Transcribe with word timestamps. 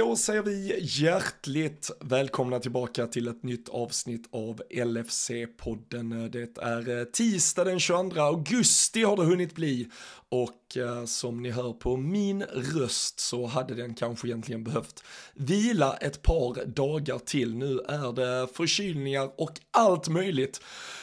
Då 0.00 0.16
säger 0.16 0.42
vi 0.42 0.78
hjärtligt 0.82 1.90
välkomna 2.00 2.58
tillbaka 2.58 3.06
till 3.06 3.28
ett 3.28 3.42
nytt 3.42 3.68
avsnitt 3.68 4.28
av 4.30 4.62
LFC-podden. 4.70 6.28
Det 6.28 6.58
är 6.58 6.98
eh, 6.98 7.04
tisdag 7.04 7.64
den 7.64 7.80
22 7.80 8.20
augusti 8.20 9.02
har 9.02 9.16
det 9.16 9.22
hunnit 9.22 9.54
bli 9.54 9.88
och 10.28 10.76
eh, 10.76 11.04
som 11.04 11.42
ni 11.42 11.50
hör 11.50 11.72
på 11.72 11.96
min 11.96 12.42
röst 12.42 13.20
så 13.20 13.46
hade 13.46 13.74
den 13.74 13.94
kanske 13.94 14.28
egentligen 14.28 14.64
behövt 14.64 15.04
vila 15.34 15.96
ett 15.96 16.22
par 16.22 16.66
dagar 16.66 17.18
till. 17.18 17.54
Nu 17.54 17.78
är 17.88 18.12
det 18.12 18.48
förkylningar 18.54 19.30
och 19.36 19.52
allt 19.70 20.08
möjligt 20.08 20.60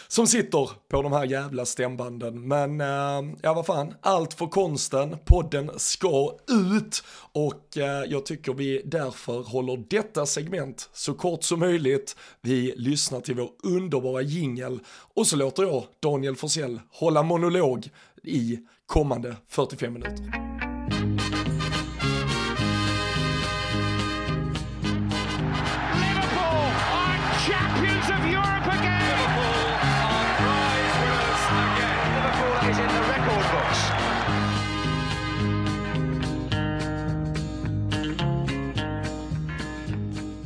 som 0.07 0.27
sitter 0.27 0.69
på 0.87 1.01
de 1.01 1.11
här 1.11 1.25
jävla 1.25 1.65
stämbanden. 1.65 2.47
Men 2.47 2.81
eh, 2.81 3.37
ja, 3.41 3.53
vad 3.53 3.65
fan, 3.65 3.93
allt 4.01 4.33
för 4.33 4.47
konsten, 4.47 5.17
podden 5.25 5.71
ska 5.77 6.37
ut 6.49 7.03
och 7.31 7.77
eh, 7.77 8.03
jag 8.07 8.25
tycker 8.25 8.53
vi 8.53 8.81
därför 8.85 9.43
håller 9.43 9.83
detta 9.89 10.25
segment 10.25 10.89
så 10.93 11.13
kort 11.13 11.43
som 11.43 11.59
möjligt. 11.59 12.15
Vi 12.41 12.73
lyssnar 12.77 13.19
till 13.19 13.35
vår 13.35 13.49
underbara 13.63 14.21
jingel 14.21 14.79
och 15.15 15.27
så 15.27 15.35
låter 15.35 15.63
jag 15.63 15.83
Daniel 15.99 16.35
Forsell 16.35 16.79
hålla 16.91 17.23
monolog 17.23 17.89
i 18.23 18.59
kommande 18.85 19.35
45 19.47 19.93
minuter. 19.93 20.66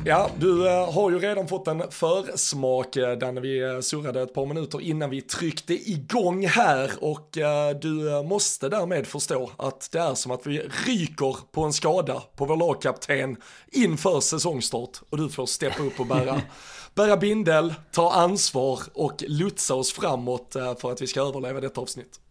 Ja, 0.04 0.30
du 0.38 0.68
äh, 0.68 0.92
har 0.92 1.10
ju 1.10 1.18
redan 1.18 1.48
fått 1.48 1.68
en 1.68 1.90
försmak 1.90 2.96
äh, 2.96 3.18
där 3.18 3.40
vi 3.40 3.62
äh, 3.62 3.80
surrade 3.80 4.22
ett 4.22 4.34
par 4.34 4.46
minuter 4.46 4.80
innan 4.80 5.10
vi 5.10 5.20
tryckte 5.20 5.74
igång 5.90 6.46
här 6.46 6.90
och 7.00 7.28
du 7.80 8.22
måste 8.24 8.68
därmed 8.68 9.06
förstå 9.06 9.50
att 9.56 9.88
det 9.92 9.98
är 9.98 10.14
som 10.14 10.32
att 10.32 10.46
vi 10.46 10.58
ryker 10.86 11.36
på 11.52 11.62
en 11.64 11.72
skada 11.72 12.22
på 12.36 12.44
vår 12.44 12.56
lagkapten 12.56 13.36
inför 13.72 14.20
säsongstart 14.20 15.00
och 15.10 15.18
du 15.18 15.28
får 15.28 15.46
steppa 15.46 15.82
upp 15.82 16.00
och 16.00 16.06
bära, 16.06 16.40
bära 16.94 17.16
bindel, 17.16 17.74
ta 17.92 18.12
ansvar 18.12 18.80
och 18.94 19.24
lotsa 19.28 19.74
oss 19.74 19.92
framåt 19.92 20.56
för 20.78 20.92
att 20.92 21.02
vi 21.02 21.06
ska 21.06 21.20
överleva 21.20 21.60
detta 21.60 21.80
avsnitt. 21.80 22.21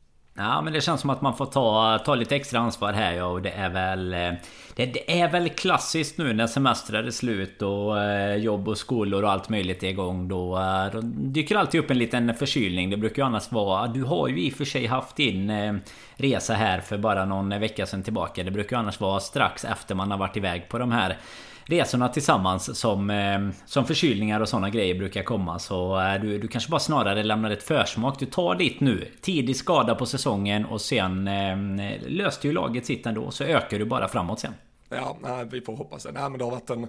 Ja 0.42 0.62
men 0.62 0.74
det 0.74 0.82
känns 0.82 1.02
som 1.02 1.10
att 1.10 1.22
man 1.22 1.38
får 1.38 1.46
ta, 1.46 2.00
ta 2.06 2.16
lite 2.16 2.36
extra 2.36 2.60
ansvar 2.60 2.94
här 2.94 3.14
ja, 3.14 3.26
och 3.26 3.42
det 3.42 3.50
är 3.50 3.70
väl... 3.70 4.14
Eh, 4.14 4.32
det, 4.76 4.86
det, 4.86 5.22
är 5.22 5.32
väl 5.32 5.50
klassiskt 5.50 6.18
nu 6.18 6.34
när 6.34 6.48
semestrar 6.48 7.04
är 7.04 7.12
slut 7.12 7.62
och 7.62 8.00
eh, 8.00 8.36
jobb 8.36 8.68
och 8.68 8.78
skolor 8.78 9.24
och 9.24 9.32
allt 9.32 9.50
möjligt 9.50 9.84
är 9.84 9.88
igång 9.88 10.28
då, 10.28 10.58
eh, 10.58 10.86
då 10.92 11.02
dyker 11.04 11.56
alltid 11.56 11.82
upp 11.82 11.92
en 11.92 11.98
liten 11.98 12.34
förkylning. 12.36 12.90
Det 12.90 12.98
brukar 12.98 13.22
ju 13.22 13.26
annars 13.26 13.52
vara... 13.52 13.88
Du 13.88 14.04
har 14.04 14.28
ju 14.28 14.42
i 14.42 14.50
och 14.50 14.54
för 14.54 14.66
sig 14.66 14.86
haft 14.86 15.16
din 15.16 15.50
eh, 15.50 15.74
resa 16.16 16.54
här 16.54 16.80
för 16.80 16.98
bara 16.98 17.26
någon 17.26 17.50
vecka 17.50 17.86
sedan 17.86 18.04
tillbaka. 18.04 18.44
Det 18.44 18.52
brukar 18.52 18.76
ju 18.76 18.80
annars 18.80 19.00
vara 19.00 19.20
strax 19.20 19.66
efter 19.66 19.96
man 19.96 20.12
har 20.12 20.18
varit 20.18 20.38
iväg 20.38 20.70
på 20.70 20.78
de 20.78 20.92
här 20.92 21.18
resorna 21.66 22.10
tillsammans 22.10 22.80
som, 22.80 23.10
ehm, 23.10 23.54
som 23.66 23.86
förkylningar 23.86 24.40
och 24.40 24.50
sådana 24.50 24.70
grejer 24.70 24.96
brukar 24.96 25.24
komma. 25.24 25.60
Så 25.60 26.00
eh, 26.00 26.22
du, 26.22 26.38
du 26.38 26.48
kanske 26.48 26.72
bara 26.72 26.80
snarare 26.80 27.24
lämnar 27.24 27.52
ett 27.52 27.64
försmak. 27.64 28.20
Du 28.20 28.26
tar 28.26 28.56
dit 28.56 28.80
nu. 28.80 29.08
Tidig 29.22 29.56
skada 29.56 29.96
på 29.96 30.06
säsongen 30.06 30.66
och 30.66 30.82
sen 30.82 31.28
eh, 31.28 31.98
löste 32.08 32.48
ju 32.48 32.54
laget 32.54 32.86
sitt 32.86 33.06
ändå. 33.06 33.32
Så 33.32 33.44
ökar 33.44 33.80
du 33.80 33.86
bara 33.86 34.08
framåt 34.08 34.40
sen. 34.40 34.54
Ja, 34.90 35.18
nej, 35.22 35.46
vi 35.52 35.62
får 35.62 35.76
hoppas 35.76 36.04
det. 36.04 36.12
Nej, 36.12 36.30
men 36.30 36.38
det 36.38 36.44
har 36.44 36.52
varit 36.52 36.70
en... 36.70 36.88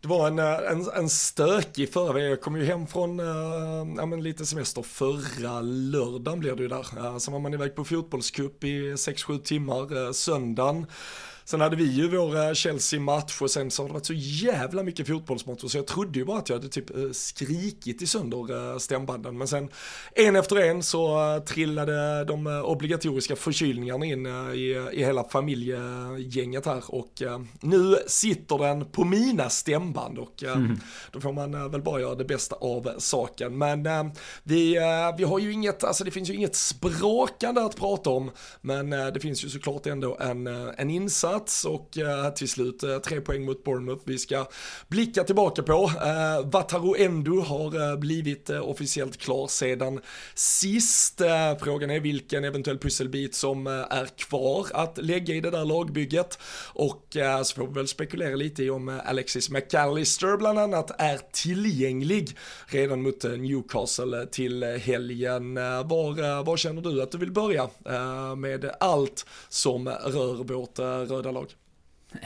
Det 0.00 0.08
var 0.08 0.26
en, 0.26 0.38
eh, 0.38 0.70
en, 0.70 0.90
en 0.96 1.08
stökig 1.08 1.92
förra 1.92 2.12
veckan. 2.12 2.28
Jag 2.28 2.40
kom 2.40 2.56
ju 2.56 2.64
hem 2.64 2.86
från 2.86 3.20
eh, 3.20 3.26
ja, 3.96 4.06
men 4.06 4.22
lite 4.22 4.46
semester 4.46 4.82
förra 4.82 5.60
lördagen 5.60 6.40
blev 6.40 6.56
det 6.56 6.62
ju 6.62 6.68
där. 6.68 7.18
Sen 7.18 7.32
var 7.32 7.40
man 7.40 7.54
iväg 7.54 7.74
på 7.74 7.84
fotbollscup 7.84 8.64
i 8.64 8.92
6-7 8.92 9.38
timmar. 9.38 10.12
Söndagen 10.12 10.86
Sen 11.50 11.60
hade 11.60 11.76
vi 11.76 11.84
ju 11.84 12.08
vår 12.08 12.54
Chelsea-match 12.54 13.40
och 13.40 13.50
sen 13.50 13.70
så 13.70 13.82
har 13.82 13.88
det 13.88 13.92
varit 13.92 14.06
så 14.06 14.12
jävla 14.16 14.82
mycket 14.82 15.06
fotbollsmatcher 15.06 15.68
så 15.68 15.78
jag 15.78 15.86
trodde 15.86 16.18
ju 16.18 16.24
bara 16.24 16.38
att 16.38 16.48
jag 16.48 16.56
hade 16.56 16.68
typ 16.68 16.96
eh, 16.96 17.10
skrikit 17.12 18.02
i 18.02 18.06
sönder 18.06 18.72
eh, 18.72 18.78
stämbanden. 18.78 19.38
Men 19.38 19.48
sen 19.48 19.68
en 20.14 20.36
efter 20.36 20.56
en 20.56 20.82
så 20.82 21.34
eh, 21.34 21.42
trillade 21.42 22.24
de 22.24 22.46
obligatoriska 22.46 23.36
förkylningarna 23.36 24.06
in 24.06 24.26
i, 24.26 24.90
i 24.92 25.04
hela 25.04 25.24
familjegänget 25.24 26.66
här 26.66 26.82
och 26.88 27.22
nu 27.60 27.96
sitter 28.06 28.58
den 28.58 28.84
på 28.84 29.04
mina 29.04 29.50
stämband 29.50 30.18
och 30.18 30.42
mm. 30.42 30.80
då 31.12 31.20
får 31.20 31.32
man 31.32 31.70
väl 31.70 31.82
bara 31.82 32.00
göra 32.00 32.14
det 32.14 32.24
bästa 32.24 32.56
av 32.56 32.90
saken. 32.98 33.58
Men 33.58 33.88
vi, 34.42 34.78
vi 35.18 35.24
har 35.24 35.38
ju 35.38 35.52
inget, 35.52 35.84
alltså 35.84 36.04
det 36.04 36.10
finns 36.10 36.30
ju 36.30 36.34
inget 36.34 36.56
språkande 36.56 37.60
att 37.60 37.76
prata 37.76 38.10
om 38.10 38.30
men 38.60 38.90
det 38.90 39.20
finns 39.20 39.44
ju 39.44 39.48
såklart 39.48 39.86
ändå 39.86 40.16
en, 40.20 40.46
en 40.46 40.90
insats 40.90 41.37
plats 41.38 41.64
och 41.64 41.98
eh, 41.98 42.30
till 42.30 42.48
slut 42.48 42.82
eh, 42.82 42.98
tre 42.98 43.20
poäng 43.20 43.44
mot 43.44 43.64
Bournemouth 43.64 44.02
vi 44.04 44.18
ska 44.18 44.46
blicka 44.88 45.24
tillbaka 45.24 45.62
på. 45.62 45.90
Eh, 46.04 46.50
Wataru 46.50 46.94
Endo 46.98 47.40
har 47.40 47.90
eh, 47.90 47.98
blivit 47.98 48.50
eh, 48.50 48.68
officiellt 48.68 49.18
klar 49.18 49.46
sedan 49.46 50.00
sist. 50.34 51.20
Eh, 51.20 51.58
frågan 51.60 51.90
är 51.90 52.00
vilken 52.00 52.44
eventuell 52.44 52.78
pusselbit 52.78 53.34
som 53.34 53.66
är 53.66 54.06
kvar 54.16 54.66
att 54.72 54.98
lägga 54.98 55.34
i 55.34 55.40
det 55.40 55.50
där 55.50 55.64
lagbygget 55.64 56.38
och 56.72 57.16
så 57.44 57.54
får 57.54 57.66
vi 57.66 57.72
väl 57.72 57.88
spekulera 57.88 58.36
lite 58.36 58.64
i 58.64 58.70
om 58.70 59.00
Alexis 59.04 59.50
McAllister 59.50 60.36
bland 60.36 60.58
annat 60.58 60.90
är 60.98 61.20
tillgänglig 61.32 62.36
redan 62.66 63.02
mot 63.02 63.24
Newcastle 63.24 64.26
till 64.26 64.64
helgen. 64.64 65.54
Var, 65.54 66.42
var 66.42 66.56
känner 66.56 66.82
du 66.82 67.02
att 67.02 67.10
du 67.10 67.18
vill 67.18 67.32
börja 67.32 67.68
med 68.36 68.70
allt 68.80 69.26
som 69.48 69.88
rör 69.88 70.44
vårt 70.44 70.78
röda 71.10 71.27
lag. 71.32 71.46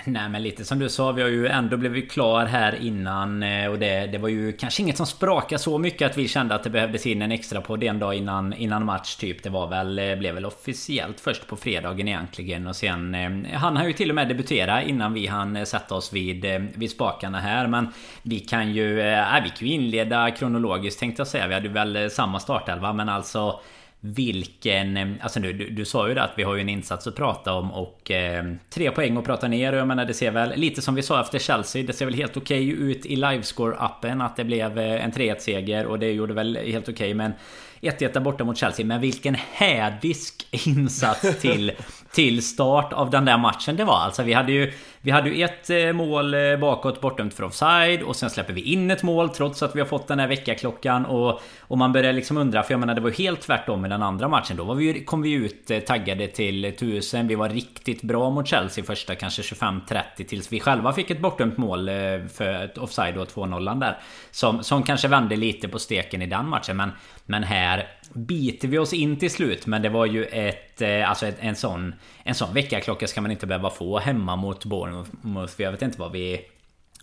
Nej 0.04 0.28
men 0.28 0.42
lite 0.42 0.64
som 0.64 0.78
du 0.78 0.88
sa, 0.88 1.12
vi 1.12 1.22
har 1.22 1.28
ju 1.28 1.46
ändå 1.46 1.76
blivit 1.76 2.10
klar 2.10 2.46
här 2.46 2.74
innan 2.82 3.42
eh, 3.42 3.70
och 3.70 3.78
det, 3.78 4.06
det 4.06 4.18
var 4.18 4.28
ju 4.28 4.52
kanske 4.52 4.82
inget 4.82 4.96
som 4.96 5.06
sprakade 5.06 5.58
så 5.58 5.78
mycket 5.78 6.10
att 6.10 6.18
vi 6.18 6.28
kände 6.28 6.54
att 6.54 6.64
det 6.64 6.70
behövdes 6.70 7.06
in 7.06 7.22
en 7.22 7.32
extra 7.32 7.60
på 7.60 7.76
en 7.76 7.98
dag 7.98 8.14
innan, 8.14 8.52
innan 8.52 8.84
match 8.84 9.16
typ. 9.16 9.42
Det 9.42 9.50
var 9.50 9.66
väl, 9.66 9.98
eh, 9.98 10.16
blev 10.16 10.34
väl 10.34 10.46
officiellt 10.46 11.20
först 11.20 11.46
på 11.46 11.56
fredagen 11.56 12.08
egentligen 12.08 12.66
och 12.66 12.76
sen 12.76 13.14
eh, 13.14 13.58
Han 13.58 13.76
har 13.76 13.86
ju 13.86 13.92
till 13.92 14.08
och 14.08 14.14
med 14.14 14.28
debutera 14.28 14.82
innan 14.82 15.12
vi 15.12 15.26
hann 15.26 15.66
sätta 15.66 15.94
oss 15.94 16.12
vid, 16.12 16.44
vid 16.74 16.90
spakarna 16.90 17.40
här 17.40 17.66
men 17.66 17.88
Vi 18.22 18.40
kan 18.40 18.72
ju, 18.72 19.00
äh, 19.00 19.42
vi 19.42 19.48
kan 19.48 19.68
ju 19.68 19.74
inleda 19.74 20.30
kronologiskt 20.30 21.00
tänkte 21.00 21.20
jag 21.20 21.26
säga. 21.26 21.48
Vi 21.48 21.54
hade 21.54 21.68
väl 21.68 22.10
samma 22.10 22.40
startelva 22.40 22.92
men 22.92 23.08
alltså 23.08 23.60
vilken... 24.04 24.96
Eh, 24.96 25.08
alltså 25.20 25.40
nu, 25.40 25.52
du, 25.52 25.70
du 25.70 25.84
sa 25.84 26.08
ju 26.08 26.14
det 26.14 26.22
att 26.22 26.32
vi 26.36 26.42
har 26.42 26.54
ju 26.54 26.60
en 26.60 26.68
insats 26.68 27.06
att 27.06 27.16
prata 27.16 27.52
om 27.52 27.72
och 27.72 28.10
eh, 28.10 28.44
tre 28.70 28.90
poäng 28.90 29.16
att 29.16 29.24
prata 29.24 29.48
ner. 29.48 29.72
Jag 29.72 29.88
menar 29.88 30.04
det 30.04 30.14
ser 30.14 30.30
väl 30.30 30.52
lite 30.56 30.82
som 30.82 30.94
vi 30.94 31.02
sa 31.02 31.20
efter 31.20 31.38
Chelsea. 31.38 31.82
Det 31.82 31.92
ser 31.92 32.04
väl 32.04 32.14
helt 32.14 32.36
okej 32.36 32.72
okay 32.72 32.90
ut 32.90 33.06
i 33.06 33.16
livescore-appen 33.16 34.24
att 34.24 34.36
det 34.36 34.44
blev 34.44 34.78
eh, 34.78 35.04
en 35.04 35.12
3-1 35.12 35.38
seger 35.38 35.86
och 35.86 35.98
det 35.98 36.12
gjorde 36.12 36.34
väl 36.34 36.56
helt 36.56 36.88
okej. 36.88 36.92
Okay, 36.92 37.14
men 37.14 37.32
1-1 37.80 38.20
borta 38.20 38.44
mot 38.44 38.58
Chelsea. 38.58 38.86
Men 38.86 39.00
vilken 39.00 39.34
hädisk 39.34 40.46
insats 40.50 41.40
till, 41.40 41.72
till 42.12 42.42
start 42.42 42.92
av 42.92 43.10
den 43.10 43.24
där 43.24 43.38
matchen 43.38 43.76
det 43.76 43.84
var. 43.84 43.98
Alltså 43.98 44.22
vi 44.22 44.32
hade 44.32 44.52
ju 44.52 44.72
vi 45.04 45.10
hade 45.10 45.30
ju 45.30 45.44
ett 45.44 45.70
eh, 45.70 45.92
mål 45.92 46.34
eh, 46.34 46.56
bakåt 46.56 47.00
bortdömt 47.00 47.34
för 47.34 47.44
offside 47.44 48.02
och 48.02 48.16
sen 48.16 48.30
släpper 48.30 48.52
vi 48.52 48.60
in 48.60 48.90
ett 48.90 49.02
mål 49.02 49.28
trots 49.28 49.62
att 49.62 49.76
vi 49.76 49.80
har 49.80 49.86
fått 49.86 50.08
den 50.08 50.18
här 50.18 50.28
veckaklockan 50.28 51.06
och, 51.06 51.42
och 51.60 51.78
man 51.78 51.92
börjar 51.92 52.12
liksom 52.12 52.36
undra 52.36 52.62
för 52.62 52.74
jag 52.74 52.80
menar 52.80 52.94
det 52.94 53.00
var 53.00 53.08
ju 53.08 53.14
helt 53.14 53.40
tvärtom 53.40 53.86
i 53.86 53.88
den 53.88 54.02
andra 54.02 54.28
matchen. 54.28 54.56
Då 54.56 54.64
var 54.64 54.74
vi, 54.74 55.04
kom 55.04 55.22
vi 55.22 55.32
ut 55.32 55.70
eh, 55.70 55.78
taggade 55.78 56.26
till 56.26 56.64
1000. 56.64 57.28
Vi 57.28 57.34
var 57.34 57.48
riktigt 57.48 58.02
bra 58.02 58.30
mot 58.30 58.48
Chelsea 58.48 58.84
första 58.84 59.14
kanske 59.14 59.42
25-30 59.42 60.02
tills 60.28 60.52
vi 60.52 60.60
själva 60.60 60.92
fick 60.92 61.10
ett 61.10 61.20
bortdömt 61.20 61.56
mål 61.56 61.90
för 62.34 62.82
offside 62.82 63.18
och 63.18 63.28
2-0 63.28 63.80
där. 63.80 63.98
Som, 64.30 64.62
som 64.62 64.82
kanske 64.82 65.08
vände 65.08 65.36
lite 65.36 65.68
på 65.68 65.78
steken 65.78 66.22
i 66.22 66.26
den 66.26 66.48
matchen 66.48 66.76
men, 66.76 66.90
men 67.32 67.42
här 67.42 67.88
biter 68.12 68.68
vi 68.68 68.78
oss 68.78 68.92
in 68.92 69.18
till 69.18 69.30
slut. 69.30 69.66
Men 69.66 69.82
det 69.82 69.88
var 69.88 70.06
ju 70.06 70.24
ett... 70.24 70.82
Eh, 70.82 71.10
alltså 71.10 71.26
ett, 71.26 71.36
en 71.40 71.56
sån... 71.56 71.94
En 72.24 72.34
sån 72.34 72.54
väckarklocka 72.54 73.06
ska 73.06 73.20
man 73.20 73.30
inte 73.30 73.46
behöva 73.46 73.70
få 73.70 73.98
hemma 73.98 74.36
mot 74.36 74.64
Bournemouth. 74.64 75.54
För 75.56 75.62
jag 75.62 75.72
vet 75.72 75.82
inte 75.82 76.00
vad 76.00 76.12
vi... 76.12 76.40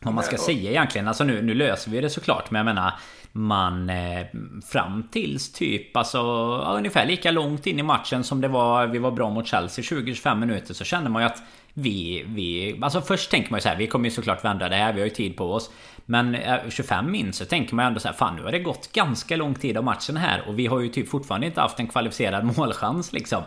Vad 0.01 0.13
man 0.13 0.23
ska 0.23 0.37
säga 0.37 0.69
egentligen. 0.69 1.07
Alltså 1.07 1.23
nu, 1.23 1.41
nu 1.41 1.53
löser 1.53 1.91
vi 1.91 2.01
det 2.01 2.09
såklart. 2.09 2.51
Men 2.51 2.59
jag 2.59 2.65
menar... 2.65 2.93
Man... 3.31 3.89
Eh, 3.89 4.25
fram 4.71 5.07
tills 5.11 5.51
typ... 5.53 5.97
Alltså... 5.97 6.17
Ja, 6.17 6.73
ungefär 6.77 7.05
lika 7.05 7.31
långt 7.31 7.67
in 7.67 7.79
i 7.79 7.83
matchen 7.83 8.23
som 8.23 8.41
det 8.41 8.47
var... 8.47 8.87
Vi 8.87 8.99
var 8.99 9.11
bra 9.11 9.29
mot 9.29 9.47
Chelsea 9.47 9.83
20-25 9.83 10.35
minuter. 10.35 10.73
Så 10.73 10.83
kände 10.83 11.09
man 11.09 11.21
ju 11.21 11.25
att... 11.25 11.43
Vi, 11.79 12.23
vi... 12.27 12.79
Alltså 12.81 13.01
först 13.01 13.31
tänker 13.31 13.51
man 13.51 13.57
ju 13.57 13.61
så 13.61 13.69
här, 13.69 13.75
Vi 13.75 13.87
kommer 13.87 14.05
ju 14.05 14.15
såklart 14.15 14.45
vända 14.45 14.69
det 14.69 14.75
här. 14.75 14.93
Vi 14.93 14.99
har 14.99 15.05
ju 15.05 15.13
tid 15.13 15.37
på 15.37 15.53
oss. 15.53 15.69
Men 16.05 16.35
eh, 16.35 16.57
25 16.69 17.11
min 17.11 17.33
så 17.33 17.45
tänker 17.45 17.75
man 17.75 17.85
ändå 17.85 17.99
så 17.99 18.07
här, 18.07 18.15
fan 18.15 18.35
nu 18.35 18.43
har 18.43 18.51
det 18.51 18.59
gått 18.59 18.91
ganska 18.93 19.35
lång 19.35 19.55
tid 19.55 19.77
av 19.77 19.83
matchen 19.83 20.17
här 20.17 20.43
och 20.47 20.59
vi 20.59 20.67
har 20.67 20.79
ju 20.79 20.89
typ 20.89 21.09
fortfarande 21.09 21.47
inte 21.47 21.61
haft 21.61 21.79
en 21.79 21.87
kvalificerad 21.87 22.43
målchans 22.57 23.13
liksom. 23.13 23.43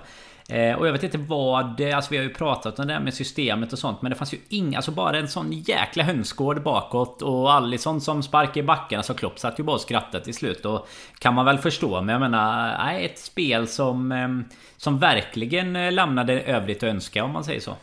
Eh, 0.48 0.74
och 0.74 0.86
jag 0.86 0.92
vet 0.92 1.02
inte 1.02 1.18
vad... 1.18 1.80
Alltså 1.80 2.10
vi 2.10 2.16
har 2.16 2.24
ju 2.24 2.34
pratat 2.34 2.78
om 2.78 2.86
det 2.86 2.92
här 2.92 3.00
med 3.00 3.14
systemet 3.14 3.72
och 3.72 3.78
sånt. 3.78 4.02
Men 4.02 4.10
det 4.10 4.16
fanns 4.16 4.34
ju 4.34 4.38
inga... 4.48 4.78
Alltså 4.78 4.90
bara 4.90 5.18
en 5.18 5.28
sån 5.28 5.52
jäkla 5.52 6.04
hönsgård 6.04 6.62
bakåt. 6.62 7.22
Och 7.22 7.52
Alisson 7.52 8.00
som 8.00 8.22
sparkar 8.22 8.60
i 8.60 8.64
backen. 8.64 8.98
Alltså 8.98 9.14
Klopp 9.14 9.38
satt 9.38 9.58
ju 9.58 9.62
bara 9.62 9.74
och 9.74 9.80
skrattade 9.80 10.24
till 10.24 10.34
slut. 10.34 10.64
Och 10.64 10.88
kan 11.18 11.34
man 11.34 11.44
väl 11.44 11.58
förstå. 11.58 12.00
Men 12.00 12.08
jag 12.12 12.20
menar... 12.20 12.78
Nej, 12.84 13.04
ett 13.04 13.18
spel 13.18 13.68
som... 13.68 14.12
Eh, 14.12 14.28
som 14.76 14.98
verkligen 14.98 15.76
eh, 15.76 15.92
lämnade 15.92 16.40
övrigt 16.40 16.82
att 16.82 16.88
önska 16.88 17.24
om 17.24 17.32
man 17.32 17.44
säger 17.44 17.60
så. 17.60 17.76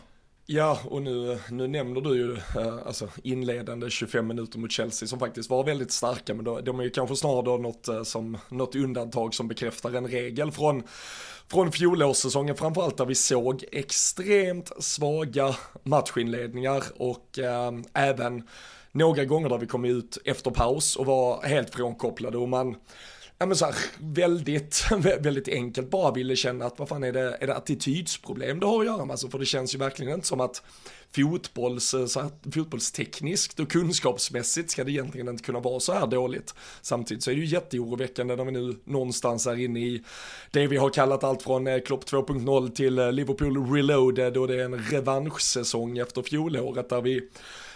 Ja, 0.52 0.78
och 0.84 1.02
nu, 1.02 1.38
nu 1.50 1.68
nämner 1.68 2.00
du 2.00 2.16
ju 2.16 2.32
eh, 2.32 2.86
alltså 2.86 3.08
inledande 3.22 3.90
25 3.90 4.26
minuter 4.26 4.58
mot 4.58 4.72
Chelsea 4.72 5.08
som 5.08 5.18
faktiskt 5.18 5.50
var 5.50 5.64
väldigt 5.64 5.92
starka, 5.92 6.34
men 6.34 6.44
då, 6.44 6.60
de 6.60 6.80
är 6.80 6.84
ju 6.84 6.90
kanske 6.90 7.16
snarare 7.16 7.42
då 7.42 7.56
något, 7.56 7.88
eh, 7.88 8.02
som, 8.02 8.38
något 8.48 8.74
undantag 8.74 9.34
som 9.34 9.48
bekräftar 9.48 9.92
en 9.92 10.08
regel 10.08 10.52
från, 10.52 10.82
från 11.48 11.72
fjolårssäsongen, 11.72 12.56
framförallt 12.56 12.96
där 12.96 13.04
vi 13.04 13.14
såg 13.14 13.64
extremt 13.72 14.72
svaga 14.78 15.56
matchinledningar 15.82 16.84
och 16.96 17.38
eh, 17.38 17.72
även 17.94 18.42
några 18.92 19.24
gånger 19.24 19.48
där 19.48 19.58
vi 19.58 19.66
kom 19.66 19.84
ut 19.84 20.18
efter 20.24 20.50
paus 20.50 20.96
och 20.96 21.06
var 21.06 21.42
helt 21.42 21.74
frånkopplade 21.74 22.38
och 22.38 22.48
man 22.48 22.76
ja 23.40 23.46
men 23.46 23.56
så 23.56 23.64
här, 23.64 23.74
väldigt, 23.98 24.86
väldigt 25.20 25.48
enkelt 25.48 25.90
bara 25.90 26.12
ville 26.12 26.36
känna 26.36 26.64
att 26.64 26.78
vad 26.78 26.88
fan 26.88 27.04
är 27.04 27.12
det, 27.12 27.36
är 27.40 27.46
det 27.46 27.56
attitydsproblem 27.56 28.60
det 28.60 28.66
har 28.66 28.80
att 28.80 28.86
göra 28.86 29.04
med? 29.04 29.10
Alltså, 29.10 29.28
för 29.28 29.38
det 29.38 29.46
känns 29.46 29.74
ju 29.74 29.78
verkligen 29.78 30.14
inte 30.14 30.26
som 30.26 30.40
att 30.40 30.62
fotbolls, 31.14 31.94
så 32.06 32.20
här, 32.20 32.30
fotbollstekniskt 32.54 33.60
och 33.60 33.70
kunskapsmässigt 33.70 34.70
ska 34.70 34.84
det 34.84 34.90
egentligen 34.90 35.28
inte 35.28 35.44
kunna 35.44 35.60
vara 35.60 35.80
så 35.80 35.92
här 35.92 36.06
dåligt. 36.06 36.54
Samtidigt 36.82 37.24
så 37.24 37.30
är 37.30 37.34
det 37.34 37.40
ju 37.40 37.46
jätteoroväckande 37.46 38.36
när 38.36 38.44
vi 38.44 38.52
nu 38.52 38.76
någonstans 38.84 39.46
är 39.46 39.56
inne 39.56 39.80
i 39.80 40.04
det 40.50 40.66
vi 40.66 40.76
har 40.76 40.90
kallat 40.90 41.24
allt 41.24 41.42
från 41.42 41.66
eh, 41.66 41.80
Klopp 41.80 42.04
2.0 42.04 42.70
till 42.70 42.98
eh, 42.98 43.12
Liverpool 43.12 43.72
Reloaded 43.72 44.36
och 44.36 44.48
det 44.48 44.54
är 44.54 44.64
en 44.64 44.78
revanschsäsong 44.78 45.98
efter 45.98 46.22
fjolåret 46.22 46.88
där 46.88 47.00
vi 47.00 47.28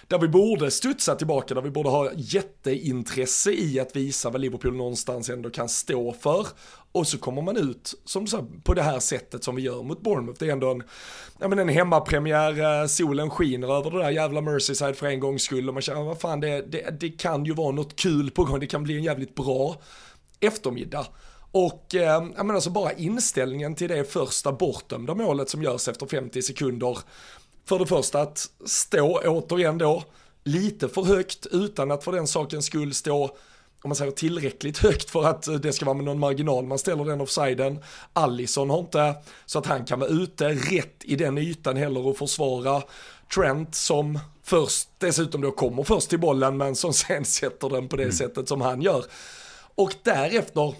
där 0.08 0.18
vi 0.18 0.28
borde 0.28 0.70
studsa 0.70 1.14
tillbaka, 1.14 1.54
där 1.54 1.62
vi 1.62 1.70
borde 1.70 1.88
ha 1.88 2.10
jätteintresse 2.14 3.52
i 3.52 3.80
att 3.80 3.96
visa 3.96 4.30
vad 4.30 4.40
Liverpool 4.40 4.76
någonstans 4.76 5.30
ändå 5.30 5.50
kan 5.50 5.68
stå 5.68 6.12
för. 6.12 6.46
Och 6.92 7.06
så 7.06 7.18
kommer 7.18 7.42
man 7.42 7.56
ut 7.56 7.94
som 8.04 8.26
så, 8.26 8.46
på 8.64 8.74
det 8.74 8.82
här 8.82 9.00
sättet 9.00 9.44
som 9.44 9.56
vi 9.56 9.62
gör 9.62 9.82
mot 9.82 10.02
Bournemouth. 10.02 10.38
Det 10.38 10.48
är 10.48 10.52
ändå 10.52 10.70
en, 10.70 10.82
ja, 11.38 11.48
men 11.48 11.58
en 11.58 11.68
hemmapremiär, 11.68 12.82
eh, 12.82 12.86
solen 12.86 13.30
skiner 13.30 13.78
över 13.78 13.90
det 13.90 13.98
där 13.98 14.10
jävla 14.10 14.40
Merseyside 14.40 14.96
för 14.96 15.06
en 15.06 15.20
gångs 15.20 15.42
skull 15.42 15.68
och 15.68 15.74
man 15.74 15.82
känner, 15.82 16.02
vad 16.02 16.20
fan 16.20 16.40
det, 16.40 16.62
det, 16.72 17.00
det 17.00 17.10
kan 17.10 17.44
ju 17.44 17.54
vara 17.54 17.72
något 17.72 17.96
kul 17.96 18.30
på 18.30 18.44
gång, 18.44 18.60
det 18.60 18.66
kan 18.66 18.82
bli 18.82 18.96
en 18.96 19.02
jävligt 19.02 19.34
bra 19.34 19.76
eftermiddag. 20.40 21.06
Och 21.50 21.94
eh, 21.94 22.02
jag 22.02 22.22
menar 22.36 22.46
så 22.46 22.54
alltså 22.54 22.70
bara 22.70 22.92
inställningen 22.92 23.74
till 23.74 23.88
det 23.88 24.12
första 24.12 24.52
bortdömda 24.52 25.14
målet 25.14 25.50
som 25.50 25.62
görs 25.62 25.88
efter 25.88 26.06
50 26.06 26.42
sekunder 26.42 26.98
för 27.64 27.78
det 27.78 27.86
första 27.86 28.20
att 28.20 28.50
stå 28.66 29.20
återigen 29.24 29.78
då 29.78 30.04
lite 30.44 30.88
för 30.88 31.02
högt 31.02 31.46
utan 31.46 31.90
att 31.90 32.04
för 32.04 32.12
den 32.12 32.26
sakens 32.26 32.66
skull 32.66 32.94
stå 32.94 33.36
om 33.84 33.88
man 33.88 33.96
säger 33.96 34.12
tillräckligt 34.12 34.78
högt 34.78 35.10
för 35.10 35.24
att 35.24 35.62
det 35.62 35.72
ska 35.72 35.84
vara 35.84 35.94
med 35.94 36.04
någon 36.04 36.18
marginal 36.18 36.66
man 36.66 36.78
ställer 36.78 37.04
den 37.04 37.20
offsiden. 37.20 37.78
Allison 38.12 38.70
har 38.70 38.78
inte 38.78 39.14
så 39.46 39.58
att 39.58 39.66
han 39.66 39.84
kan 39.84 40.00
vara 40.00 40.10
ute 40.10 40.48
rätt 40.48 41.04
i 41.04 41.16
den 41.16 41.38
ytan 41.38 41.76
heller 41.76 42.06
och 42.06 42.16
försvara 42.16 42.82
Trent 43.34 43.74
som 43.74 44.18
först 44.42 44.88
dessutom 44.98 45.40
då 45.40 45.50
kommer 45.50 45.82
först 45.82 46.10
till 46.10 46.20
bollen 46.20 46.56
men 46.56 46.76
som 46.76 46.92
sen 46.92 47.24
sätter 47.24 47.68
den 47.68 47.88
på 47.88 47.96
det 47.96 48.02
mm. 48.02 48.14
sättet 48.14 48.48
som 48.48 48.60
han 48.60 48.82
gör. 48.82 49.04
Och 49.74 49.94
därefter, 50.02 50.74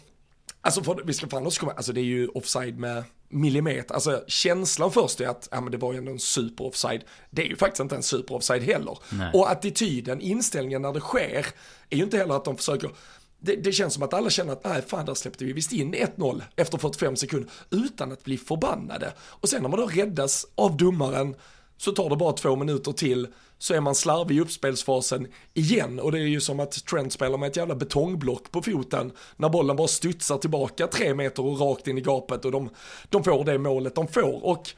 alltså 0.61 0.83
för, 0.83 1.03
vi 1.05 1.13
ska 1.13 1.29
fan 1.29 1.47
också 1.47 1.61
komma, 1.61 1.73
alltså 1.73 1.93
det 1.93 2.01
är 2.01 2.05
ju 2.05 2.29
offside 2.29 2.79
med 2.79 3.05
millimeter, 3.35 3.95
alltså 3.95 4.25
känslan 4.27 4.93
först 4.93 5.21
är 5.21 5.29
att 5.29 5.49
ja, 5.51 5.61
men 5.61 5.71
det 5.71 5.79
var 5.79 5.93
ju 5.93 5.99
ändå 5.99 6.13
en 6.13 6.19
super 6.19 6.65
offside. 6.65 7.05
Det 7.31 7.43
är 7.43 7.47
ju 7.47 7.57
faktiskt 7.57 7.81
inte 7.81 7.97
en 7.97 8.03
super 8.03 8.35
offside 8.35 8.63
heller. 8.63 8.99
Nej. 9.13 9.31
Och 9.35 9.51
attityden, 9.51 10.21
inställningen 10.21 10.83
när 10.83 10.93
det 10.93 11.01
sker, 11.01 11.47
är 11.91 11.97
ju 11.97 12.03
inte 12.03 12.17
heller 12.17 12.35
att 12.35 12.45
de 12.45 12.57
försöker 12.57 12.91
det, 13.39 13.57
det, 13.57 13.73
känns 13.73 13.95
som 13.95 14.03
att 14.03 14.15
alla 14.15 14.31
känner 14.31 14.53
att 14.53 14.65
nej 14.65 14.83
fan 14.83 15.07
där 15.07 15.15
släppte 15.15 15.45
vi 15.45 15.53
visst 15.53 15.73
in 15.73 15.95
1-0 15.95 16.43
efter 16.57 16.79
45 16.79 17.17
sekunder 17.17 17.51
utan 17.71 18.13
att 18.13 18.25
bli 18.25 18.39
förbannade. 18.39 19.13
Och 19.21 19.49
sen 19.49 19.63
när 19.63 19.69
man 19.69 19.81
då 19.81 19.87
räddas 19.87 20.47
av 20.55 20.77
domaren 20.77 21.35
så 21.76 21.93
tar 21.93 22.11
det 22.11 22.17
bara 22.17 22.32
två 22.32 22.56
minuter 22.56 22.93
till 22.93 23.26
så 23.59 23.75
är 23.75 23.81
man 23.81 23.94
slarvig 23.94 24.37
i 24.37 24.41
uppspelsfasen 24.41 25.26
igen. 25.55 26.00
Och 26.00 26.12
det 26.12 26.19
är 26.19 26.23
ju 26.23 26.41
som 26.41 26.61
att 26.61 26.87
Trent 26.87 27.12
spelar 27.12 27.38
med 27.38 27.47
ett 27.47 27.56
jävla 27.56 27.75
betongblock 27.75 28.50
på 28.50 28.62
foten 28.62 29.12
när 29.37 29.49
bollen 29.49 29.76
bara 29.76 29.88
studsar 29.88 30.38
tillbaka 30.38 30.87
tre 30.87 31.15
meter 31.15 31.44
och 31.44 31.61
rakt 31.61 31.88
in 31.88 31.99
i 31.99 32.00
gapet 32.00 32.44
och 32.44 32.53
de, 32.53 32.71
de 33.09 33.25
får 33.25 33.44
det 33.44 33.59
målet 33.59 33.94
de 33.94 34.09
får. 34.09 34.44
Och 34.44 34.71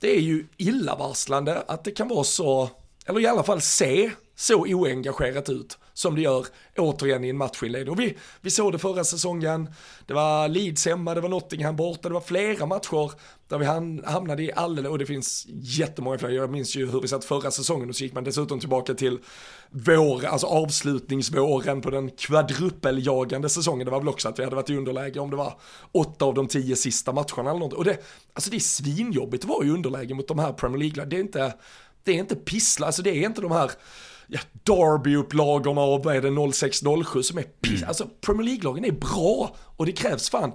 det 0.00 0.16
är 0.16 0.20
ju 0.20 0.46
illavarslande 0.56 1.62
att 1.66 1.84
det 1.84 1.90
kan 1.90 2.08
vara 2.08 2.24
så, 2.24 2.70
eller 3.06 3.20
i 3.20 3.26
alla 3.26 3.42
fall 3.42 3.60
se 3.60 4.10
så 4.36 4.60
oengagerat 4.60 5.48
ut 5.48 5.78
som 5.94 6.14
det 6.14 6.20
gör 6.20 6.46
återigen 6.76 7.24
i 7.24 7.28
en 7.28 7.36
matchinledning. 7.36 7.92
Och 7.92 8.00
vi, 8.00 8.16
vi 8.40 8.50
såg 8.50 8.72
det 8.72 8.78
förra 8.78 9.04
säsongen, 9.04 9.70
det 10.06 10.14
var 10.14 10.48
Leeds 10.48 10.86
hemma, 10.86 11.14
det 11.14 11.20
var 11.20 11.28
Nottingham 11.28 11.76
borta, 11.76 12.08
det 12.08 12.14
var 12.14 12.20
flera 12.20 12.66
matcher 12.66 13.12
där 13.48 13.58
vi 13.58 13.64
hamnade 14.06 14.42
i 14.42 14.52
alldeles, 14.52 14.90
och 14.90 14.98
det 14.98 15.06
finns 15.06 15.46
jättemånga 15.48 16.18
fler, 16.18 16.30
jag 16.30 16.50
minns 16.50 16.76
ju 16.76 16.90
hur 16.90 17.00
vi 17.00 17.08
satt 17.08 17.24
förra 17.24 17.50
säsongen 17.50 17.88
och 17.88 17.96
så 17.96 18.04
gick 18.04 18.14
man 18.14 18.24
dessutom 18.24 18.60
tillbaka 18.60 18.94
till 18.94 19.18
vår, 19.70 20.24
alltså 20.24 20.46
avslutningsvåren 20.46 21.80
på 21.80 21.90
den 21.90 22.10
kvadrupeljagande 22.10 23.48
säsongen, 23.48 23.84
det 23.84 23.90
var 23.90 23.98
väl 23.98 24.08
också 24.08 24.28
att 24.28 24.38
vi 24.38 24.44
hade 24.44 24.56
varit 24.56 24.70
i 24.70 24.76
underläge 24.76 25.20
om 25.20 25.30
det 25.30 25.36
var 25.36 25.58
åtta 25.92 26.24
av 26.24 26.34
de 26.34 26.48
tio 26.48 26.76
sista 26.76 27.12
matcherna 27.12 27.50
eller 27.50 27.60
något. 27.60 27.72
Och 27.72 27.84
det, 27.84 27.98
alltså 28.32 28.50
det 28.50 28.56
är 28.56 28.60
svinjobbigt 28.60 29.44
att 29.44 29.50
vara 29.50 29.66
i 29.66 29.70
underläge 29.70 30.14
mot 30.14 30.28
de 30.28 30.38
här 30.38 30.52
Premier 30.52 30.78
League, 30.78 31.04
det 31.04 31.16
är 31.16 31.20
inte, 31.20 31.54
det 32.02 32.12
är 32.12 32.18
inte 32.18 32.36
pissla, 32.36 32.86
alltså 32.86 33.02
det 33.02 33.10
är 33.10 33.26
inte 33.26 33.40
de 33.40 33.52
här 33.52 33.70
ja, 34.26 34.40
Derby-upplagorna 34.64 35.80
och 35.80 36.04
vad 36.04 36.16
är 36.16 36.22
det 36.22 36.30
06-07 36.30 37.22
som 37.22 37.38
är 37.38 37.42
piss. 37.42 37.76
Mm. 37.76 37.88
Alltså 37.88 38.08
Premier 38.20 38.44
League-lagen 38.44 38.84
är 38.84 38.92
bra 38.92 39.56
och 39.76 39.86
det 39.86 39.92
krävs 39.92 40.30
fan. 40.30 40.52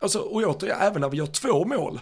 Alltså, 0.00 0.18
och 0.18 0.42
återigen, 0.42 0.80
även 0.80 1.00
när 1.00 1.08
vi 1.08 1.16
gör 1.16 1.26
två 1.26 1.64
mål, 1.64 2.00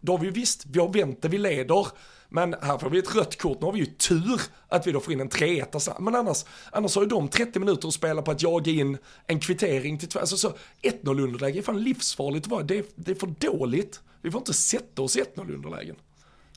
då 0.00 0.12
har 0.12 0.18
vi 0.18 0.30
visst, 0.30 0.66
vi 0.66 0.78
har 0.78 0.88
vänt 0.88 1.22
det, 1.22 1.28
vi 1.28 1.38
leder. 1.38 1.86
Men 2.28 2.54
här 2.62 2.78
får 2.78 2.90
vi 2.90 2.98
ett 2.98 3.14
rött 3.14 3.38
kort, 3.38 3.60
nu 3.60 3.66
har 3.66 3.72
vi 3.72 3.78
ju 3.78 3.86
tur 3.86 4.40
att 4.68 4.86
vi 4.86 4.92
då 4.92 5.00
får 5.00 5.12
in 5.12 5.20
en 5.20 5.28
3 5.28 5.64
Men 6.00 6.14
annars, 6.14 6.44
annars 6.72 6.94
har 6.94 7.02
ju 7.02 7.08
de 7.08 7.28
30 7.28 7.58
minuter 7.58 7.88
att 7.88 7.94
spela 7.94 8.22
på 8.22 8.30
att 8.30 8.42
jaga 8.42 8.72
in 8.72 8.98
en 9.26 9.40
kvittering 9.40 9.98
till 9.98 10.08
två. 10.08 10.18
Alltså 10.18 10.36
så 10.36 10.52
1-0 10.82 11.20
underläge 11.20 11.58
är 11.58 11.62
fan 11.62 11.82
livsfarligt 11.82 12.48
det, 12.68 12.84
det 12.94 13.10
är 13.10 13.14
för 13.14 13.34
dåligt. 13.38 14.00
Vi 14.22 14.30
får 14.30 14.38
inte 14.38 14.52
sätta 14.52 15.02
oss 15.02 15.16
i 15.16 15.22
1-0 15.22 15.54
underlägen. 15.54 15.96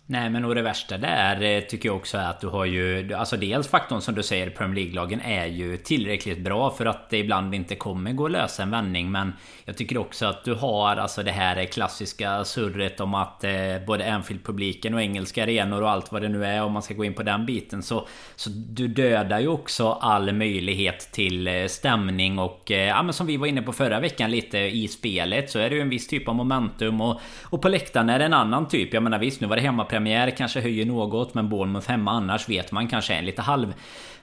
Nej 0.05 0.29
men 0.29 0.45
och 0.45 0.55
det 0.55 0.61
värsta 0.61 0.97
där 0.97 1.41
eh, 1.41 1.61
tycker 1.61 1.89
jag 1.89 1.95
också 1.95 2.17
är 2.17 2.29
att 2.29 2.41
du 2.41 2.47
har 2.47 2.65
ju 2.65 3.13
Alltså 3.13 3.37
dels 3.37 3.67
faktorn 3.67 4.01
som 4.01 4.15
du 4.15 4.23
säger 4.23 4.49
Premier 4.49 4.75
League-lagen 4.75 5.21
är 5.21 5.45
ju 5.45 5.77
tillräckligt 5.77 6.39
bra 6.39 6.71
för 6.71 6.85
att 6.85 7.09
det 7.09 7.17
ibland 7.17 7.55
inte 7.55 7.75
kommer 7.75 8.13
gå 8.13 8.25
att 8.25 8.31
lösa 8.31 8.63
en 8.63 8.71
vändning. 8.71 9.11
Men 9.11 9.33
Jag 9.65 9.77
tycker 9.77 9.97
också 9.97 10.25
att 10.25 10.43
du 10.43 10.53
har 10.53 10.95
alltså 10.95 11.23
det 11.23 11.31
här 11.31 11.65
klassiska 11.65 12.43
surret 12.43 12.99
om 12.99 13.13
att 13.15 13.43
eh, 13.43 13.51
Både 13.87 14.13
Anfield-publiken 14.13 14.93
och 14.93 15.01
engelska 15.01 15.43
arenor 15.43 15.81
och 15.81 15.89
allt 15.89 16.11
vad 16.11 16.21
det 16.21 16.29
nu 16.29 16.45
är 16.45 16.63
om 16.63 16.71
man 16.71 16.81
ska 16.81 16.93
gå 16.93 17.05
in 17.05 17.13
på 17.13 17.23
den 17.23 17.45
biten 17.45 17.83
så 17.83 18.07
Så 18.35 18.49
du 18.49 18.87
dödar 18.87 19.39
ju 19.39 19.47
också 19.47 19.91
all 19.91 20.33
möjlighet 20.33 21.11
till 21.11 21.47
eh, 21.47 21.65
stämning 21.67 22.39
och 22.39 22.71
eh, 22.71 22.87
Ja 22.87 23.03
men 23.03 23.13
som 23.13 23.27
vi 23.27 23.37
var 23.37 23.47
inne 23.47 23.61
på 23.61 23.73
förra 23.73 23.99
veckan 23.99 24.31
lite 24.31 24.57
i 24.57 24.87
spelet 24.87 25.49
så 25.49 25.59
är 25.59 25.69
det 25.69 25.75
ju 25.75 25.81
en 25.81 25.89
viss 25.89 26.07
typ 26.07 26.27
av 26.27 26.35
momentum 26.35 27.01
och 27.01 27.21
Och 27.43 27.61
på 27.61 27.69
läktaren 27.69 28.09
är 28.09 28.19
det 28.19 28.25
en 28.25 28.33
annan 28.33 28.67
typ. 28.67 28.93
Jag 28.93 29.03
menar 29.03 29.19
visst 29.19 29.41
nu 29.41 29.47
var 29.47 29.55
det 29.55 29.61
hemma 29.61 29.85
premiär 29.93 30.29
kanske 30.29 30.61
höjer 30.61 30.85
något 30.85 31.33
men 31.33 31.49
Bournemouth 31.49 31.89
hemma 31.89 32.11
annars 32.11 32.49
vet 32.49 32.71
man 32.71 32.87
kanske 32.87 33.13
en 33.13 33.25
lite 33.25 33.41
halv 33.41 33.73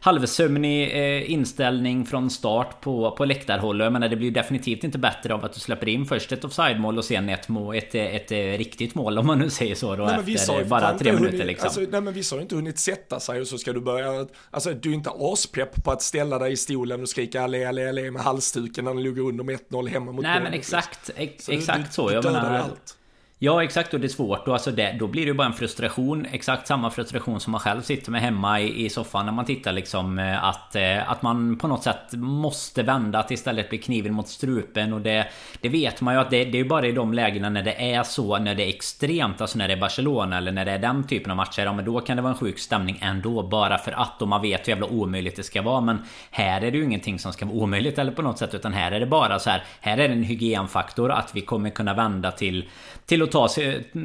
halvsömnig 0.00 0.90
eh, 0.92 1.30
inställning 1.30 2.06
från 2.06 2.30
start 2.30 2.80
på, 2.80 3.10
på 3.10 3.24
läktarhåll. 3.24 3.80
Jag 3.80 3.92
menar 3.92 4.08
det 4.08 4.16
blir 4.16 4.30
definitivt 4.30 4.84
inte 4.84 4.98
bättre 4.98 5.34
av 5.34 5.44
att 5.44 5.52
du 5.52 5.60
släpper 5.60 5.88
in 5.88 6.06
först 6.06 6.32
ett 6.32 6.44
offside-mål 6.44 6.98
och 6.98 7.04
sen 7.04 7.28
ett, 7.28 7.48
mål, 7.48 7.76
ett, 7.76 7.94
ett, 7.94 8.32
ett, 8.32 8.58
riktigt 8.58 8.94
mål 8.94 9.18
om 9.18 9.26
man 9.26 9.38
nu 9.38 9.50
säger 9.50 9.74
så 9.74 9.96
då 9.96 10.04
nej, 10.04 10.34
efter 10.34 10.64
bara 10.64 10.98
tre 10.98 11.12
minuter 11.12 11.32
hunnit, 11.32 11.46
liksom. 11.46 11.66
Alltså, 11.66 11.80
nej 11.80 12.00
men 12.00 12.14
vissa 12.14 12.36
har 12.36 12.42
inte 12.42 12.54
hunnit 12.54 12.78
sätta 12.78 13.20
sig 13.20 13.40
och 13.40 13.46
så 13.46 13.58
ska 13.58 13.72
du 13.72 13.80
börja, 13.80 14.26
alltså 14.50 14.74
du 14.74 14.90
är 14.90 14.94
inte 14.94 15.10
aspepp 15.18 15.84
på 15.84 15.90
att 15.90 16.02
ställa 16.02 16.38
dig 16.38 16.52
i 16.52 16.56
stolen 16.56 17.02
och 17.02 17.08
skrika 17.08 17.42
allé, 17.42 17.64
allé, 17.64 17.88
allé 17.88 18.10
med 18.10 18.22
halsduken 18.22 18.84
när 18.84 18.94
ni 18.94 19.02
ligger 19.02 19.22
under 19.22 19.44
med 19.44 19.58
1-0 19.70 19.88
hemma 19.88 20.12
mot 20.12 20.22
Nej 20.22 20.40
men 20.42 20.52
exakt, 20.52 21.10
ex, 21.16 21.44
så 21.44 21.52
exakt 21.52 21.86
du, 21.86 21.92
så. 21.92 22.08
Du, 22.08 22.14
jag 22.14 22.24
menar, 22.24 22.58
allt. 22.58 22.96
Ja 23.42 23.64
exakt 23.64 23.94
och 23.94 24.00
det 24.00 24.06
är 24.06 24.08
svårt. 24.08 24.48
Och 24.48 24.54
alltså 24.54 24.70
det, 24.70 24.96
då 24.98 25.06
blir 25.06 25.22
det 25.22 25.28
ju 25.28 25.34
bara 25.34 25.46
en 25.46 25.52
frustration. 25.52 26.26
Exakt 26.32 26.66
samma 26.66 26.90
frustration 26.90 27.40
som 27.40 27.50
man 27.50 27.60
själv 27.60 27.82
sitter 27.82 28.10
med 28.10 28.20
hemma 28.20 28.60
i, 28.60 28.84
i 28.84 28.90
soffan 28.90 29.26
när 29.26 29.32
man 29.32 29.44
tittar 29.44 29.72
liksom 29.72 30.18
eh, 30.18 30.44
att, 30.44 30.76
eh, 30.76 31.10
att 31.10 31.22
man 31.22 31.58
på 31.58 31.68
något 31.68 31.82
sätt 31.82 32.12
måste 32.12 32.82
vända 32.82 33.18
att 33.18 33.30
istället 33.30 33.68
blir 33.68 33.78
kniven 33.78 34.14
mot 34.14 34.28
strupen. 34.28 34.92
Och 34.92 35.00
det 35.00 35.26
Det 35.60 35.68
vet 35.68 36.00
man 36.00 36.14
ju 36.14 36.20
att 36.20 36.30
det, 36.30 36.44
det 36.44 36.60
är 36.60 36.64
bara 36.64 36.86
i 36.86 36.92
de 36.92 37.14
lägena 37.14 37.50
när 37.50 37.62
det 37.62 37.92
är 37.92 38.02
så 38.02 38.38
När 38.38 38.54
det 38.54 38.64
är 38.64 38.68
extremt 38.68 39.40
Alltså 39.40 39.58
när 39.58 39.68
det 39.68 39.74
är 39.74 39.80
Barcelona 39.80 40.38
eller 40.38 40.52
när 40.52 40.64
det 40.64 40.72
är 40.72 40.78
den 40.78 41.06
typen 41.06 41.30
av 41.30 41.36
matcher 41.36 41.62
Ja 41.62 41.72
men 41.72 41.84
då 41.84 42.00
kan 42.00 42.16
det 42.16 42.22
vara 42.22 42.32
en 42.32 42.38
sjuk 42.38 42.58
stämning 42.58 42.98
ändå 43.02 43.42
Bara 43.42 43.78
för 43.78 43.92
att 43.92 44.22
och 44.22 44.28
man 44.28 44.42
vet 44.42 44.68
hur 44.68 44.72
jävla 44.72 44.86
omöjligt 44.86 45.36
det 45.36 45.42
ska 45.42 45.62
vara. 45.62 45.80
Men 45.80 45.98
här 46.30 46.60
är 46.60 46.70
det 46.70 46.78
ju 46.78 46.84
ingenting 46.84 47.18
som 47.18 47.32
ska 47.32 47.46
vara 47.46 47.56
omöjligt 47.56 47.98
eller 47.98 48.12
på 48.12 48.22
något 48.22 48.38
sätt 48.38 48.54
Utan 48.54 48.72
här 48.72 48.92
är 48.92 49.00
det 49.00 49.06
bara 49.06 49.38
så 49.38 49.50
här 49.50 49.64
Här 49.80 49.98
är 49.98 50.08
det 50.08 50.14
en 50.14 50.22
hygienfaktor 50.22 51.10
att 51.10 51.30
vi 51.34 51.40
kommer 51.40 51.70
kunna 51.70 51.94
vända 51.94 52.30
till 52.30 52.68
till 53.10 53.22
att 53.22 53.30
ta, 53.32 53.48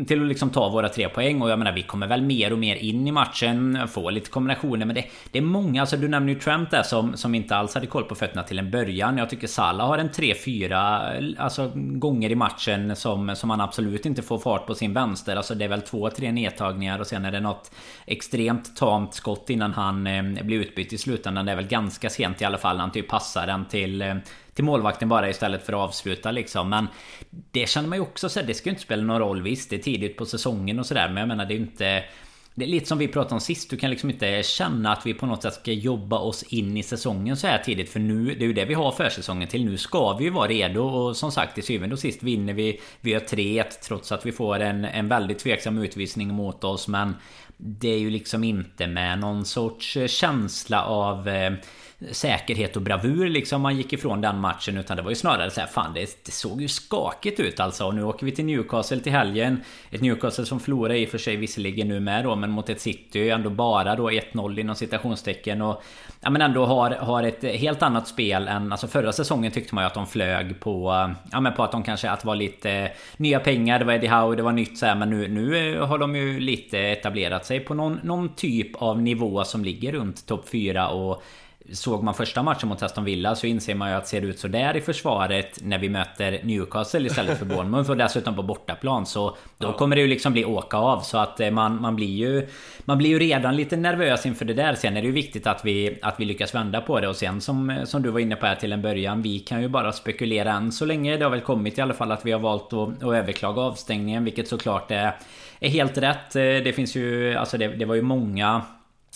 till 0.07 0.21
att 0.21 0.27
liksom 0.27 0.49
ta 0.49 0.69
våra 0.69 0.89
tre 0.89 1.09
poäng. 1.09 1.41
Och 1.41 1.49
jag 1.49 1.59
menar 1.59 1.71
vi 1.71 1.83
kommer 1.83 2.07
väl 2.07 2.21
mer 2.21 2.53
och 2.53 2.59
mer 2.59 2.75
in 2.75 3.07
i 3.07 3.11
matchen. 3.11 3.87
Få 3.87 4.09
lite 4.09 4.29
kombinationer. 4.29 4.85
Men 4.85 4.95
det, 4.95 5.05
det 5.31 5.37
är 5.37 5.41
många. 5.41 5.81
Alltså 5.81 5.97
du 5.97 6.07
nämner 6.07 6.33
ju 6.33 6.39
Trent 6.39 6.71
där 6.71 6.83
som, 6.83 7.17
som 7.17 7.35
inte 7.35 7.55
alls 7.55 7.73
hade 7.73 7.87
koll 7.87 8.03
på 8.03 8.15
fötterna 8.15 8.43
till 8.43 8.59
en 8.59 8.71
början. 8.71 9.17
Jag 9.17 9.29
tycker 9.29 9.47
Salah 9.47 9.87
har 9.87 9.97
en 9.97 10.09
3-4 10.09 11.35
alltså, 11.39 11.71
gånger 11.75 12.31
i 12.31 12.35
matchen 12.35 12.95
som, 12.95 13.35
som 13.35 13.49
han 13.49 13.61
absolut 13.61 14.05
inte 14.05 14.21
får 14.21 14.37
fart 14.37 14.67
på 14.67 14.75
sin 14.75 14.93
vänster. 14.93 15.35
Alltså 15.35 15.55
det 15.55 15.65
är 15.65 15.69
väl 15.69 15.81
två, 15.81 16.09
tre 16.09 16.31
nedtagningar 16.31 16.99
och 16.99 17.07
sen 17.07 17.25
är 17.25 17.31
det 17.31 17.39
något 17.39 17.71
extremt 18.05 18.75
tamt 18.75 19.13
skott 19.13 19.49
innan 19.49 19.73
han 19.73 20.07
eh, 20.07 20.23
blir 20.23 20.59
utbytt 20.59 20.93
i 20.93 20.97
slutändan. 20.97 21.45
Det 21.45 21.51
är 21.51 21.55
väl 21.55 21.67
ganska 21.67 22.09
sent 22.09 22.41
i 22.41 22.45
alla 22.45 22.57
fall. 22.57 22.79
Han 22.79 22.91
typ 22.91 23.07
passar 23.07 23.47
den 23.47 23.65
till 23.65 24.01
eh, 24.01 24.15
till 24.55 24.63
målvakten 24.65 25.09
bara 25.09 25.29
istället 25.29 25.65
för 25.65 25.73
att 25.73 25.89
avsluta 25.89 26.31
liksom. 26.31 26.69
Men 26.69 26.87
det 27.51 27.69
känner 27.69 27.89
man 27.89 27.97
ju 27.97 28.01
också 28.01 28.29
så 28.29 28.39
här, 28.39 28.47
det 28.47 28.53
ska 28.53 28.69
ju 28.69 28.71
inte 28.71 28.83
spela 28.83 29.03
någon 29.03 29.19
roll. 29.19 29.41
Visst, 29.41 29.69
det 29.69 29.75
är 29.75 29.79
tidigt 29.79 30.17
på 30.17 30.25
säsongen 30.25 30.79
och 30.79 30.85
sådär. 30.85 31.07
Men 31.07 31.17
jag 31.17 31.27
menar 31.27 31.45
det 31.45 31.53
är 31.53 31.55
ju 31.55 31.61
inte... 31.61 32.03
Det 32.57 32.65
är 32.65 32.69
lite 32.69 32.85
som 32.85 32.97
vi 32.97 33.07
pratade 33.07 33.35
om 33.35 33.41
sist. 33.41 33.69
Du 33.69 33.77
kan 33.77 33.89
liksom 33.89 34.09
inte 34.09 34.43
känna 34.43 34.91
att 34.91 35.05
vi 35.05 35.13
på 35.13 35.25
något 35.25 35.43
sätt 35.43 35.53
ska 35.53 35.71
jobba 35.71 36.19
oss 36.19 36.43
in 36.43 36.77
i 36.77 36.83
säsongen 36.83 37.37
så 37.37 37.47
här 37.47 37.57
tidigt. 37.57 37.89
För 37.89 37.99
nu, 37.99 38.25
det 38.25 38.45
är 38.45 38.47
ju 38.47 38.53
det 38.53 38.65
vi 38.65 38.73
har 38.73 38.91
försäsongen 38.91 39.47
till. 39.47 39.65
Nu 39.65 39.77
ska 39.77 40.13
vi 40.13 40.23
ju 40.23 40.29
vara 40.29 40.47
redo. 40.47 40.81
Och 40.81 41.17
som 41.17 41.31
sagt, 41.31 41.53
till 41.55 41.63
syvende 41.63 41.93
och 41.93 41.99
sist 41.99 42.23
vinner 42.23 42.53
vi. 42.53 42.81
Vi 43.01 43.11
gör 43.11 43.19
3-1 43.19 43.63
trots 43.83 44.11
att 44.11 44.25
vi 44.25 44.31
får 44.31 44.59
en, 44.59 44.85
en 44.85 45.07
väldigt 45.07 45.39
tveksam 45.39 45.77
utvisning 45.77 46.27
mot 46.27 46.63
oss. 46.63 46.87
Men 46.87 47.15
det 47.57 47.89
är 47.89 47.99
ju 47.99 48.09
liksom 48.09 48.43
inte 48.43 48.87
med 48.87 49.19
någon 49.19 49.45
sorts 49.45 49.97
känsla 50.07 50.85
av... 50.85 51.27
Eh, 51.27 51.53
Säkerhet 52.11 52.75
och 52.75 52.81
bravur 52.81 53.29
liksom 53.29 53.61
man 53.61 53.77
gick 53.77 53.93
ifrån 53.93 54.21
den 54.21 54.39
matchen 54.39 54.77
utan 54.77 54.97
det 54.97 55.03
var 55.03 55.09
ju 55.09 55.15
snarare 55.15 55.51
så 55.51 55.59
här, 55.59 55.67
fan 55.67 55.93
det, 55.93 56.25
det, 56.25 56.31
såg 56.31 56.61
ju 56.61 56.67
skakigt 56.67 57.39
ut 57.39 57.59
alltså. 57.59 57.85
Och 57.85 57.95
nu 57.95 58.03
åker 58.03 58.25
vi 58.25 58.31
till 58.31 58.45
Newcastle 58.45 58.99
till 58.99 59.11
helgen. 59.11 59.61
Ett 59.91 60.01
Newcastle 60.01 60.45
som 60.45 60.59
förlorar 60.59 60.93
i 60.93 61.05
och 61.05 61.09
för 61.09 61.17
sig 61.17 61.35
visserligen 61.35 61.87
nu 61.87 61.99
med 61.99 62.23
då 62.23 62.35
men 62.35 62.51
mot 62.51 62.69
ett 62.69 62.81
City 62.81 63.29
ändå 63.29 63.49
bara 63.49 63.95
då 63.95 64.09
1-0 64.09 64.59
inom 64.59 64.75
citationstecken. 64.75 65.61
Och 65.61 65.83
Ja 66.21 66.29
men 66.29 66.41
ändå 66.41 66.65
har, 66.65 66.91
har 66.91 67.23
ett 67.23 67.43
helt 67.43 67.81
annat 67.81 68.07
spel 68.07 68.47
än 68.47 68.71
alltså 68.71 68.87
förra 68.87 69.11
säsongen 69.11 69.51
tyckte 69.51 69.75
man 69.75 69.83
ju 69.83 69.87
att 69.87 69.93
de 69.93 70.07
flög 70.07 70.59
på 70.59 71.09
Ja 71.31 71.41
men 71.41 71.53
på 71.53 71.63
att 71.63 71.71
de 71.71 71.83
kanske 71.83 72.09
att 72.09 72.25
var 72.25 72.35
lite 72.35 72.71
eh, 72.71 72.91
nya 73.17 73.39
pengar 73.39 73.79
det 73.79 73.85
var 73.85 73.93
Eddie 73.93 74.07
Howe 74.07 74.35
det 74.35 74.43
var 74.43 74.51
nytt 74.51 74.77
så 74.77 74.85
här, 74.85 74.95
men 74.95 75.09
nu, 75.09 75.27
nu 75.27 75.75
eh, 75.75 75.87
har 75.87 75.97
de 75.97 76.15
ju 76.15 76.39
lite 76.39 76.79
etablerat 76.79 77.45
sig 77.45 77.59
på 77.59 77.73
någon, 77.73 77.99
någon 78.03 78.35
typ 78.35 78.75
av 78.75 79.01
nivå 79.01 79.43
som 79.43 79.65
ligger 79.65 79.91
runt 79.91 80.25
topp 80.25 80.49
4 80.49 80.89
och 80.89 81.23
Såg 81.71 82.03
man 82.03 82.13
första 82.13 82.43
matchen 82.43 82.69
mot 82.69 82.83
Aston 82.83 83.03
Villa 83.03 83.35
så 83.35 83.47
inser 83.47 83.75
man 83.75 83.89
ju 83.89 83.95
att 83.95 84.03
det 84.03 84.09
ser 84.09 84.21
ut 84.21 84.39
så 84.39 84.47
där 84.47 84.77
i 84.77 84.81
försvaret 84.81 85.59
när 85.61 85.77
vi 85.77 85.89
möter 85.89 86.39
Newcastle 86.43 87.07
istället 87.07 87.39
för 87.39 87.45
Bournemouth 87.45 87.89
och 87.89 87.97
dessutom 87.97 88.35
på 88.35 88.43
bortaplan 88.43 89.05
så 89.05 89.37
då 89.57 89.73
kommer 89.73 89.95
det 89.95 90.01
ju 90.01 90.07
liksom 90.07 90.33
bli 90.33 90.45
åka 90.45 90.77
av. 90.77 90.99
Så 90.99 91.17
att 91.17 91.39
eh, 91.39 91.51
man, 91.51 91.81
man 91.81 91.95
blir 91.95 92.15
ju 92.15 92.47
Man 92.85 92.97
blir 92.97 93.09
ju 93.09 93.19
redan 93.19 93.55
lite 93.55 93.77
nervös 93.77 94.25
inför 94.25 94.45
det 94.45 94.53
där. 94.53 94.75
Sen 94.75 94.97
är 94.97 95.01
det 95.01 95.07
ju 95.07 95.13
viktigt 95.13 95.47
att 95.47 95.65
vi 95.65 95.99
att 96.01 96.19
vi 96.19 96.25
lyckas 96.25 96.55
vända 96.55 96.81
på 96.81 96.99
det. 96.99 97.07
Och 97.07 97.15
sen 97.15 97.41
som, 97.41 97.81
som 97.85 98.01
du 98.01 98.09
var 98.09 98.19
inne 98.19 98.35
på 98.35 98.45
här 98.45 98.55
till 98.55 98.73
en 98.73 98.81
början 98.81 99.21
Vi 99.21 99.39
kan 99.39 99.61
ju 99.61 99.67
bara 99.67 99.91
spekulera 99.91 100.53
än 100.53 100.71
så 100.71 100.85
länge. 100.85 101.17
Det 101.17 101.23
har 101.23 101.31
väl 101.31 101.41
kommit 101.41 101.77
i 101.77 101.81
alla 101.81 101.93
fall 101.93 102.11
att 102.11 102.25
vi 102.25 102.31
har 102.31 102.39
valt 102.39 102.73
att, 102.73 103.03
att 103.03 103.13
överklaga 103.13 103.61
avstängningen 103.61 104.23
vilket 104.23 104.47
såklart 104.47 104.91
är, 104.91 105.15
är 105.59 105.69
helt 105.69 105.97
rätt. 105.97 106.35
Eh, 106.35 106.41
det 106.41 106.75
finns 106.75 106.95
ju 106.95 107.35
Alltså 107.35 107.57
det, 107.57 107.67
det 107.67 107.85
var 107.85 107.95
ju 107.95 108.01
många 108.01 108.61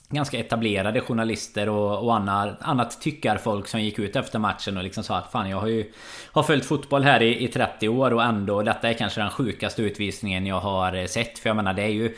ganska 0.09 0.39
etablerade 0.39 1.01
journalister 1.01 1.69
och, 1.69 2.05
och 2.05 2.15
annat, 2.15 2.57
annat 2.61 3.01
tyckarfolk 3.01 3.67
som 3.67 3.81
gick 3.81 3.99
ut 3.99 4.15
efter 4.15 4.39
matchen 4.39 4.77
och 4.77 4.83
liksom 4.83 5.03
sa 5.03 5.17
att 5.17 5.31
fan 5.31 5.49
jag 5.49 5.59
har 5.59 5.67
ju 5.67 5.91
har 6.31 6.43
följt 6.43 6.65
fotboll 6.65 7.03
här 7.03 7.21
i, 7.21 7.43
i 7.43 7.47
30 7.47 7.89
år 7.89 8.13
och 8.13 8.23
ändå 8.23 8.61
detta 8.61 8.89
är 8.89 8.93
kanske 8.93 9.21
den 9.21 9.29
sjukaste 9.29 9.81
utvisningen 9.81 10.45
jag 10.45 10.59
har 10.59 10.95
eh, 10.95 11.05
sett. 11.05 11.39
För 11.39 11.49
jag 11.49 11.55
menar 11.55 11.73
det 11.73 11.83
är 11.83 11.87
ju 11.87 12.15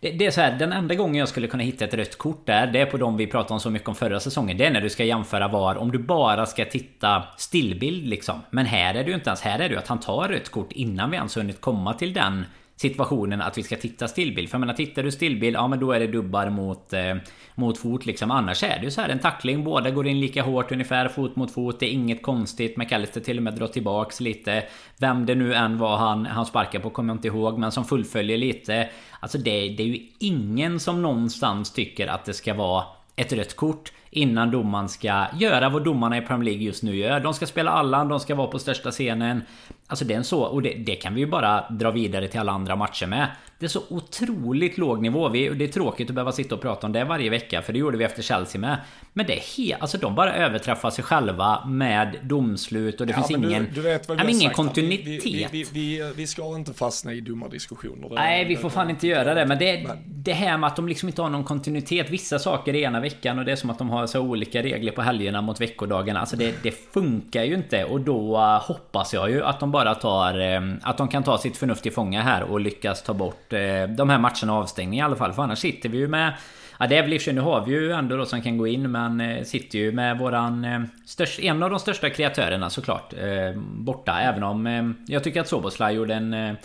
det, 0.00 0.10
det, 0.10 0.26
är 0.26 0.30
så 0.30 0.40
här, 0.40 0.58
den 0.58 0.72
enda 0.72 0.94
gången 0.94 1.14
jag 1.14 1.28
skulle 1.28 1.46
kunna 1.46 1.62
hitta 1.62 1.84
ett 1.84 1.94
rött 1.94 2.18
kort 2.18 2.46
där 2.46 2.66
Det 2.66 2.80
är 2.80 2.86
på 2.86 2.96
de 2.96 3.16
vi 3.16 3.26
pratade 3.26 3.54
om 3.54 3.60
så 3.60 3.70
mycket 3.70 3.88
om 3.88 3.94
förra 3.94 4.20
säsongen 4.20 4.56
Det 4.56 4.66
är 4.66 4.70
när 4.70 4.80
du 4.80 4.90
ska 4.90 5.04
jämföra 5.04 5.48
VAR 5.48 5.76
Om 5.76 5.92
du 5.92 5.98
bara 5.98 6.46
ska 6.46 6.64
titta 6.64 7.22
stillbild 7.36 8.06
liksom 8.06 8.42
Men 8.50 8.66
här 8.66 8.94
är 8.94 9.04
det 9.04 9.08
ju 9.08 9.14
inte 9.14 9.30
ens 9.30 9.40
Här 9.40 9.58
är 9.58 9.68
det 9.68 9.74
ju 9.74 9.78
att 9.78 9.88
han 9.88 10.00
tar 10.00 10.28
rött 10.28 10.48
kort 10.48 10.72
innan 10.72 11.10
vi 11.10 11.16
ens 11.16 11.36
hunnit 11.36 11.60
komma 11.60 11.94
till 11.94 12.12
den 12.12 12.44
situationen 12.80 13.42
att 13.42 13.58
vi 13.58 13.62
ska 13.62 13.76
titta 13.76 14.08
stillbild. 14.08 14.48
För 14.48 14.54
jag 14.54 14.60
menar, 14.60 14.74
tittar 14.74 15.02
du 15.02 15.10
stillbild, 15.10 15.56
ja 15.56 15.68
men 15.68 15.80
då 15.80 15.92
är 15.92 16.00
det 16.00 16.06
dubbar 16.06 16.50
mot, 16.50 16.92
eh, 16.92 17.14
mot 17.54 17.78
fot 17.78 18.06
liksom. 18.06 18.30
Annars 18.30 18.62
är 18.62 18.78
det 18.78 18.84
ju 18.84 18.90
så 18.90 19.00
här 19.00 19.08
en 19.08 19.18
tackling. 19.18 19.64
Båda 19.64 19.90
går 19.90 20.06
in 20.06 20.20
lika 20.20 20.42
hårt 20.42 20.72
ungefär, 20.72 21.08
fot 21.08 21.36
mot 21.36 21.50
fot. 21.50 21.80
Det 21.80 21.86
är 21.86 21.90
inget 21.90 22.22
konstigt. 22.22 22.76
McAllister 22.76 23.20
till 23.20 23.36
och 23.36 23.42
med 23.42 23.54
drar 23.54 23.66
tillbaks 23.66 24.20
lite. 24.20 24.64
Vem 24.98 25.26
det 25.26 25.34
nu 25.34 25.54
än 25.54 25.78
var 25.78 25.96
han, 25.96 26.26
han 26.26 26.46
sparkar 26.46 26.80
på 26.80 26.90
kommer 26.90 27.12
jag 27.12 27.16
inte 27.16 27.28
ihåg, 27.28 27.58
men 27.58 27.72
som 27.72 27.84
fullföljer 27.84 28.38
lite. 28.38 28.88
Alltså 29.20 29.38
det, 29.38 29.68
det 29.68 29.82
är 29.82 29.86
ju 29.86 30.06
ingen 30.18 30.80
som 30.80 31.02
någonstans 31.02 31.72
tycker 31.72 32.06
att 32.06 32.24
det 32.24 32.34
ska 32.34 32.54
vara 32.54 32.84
ett 33.18 33.32
rött 33.32 33.56
kort 33.56 33.92
innan 34.10 34.50
domaren 34.50 34.88
ska 34.88 35.26
göra 35.38 35.68
vad 35.68 35.84
domarna 35.84 36.18
i 36.18 36.20
Premier 36.20 36.44
League 36.44 36.64
just 36.64 36.82
nu 36.82 36.96
gör. 36.96 37.20
De 37.20 37.34
ska 37.34 37.46
spela 37.46 37.70
alla, 37.70 38.04
de 38.04 38.20
ska 38.20 38.34
vara 38.34 38.46
på 38.46 38.58
största 38.58 38.90
scenen. 38.90 39.42
Alltså 39.86 40.04
det 40.04 40.14
är 40.14 40.18
en 40.18 40.24
så, 40.24 40.42
och 40.42 40.62
det, 40.62 40.74
det, 40.74 40.94
kan 40.94 41.14
vi 41.14 41.20
ju 41.20 41.26
bara 41.26 41.70
dra 41.70 41.90
vidare 41.90 42.28
till 42.28 42.40
alla 42.40 42.52
andra 42.52 42.76
matcher 42.76 43.06
med. 43.06 43.28
Det 43.60 43.66
är 43.66 43.68
så 43.68 43.82
otroligt 43.88 44.78
låg 44.78 45.02
nivå. 45.02 45.28
Vi, 45.28 45.48
det 45.48 45.64
är 45.64 45.68
tråkigt 45.68 46.08
att 46.08 46.14
behöva 46.14 46.32
sitta 46.32 46.54
och 46.54 46.60
prata 46.60 46.86
om 46.86 46.92
det 46.92 47.04
varje 47.04 47.30
vecka, 47.30 47.62
för 47.62 47.72
det 47.72 47.78
gjorde 47.78 47.98
vi 47.98 48.04
efter 48.04 48.22
Chelsea 48.22 48.60
med. 48.60 48.78
Men 49.12 49.26
det 49.26 49.36
är 49.36 49.56
helt, 49.56 49.82
alltså 49.82 49.98
de 49.98 50.14
bara 50.14 50.34
överträffar 50.34 50.90
sig 50.90 51.04
själva 51.04 51.64
med 51.66 52.16
domslut 52.22 53.00
och 53.00 53.06
det 53.06 53.12
ja, 53.12 53.16
finns 53.16 53.44
ingen, 53.44 53.64
du, 53.64 53.70
du 53.70 53.80
vet 53.80 54.08
vad 54.08 54.26
vi 54.26 54.32
ingen 54.32 54.52
kontinuitet. 54.52 55.24
Vi, 55.24 55.48
vi, 55.50 55.66
vi, 55.72 56.12
vi, 56.16 56.26
ska 56.26 56.56
inte 56.56 56.74
fastna 56.74 57.12
i 57.12 57.20
dumma 57.20 57.48
diskussioner. 57.48 58.08
Nej, 58.10 58.44
vi 58.44 58.56
får 58.56 58.70
fan 58.70 58.90
inte 58.90 59.06
göra 59.06 59.34
det. 59.34 59.46
Men 59.46 59.58
det, 59.58 59.86
det 60.06 60.32
här 60.32 60.58
med 60.58 60.66
att 60.66 60.76
de 60.76 60.88
liksom 60.88 61.08
inte 61.08 61.22
har 61.22 61.30
någon 61.30 61.44
kontinuitet. 61.44 62.10
Vissa 62.10 62.38
saker 62.38 62.74
i 62.74 62.82
ena 62.82 63.00
veckan 63.00 63.38
och 63.38 63.44
det 63.44 63.52
är 63.52 63.56
som 63.56 63.70
att 63.70 63.78
de 63.78 63.90
har 63.90 64.06
så 64.06 64.20
olika 64.20 64.62
regler 64.62 64.92
på 64.92 65.02
helgerna 65.02 65.40
mot 65.40 65.60
veckodagarna. 65.60 66.20
Alltså 66.20 66.36
det, 66.36 66.62
det 66.62 66.92
funkar 66.92 67.44
ju 67.44 67.54
inte 67.54 67.84
och 67.84 68.00
då 68.00 68.36
uh, 68.36 68.60
hoppas 68.60 69.14
jag 69.14 69.30
ju 69.30 69.44
att 69.44 69.60
de 69.60 69.70
bara 69.70 69.94
tar... 69.94 70.40
Uh, 70.40 70.74
att 70.82 70.98
de 70.98 71.08
kan 71.08 71.22
ta 71.22 71.38
sitt 71.38 71.56
förnuft 71.56 71.86
i 71.86 71.90
fånga 71.90 72.22
här 72.22 72.42
och 72.42 72.60
lyckas 72.60 73.02
ta 73.02 73.14
bort 73.14 73.47
uh, 73.52 73.88
de 73.88 74.10
här 74.10 74.18
matcherna 74.18 74.52
avstängning 74.52 74.98
i 74.98 75.02
alla 75.02 75.16
fall. 75.16 75.32
För 75.32 75.42
annars 75.42 75.58
sitter 75.58 75.88
vi 75.88 75.98
ju 75.98 76.08
med... 76.08 76.32
Ja 76.80 76.86
det 76.86 76.96
är 76.96 77.02
väl 77.02 77.12
i 77.12 77.16
och 77.16 77.20
för 77.20 77.24
sig, 77.24 77.34
nu 77.34 77.40
har 77.40 77.64
vi 77.64 77.72
ju 77.72 77.92
ändå 77.92 78.16
då 78.16 78.26
som 78.26 78.42
kan 78.42 78.58
gå 78.58 78.66
in 78.66 78.90
men 78.92 79.44
sitter 79.44 79.78
ju 79.78 79.92
med 79.92 80.18
våran... 80.18 80.88
Störst, 81.06 81.38
en 81.38 81.62
av 81.62 81.70
de 81.70 81.78
största 81.78 82.10
kreatörerna 82.10 82.70
såklart. 82.70 83.14
borta 83.56 84.20
även 84.20 84.42
om 84.42 84.94
jag 85.06 85.24
tycker 85.24 85.40
att 85.40 85.48
Soboslaj 85.48 85.94
gjorde 85.94 86.14
en 86.14 86.56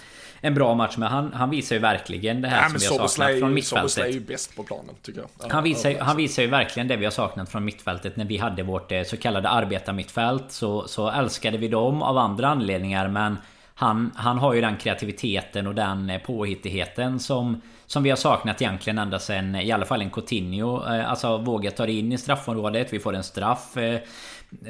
en 0.45 0.53
bra 0.53 0.73
match. 0.75 0.97
Men 0.97 1.09
han, 1.09 1.33
han 1.33 1.49
visar 1.49 1.75
ju 1.75 1.81
verkligen 1.81 2.41
det 2.41 2.47
här 2.47 2.61
ja, 2.61 2.69
som 2.69 2.77
vi 2.79 2.85
har 2.85 3.07
saknat 3.07 3.39
från 3.39 3.53
mittfältet. 3.53 3.91
Soboslaj 3.91 4.09
är 4.09 4.13
ju 4.13 4.19
bäst 4.19 4.55
på 4.55 4.63
planen 4.63 4.95
tycker 5.01 5.21
jag. 5.21 5.49
Han 5.51 5.63
visar, 5.63 5.99
han 5.99 6.17
visar 6.17 6.43
ju 6.43 6.49
verkligen 6.49 6.87
det 6.87 6.95
vi 6.95 7.05
har 7.05 7.11
saknat 7.11 7.49
från 7.49 7.65
mittfältet. 7.65 8.15
När 8.15 8.25
vi 8.25 8.37
hade 8.37 8.63
vårt 8.63 8.91
eh, 8.91 9.03
så 9.03 9.17
kallade 9.17 9.49
arbetarmittfält 9.49 10.51
så, 10.51 10.87
så 10.87 11.09
älskade 11.09 11.57
vi 11.57 11.67
dem 11.67 12.01
av 12.01 12.17
andra 12.17 12.47
anledningar. 12.47 13.07
Men 13.07 13.37
han, 13.75 14.11
han 14.15 14.37
har 14.37 14.53
ju 14.53 14.61
den 14.61 14.77
kreativiteten 14.77 15.67
och 15.67 15.75
den 15.75 16.09
eh, 16.09 16.21
påhittigheten 16.21 17.19
som 17.19 17.61
som 17.85 18.03
vi 18.03 18.09
har 18.09 18.17
saknat 18.17 18.61
egentligen 18.61 18.97
ända 18.97 19.19
sen 19.19 19.55
i 19.55 19.71
alla 19.71 19.85
fall 19.85 20.01
en 20.01 20.09
Coutinho. 20.09 20.93
Eh, 20.93 21.09
alltså 21.09 21.37
våga 21.37 21.71
ta 21.71 21.87
in 21.87 22.11
i 22.11 22.17
straffområdet. 22.17 22.93
Vi 22.93 22.99
får 22.99 23.15
en 23.15 23.23
straff 23.23 23.77
eh, 23.77 23.99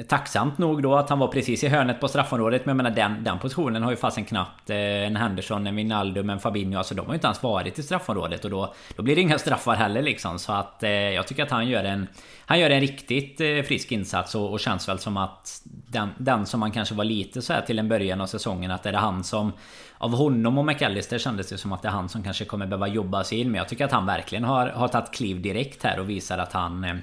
Tacksamt 0.08 0.58
nog 0.58 0.82
då 0.82 0.94
att 0.94 1.08
han 1.08 1.18
var 1.18 1.28
precis 1.28 1.64
i 1.64 1.68
hörnet 1.68 2.00
på 2.00 2.08
straffområdet 2.08 2.66
Men 2.66 2.70
jag 2.70 2.84
menar 2.84 2.96
den, 2.96 3.24
den 3.24 3.38
positionen 3.38 3.82
har 3.82 3.90
ju 3.90 3.96
fasen 3.96 4.24
knappt 4.24 4.70
eh, 4.70 4.76
En 4.76 5.16
Henderson, 5.16 5.66
en 5.66 5.76
Wijnaldum, 5.76 6.30
en 6.30 6.40
Fabinho. 6.40 6.78
Alltså 6.78 6.94
de 6.94 7.06
har 7.06 7.12
ju 7.12 7.14
inte 7.14 7.26
ens 7.26 7.42
varit 7.42 7.78
i 7.78 7.82
straffområdet 7.82 8.44
och 8.44 8.50
då 8.50 8.74
Då 8.96 9.02
blir 9.02 9.14
det 9.14 9.22
inga 9.22 9.38
straffar 9.38 9.74
heller 9.74 10.02
liksom. 10.02 10.38
Så 10.38 10.52
att 10.52 10.82
eh, 10.82 10.90
jag 10.90 11.26
tycker 11.26 11.42
att 11.42 11.50
han 11.50 11.68
gör 11.68 11.84
en 11.84 12.06
Han 12.46 12.60
gör 12.60 12.70
en 12.70 12.80
riktigt 12.80 13.40
eh, 13.40 13.62
frisk 13.62 13.92
insats 13.92 14.34
och, 14.34 14.52
och, 14.52 14.60
känns 14.60 14.88
väl 14.88 14.98
som 14.98 15.16
att 15.16 15.62
den, 15.64 16.08
den 16.18 16.46
som 16.46 16.60
man 16.60 16.70
kanske 16.70 16.94
var 16.94 17.04
lite 17.04 17.42
så 17.42 17.52
här 17.52 17.60
till 17.60 17.78
en 17.78 17.88
början 17.88 18.20
av 18.20 18.26
säsongen 18.26 18.70
Att 18.70 18.86
är 18.86 18.92
det 18.92 18.98
han 18.98 19.24
som 19.24 19.52
Av 19.98 20.10
honom 20.16 20.58
och 20.58 20.64
McAllister 20.64 21.18
kändes 21.18 21.48
det 21.48 21.58
som 21.58 21.72
att 21.72 21.82
det 21.82 21.88
är 21.88 21.92
han 21.92 22.08
som 22.08 22.22
kanske 22.22 22.44
kommer 22.44 22.66
behöva 22.66 22.88
jobba 22.88 23.24
sig 23.24 23.40
in. 23.40 23.50
Men 23.50 23.58
jag 23.58 23.68
tycker 23.68 23.84
att 23.84 23.92
han 23.92 24.06
verkligen 24.06 24.44
har, 24.44 24.66
har 24.66 24.88
tagit 24.88 25.12
kliv 25.12 25.42
direkt 25.42 25.82
här 25.82 26.00
och 26.00 26.10
visar 26.10 26.38
att 26.38 26.52
han 26.52 26.84
eh, 26.84 26.94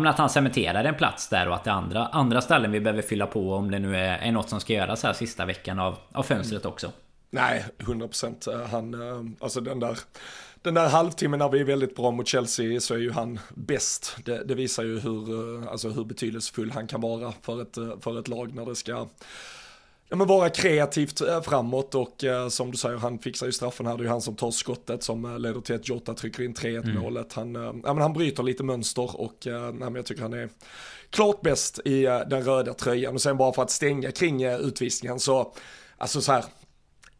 men 0.00 0.06
att 0.06 0.18
han 0.18 0.30
cementerar 0.30 0.84
en 0.84 0.94
plats 0.94 1.28
där 1.28 1.48
och 1.48 1.54
att 1.54 1.64
det 1.64 1.70
är 1.70 1.74
andra, 1.74 2.06
andra 2.06 2.40
ställen 2.40 2.72
vi 2.72 2.80
behöver 2.80 3.02
fylla 3.02 3.26
på 3.26 3.54
om 3.54 3.70
det 3.70 3.78
nu 3.78 3.96
är, 3.96 4.18
är 4.18 4.32
något 4.32 4.48
som 4.48 4.60
ska 4.60 4.72
göras 4.72 5.02
här 5.02 5.12
sista 5.12 5.44
veckan 5.44 5.78
av, 5.78 5.96
av 6.12 6.22
fönstret 6.22 6.66
också. 6.66 6.92
Nej, 7.30 7.64
100% 7.78 8.66
han, 8.66 8.94
eh, 8.94 9.32
alltså 9.40 9.60
den 9.60 9.80
där 9.80 9.98
den 10.64 10.74
där 10.74 10.88
halvtimmen 10.88 11.38
när 11.38 11.48
vi 11.48 11.60
är 11.60 11.64
väldigt 11.64 11.96
bra 11.96 12.10
mot 12.10 12.28
Chelsea 12.28 12.80
så 12.80 12.94
är 12.94 12.98
ju 12.98 13.10
han 13.10 13.38
bäst. 13.54 14.16
Det, 14.24 14.44
det 14.44 14.54
visar 14.54 14.82
ju 14.82 14.98
hur, 14.98 15.62
eh, 15.62 15.70
alltså 15.70 15.88
hur 15.88 16.04
betydelsefull 16.04 16.70
han 16.70 16.86
kan 16.86 17.00
vara 17.00 17.32
för 17.42 17.62
ett, 17.62 17.76
eh, 17.76 18.00
för 18.00 18.18
ett 18.18 18.28
lag 18.28 18.54
när 18.54 18.66
det 18.66 18.74
ska 18.74 19.08
ja, 20.14 20.18
men 20.18 20.26
vara 20.26 20.50
kreativt 20.50 21.20
eh, 21.20 21.42
framåt 21.42 21.94
och 21.94 22.24
eh, 22.24 22.48
som 22.48 22.70
du 22.70 22.76
säger, 22.76 22.96
han 22.96 23.18
fixar 23.18 23.46
ju 23.46 23.52
straffen 23.52 23.86
här. 23.86 23.96
Det 23.96 24.00
är 24.00 24.04
ju 24.04 24.10
han 24.10 24.20
som 24.20 24.36
tar 24.36 24.50
skottet 24.50 25.02
som 25.02 25.24
eh, 25.24 25.38
leder 25.38 25.60
till 25.60 25.74
att 25.74 25.88
Jota 25.88 26.14
trycker 26.14 26.42
in 26.42 26.54
3-1 26.54 26.84
mm. 26.84 27.02
målet. 27.02 27.32
Han, 27.32 27.56
eh, 27.56 27.62
ja, 27.62 27.94
men 27.94 27.98
han 27.98 28.12
bryter 28.12 28.42
lite 28.42 28.62
mönster 28.62 29.20
och 29.20 29.46
eh, 29.46 29.72
nej, 29.72 29.92
jag 29.94 30.06
tycker 30.06 30.22
han 30.22 30.32
är 30.32 30.48
klart 31.10 31.40
bäst 31.40 31.80
i 31.84 32.04
eh, 32.04 32.20
den 32.20 32.44
röda 32.44 32.74
tröjan. 32.74 33.14
Och 33.14 33.22
sen 33.22 33.36
bara 33.36 33.52
för 33.52 33.62
att 33.62 33.70
stänga 33.70 34.10
kring 34.10 34.44
utvisningen 34.44 35.20
så, 35.20 35.52
alltså 35.98 36.20
så 36.20 36.32
här, 36.32 36.44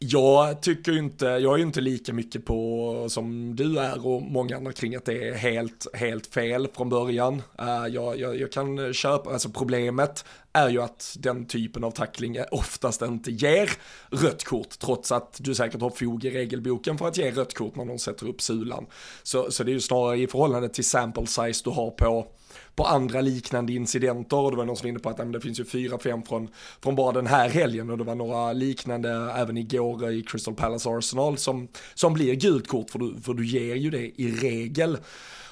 jag 0.06 0.62
tycker 0.62 0.98
inte, 0.98 1.26
jag 1.26 1.54
är 1.54 1.56
ju 1.56 1.62
inte 1.62 1.80
lika 1.80 2.12
mycket 2.12 2.44
på 2.44 3.06
som 3.08 3.56
du 3.56 3.78
är 3.78 4.06
och 4.06 4.22
många 4.22 4.56
andra 4.56 4.72
kring 4.72 4.96
att 4.96 5.04
det 5.04 5.28
är 5.28 5.34
helt, 5.34 5.86
helt 5.94 6.26
fel 6.26 6.68
från 6.74 6.88
början. 6.88 7.42
Eh, 7.58 7.86
jag, 7.88 8.20
jag, 8.20 8.40
jag, 8.40 8.52
kan 8.52 8.92
köpa, 8.92 9.32
alltså 9.32 9.48
problemet 9.48 10.24
är 10.52 10.68
ju 10.68 10.82
att 10.82 11.16
den 11.18 11.46
typen 11.46 11.84
av 11.84 11.90
tackling 11.90 12.38
oftast 12.50 13.02
inte 13.02 13.30
ger 13.30 13.70
rött 14.10 14.44
kort, 14.44 14.78
trots 14.78 15.12
att 15.12 15.36
du 15.40 15.54
säkert 15.54 15.80
har 15.80 15.90
fog 15.90 16.24
i 16.24 16.30
regelboken 16.30 16.98
för 16.98 17.08
att 17.08 17.16
ge 17.16 17.30
rött 17.30 17.54
kort 17.54 17.76
när 17.76 17.84
någon 17.84 17.98
sätter 17.98 18.28
upp 18.28 18.42
sulan. 18.42 18.86
Så, 19.22 19.50
så 19.50 19.64
det 19.64 19.70
är 19.70 19.74
ju 19.74 19.80
snarare 19.80 20.18
i 20.18 20.26
förhållande 20.26 20.68
till 20.68 20.84
sample 20.84 21.26
size 21.26 21.60
du 21.64 21.70
har 21.70 21.90
på 21.90 22.26
på 22.74 22.84
andra 22.84 23.20
liknande 23.20 23.72
incidenter 23.72 24.36
och 24.36 24.50
det 24.50 24.56
var 24.56 24.64
någon 24.64 24.76
som 24.76 24.84
var 24.84 24.88
inne 24.88 24.98
på 24.98 25.08
att 25.08 25.32
det 25.32 25.40
finns 25.40 25.60
ju 25.60 25.64
fyra, 25.64 25.98
fem 25.98 26.22
från, 26.22 26.48
från 26.82 26.96
bara 26.96 27.12
den 27.12 27.26
här 27.26 27.48
helgen 27.48 27.90
och 27.90 27.98
det 27.98 28.04
var 28.04 28.14
några 28.14 28.52
liknande 28.52 29.10
även 29.36 29.56
igår 29.56 30.10
i 30.10 30.22
Crystal 30.22 30.54
Palace 30.54 30.90
Arsenal 30.90 31.38
som, 31.38 31.68
som 31.94 32.14
blir 32.14 32.34
gult 32.34 32.68
kort 32.68 32.90
för 32.90 32.98
du, 32.98 33.20
för 33.22 33.34
du 33.34 33.46
ger 33.46 33.74
ju 33.74 33.90
det 33.90 34.22
i 34.22 34.30
regel. 34.30 34.98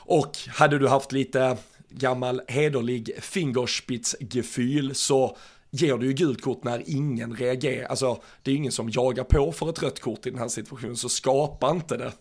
Och 0.04 0.36
hade 0.48 0.78
du 0.78 0.88
haft 0.88 1.12
lite 1.12 1.56
gammal 1.88 2.42
hederlig 2.48 3.10
fingerspitzgefühl 3.20 4.94
så 4.94 5.36
ger 5.70 5.96
du 5.96 6.06
ju 6.06 6.12
gult 6.12 6.42
kort 6.42 6.64
när 6.64 6.82
ingen 6.86 7.36
reagerar. 7.36 7.86
Alltså 7.86 8.22
det 8.42 8.50
är 8.50 8.54
ingen 8.54 8.72
som 8.72 8.90
jagar 8.90 9.24
på 9.24 9.52
för 9.52 9.70
ett 9.70 9.82
rött 9.82 10.00
kort 10.00 10.26
i 10.26 10.30
den 10.30 10.38
här 10.38 10.48
situationen 10.48 10.96
så 10.96 11.08
skapa 11.08 11.70
inte 11.70 11.96
det 11.96 12.12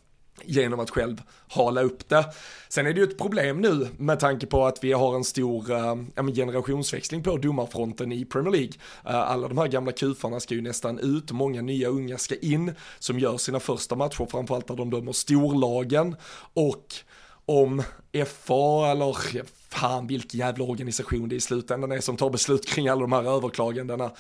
genom 0.45 0.79
att 0.79 0.89
själv 0.89 1.21
hala 1.48 1.81
upp 1.81 2.10
det. 2.10 2.25
Sen 2.69 2.88
är 2.88 2.93
det 2.93 3.00
ju 3.00 3.03
ett 3.03 3.17
problem 3.17 3.62
nu 3.62 3.88
med 3.98 4.19
tanke 4.19 4.45
på 4.45 4.65
att 4.65 4.83
vi 4.83 4.93
har 4.93 5.15
en 5.15 5.24
stor 5.24 5.71
äh, 5.71 6.25
generationsväxling 6.33 7.24
på 7.24 7.38
domarfronten 7.38 8.12
i 8.12 8.25
Premier 8.25 8.51
League. 8.51 8.74
Äh, 9.05 9.31
alla 9.31 9.48
de 9.48 9.57
här 9.57 9.67
gamla 9.67 9.91
kufarna 9.91 10.39
ska 10.39 10.53
ju 10.53 10.62
nästan 10.62 11.00
ut, 11.00 11.31
många 11.31 11.62
nya 11.62 11.88
unga 11.88 12.17
ska 12.17 12.36
in 12.36 12.74
som 13.00 13.19
gör 13.19 13.38
sina 13.38 13.60
första 13.60 13.95
matcher, 13.95 14.27
framförallt 14.31 14.67
där 14.67 14.75
de 14.75 14.89
dömer 14.89 15.12
storlagen. 15.12 16.15
Och 16.53 16.95
om 17.45 17.83
FA 18.27 18.91
eller 18.91 19.15
fan 19.69 20.07
vilken 20.07 20.39
jävla 20.39 20.63
organisation 20.63 21.29
det 21.29 21.36
i 21.36 21.41
slutändan 21.41 21.91
är 21.91 22.00
som 22.00 22.17
tar 22.17 22.29
beslut 22.29 22.65
kring 22.65 22.88
alla 22.88 23.01
de 23.01 23.12
här 23.12 23.38
överklagandena 23.38 24.12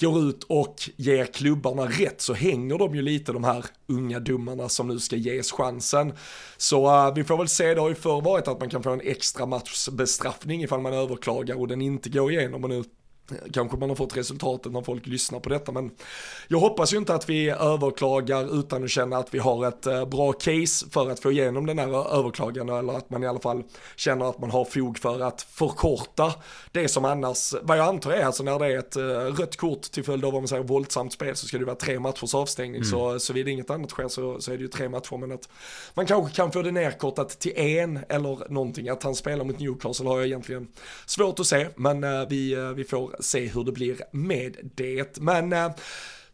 går 0.00 0.28
ut 0.28 0.44
och 0.44 0.74
ger 0.96 1.24
klubbarna 1.24 1.86
rätt 1.86 2.20
så 2.20 2.34
hänger 2.34 2.78
de 2.78 2.94
ju 2.94 3.02
lite 3.02 3.32
de 3.32 3.44
här 3.44 3.64
unga 3.86 4.20
domarna 4.20 4.68
som 4.68 4.88
nu 4.88 4.98
ska 4.98 5.16
ges 5.16 5.52
chansen. 5.52 6.12
Så 6.56 7.06
uh, 7.06 7.14
vi 7.14 7.24
får 7.24 7.36
väl 7.36 7.48
se, 7.48 7.74
det 7.74 7.80
har 7.80 7.88
ju 7.88 7.94
förr 7.94 8.20
varit 8.20 8.48
att 8.48 8.60
man 8.60 8.70
kan 8.70 8.82
få 8.82 8.90
en 8.90 9.00
extra 9.00 9.46
matchbestraffning 9.46 10.62
ifall 10.62 10.80
man 10.80 10.94
överklagar 10.94 11.60
och 11.60 11.68
den 11.68 11.82
inte 11.82 12.10
går 12.10 12.32
igenom 12.32 12.64
och 12.64 12.70
nu 12.70 12.84
Kanske 13.52 13.76
man 13.76 13.88
har 13.88 13.96
fått 13.96 14.16
resultatet 14.16 14.72
när 14.72 14.82
folk 14.82 15.06
lyssnar 15.06 15.40
på 15.40 15.48
detta 15.48 15.72
men 15.72 15.90
jag 16.48 16.58
hoppas 16.58 16.92
ju 16.92 16.96
inte 16.96 17.14
att 17.14 17.28
vi 17.28 17.50
överklagar 17.50 18.58
utan 18.58 18.84
att 18.84 18.90
känna 18.90 19.16
att 19.16 19.34
vi 19.34 19.38
har 19.38 19.68
ett 19.68 19.86
eh, 19.86 20.04
bra 20.04 20.32
case 20.32 20.86
för 20.90 21.10
att 21.10 21.20
få 21.20 21.32
igenom 21.32 21.66
den 21.66 21.78
här 21.78 22.18
överklagan 22.18 22.68
eller 22.68 22.92
att 22.92 23.10
man 23.10 23.24
i 23.24 23.26
alla 23.26 23.40
fall 23.40 23.62
känner 23.96 24.30
att 24.30 24.38
man 24.38 24.50
har 24.50 24.64
fog 24.64 24.98
för 24.98 25.20
att 25.20 25.42
förkorta 25.42 26.34
det 26.72 26.88
som 26.88 27.04
annars, 27.04 27.54
vad 27.62 27.78
jag 27.78 27.88
antar 27.88 28.10
är 28.10 28.24
alltså 28.24 28.42
när 28.42 28.58
det 28.58 28.66
är 28.66 28.78
ett 28.78 28.96
eh, 28.96 29.02
rött 29.40 29.56
kort 29.56 29.82
till 29.82 30.04
följd 30.04 30.24
av 30.24 30.34
om 30.34 30.42
man 30.42 30.48
säger 30.48 30.62
våldsamt 30.62 31.12
spel 31.12 31.36
så 31.36 31.46
ska 31.46 31.58
det 31.58 31.64
vara 31.64 31.76
tre 31.76 31.98
matchers 31.98 32.34
avstängning 32.34 32.82
mm. 32.82 32.90
så 32.90 33.18
såvida 33.18 33.50
inget 33.50 33.70
annat 33.70 33.90
sker 33.90 34.08
så, 34.08 34.40
så 34.40 34.52
är 34.52 34.56
det 34.56 34.62
ju 34.62 34.68
tre 34.68 34.88
matcher 34.88 35.16
men 35.16 35.32
att 35.32 35.48
man 35.94 36.06
kanske 36.06 36.36
kan 36.36 36.52
få 36.52 36.62
det 36.62 36.72
nerkortat 36.72 37.28
till 37.28 37.52
en 37.56 38.00
eller 38.08 38.52
någonting 38.52 38.88
att 38.88 39.02
han 39.02 39.14
spelar 39.14 39.44
mot 39.44 39.58
Newcastle 39.58 40.06
har 40.08 40.18
jag 40.18 40.26
egentligen 40.26 40.68
svårt 41.06 41.40
att 41.40 41.46
se 41.46 41.68
men 41.76 42.04
eh, 42.04 42.28
vi, 42.28 42.72
vi 42.76 42.84
får 42.84 43.17
se 43.20 43.46
hur 43.46 43.64
det 43.64 43.72
blir 43.72 44.00
med 44.12 44.56
det. 44.74 45.18
Men 45.20 45.52
eh, 45.52 45.70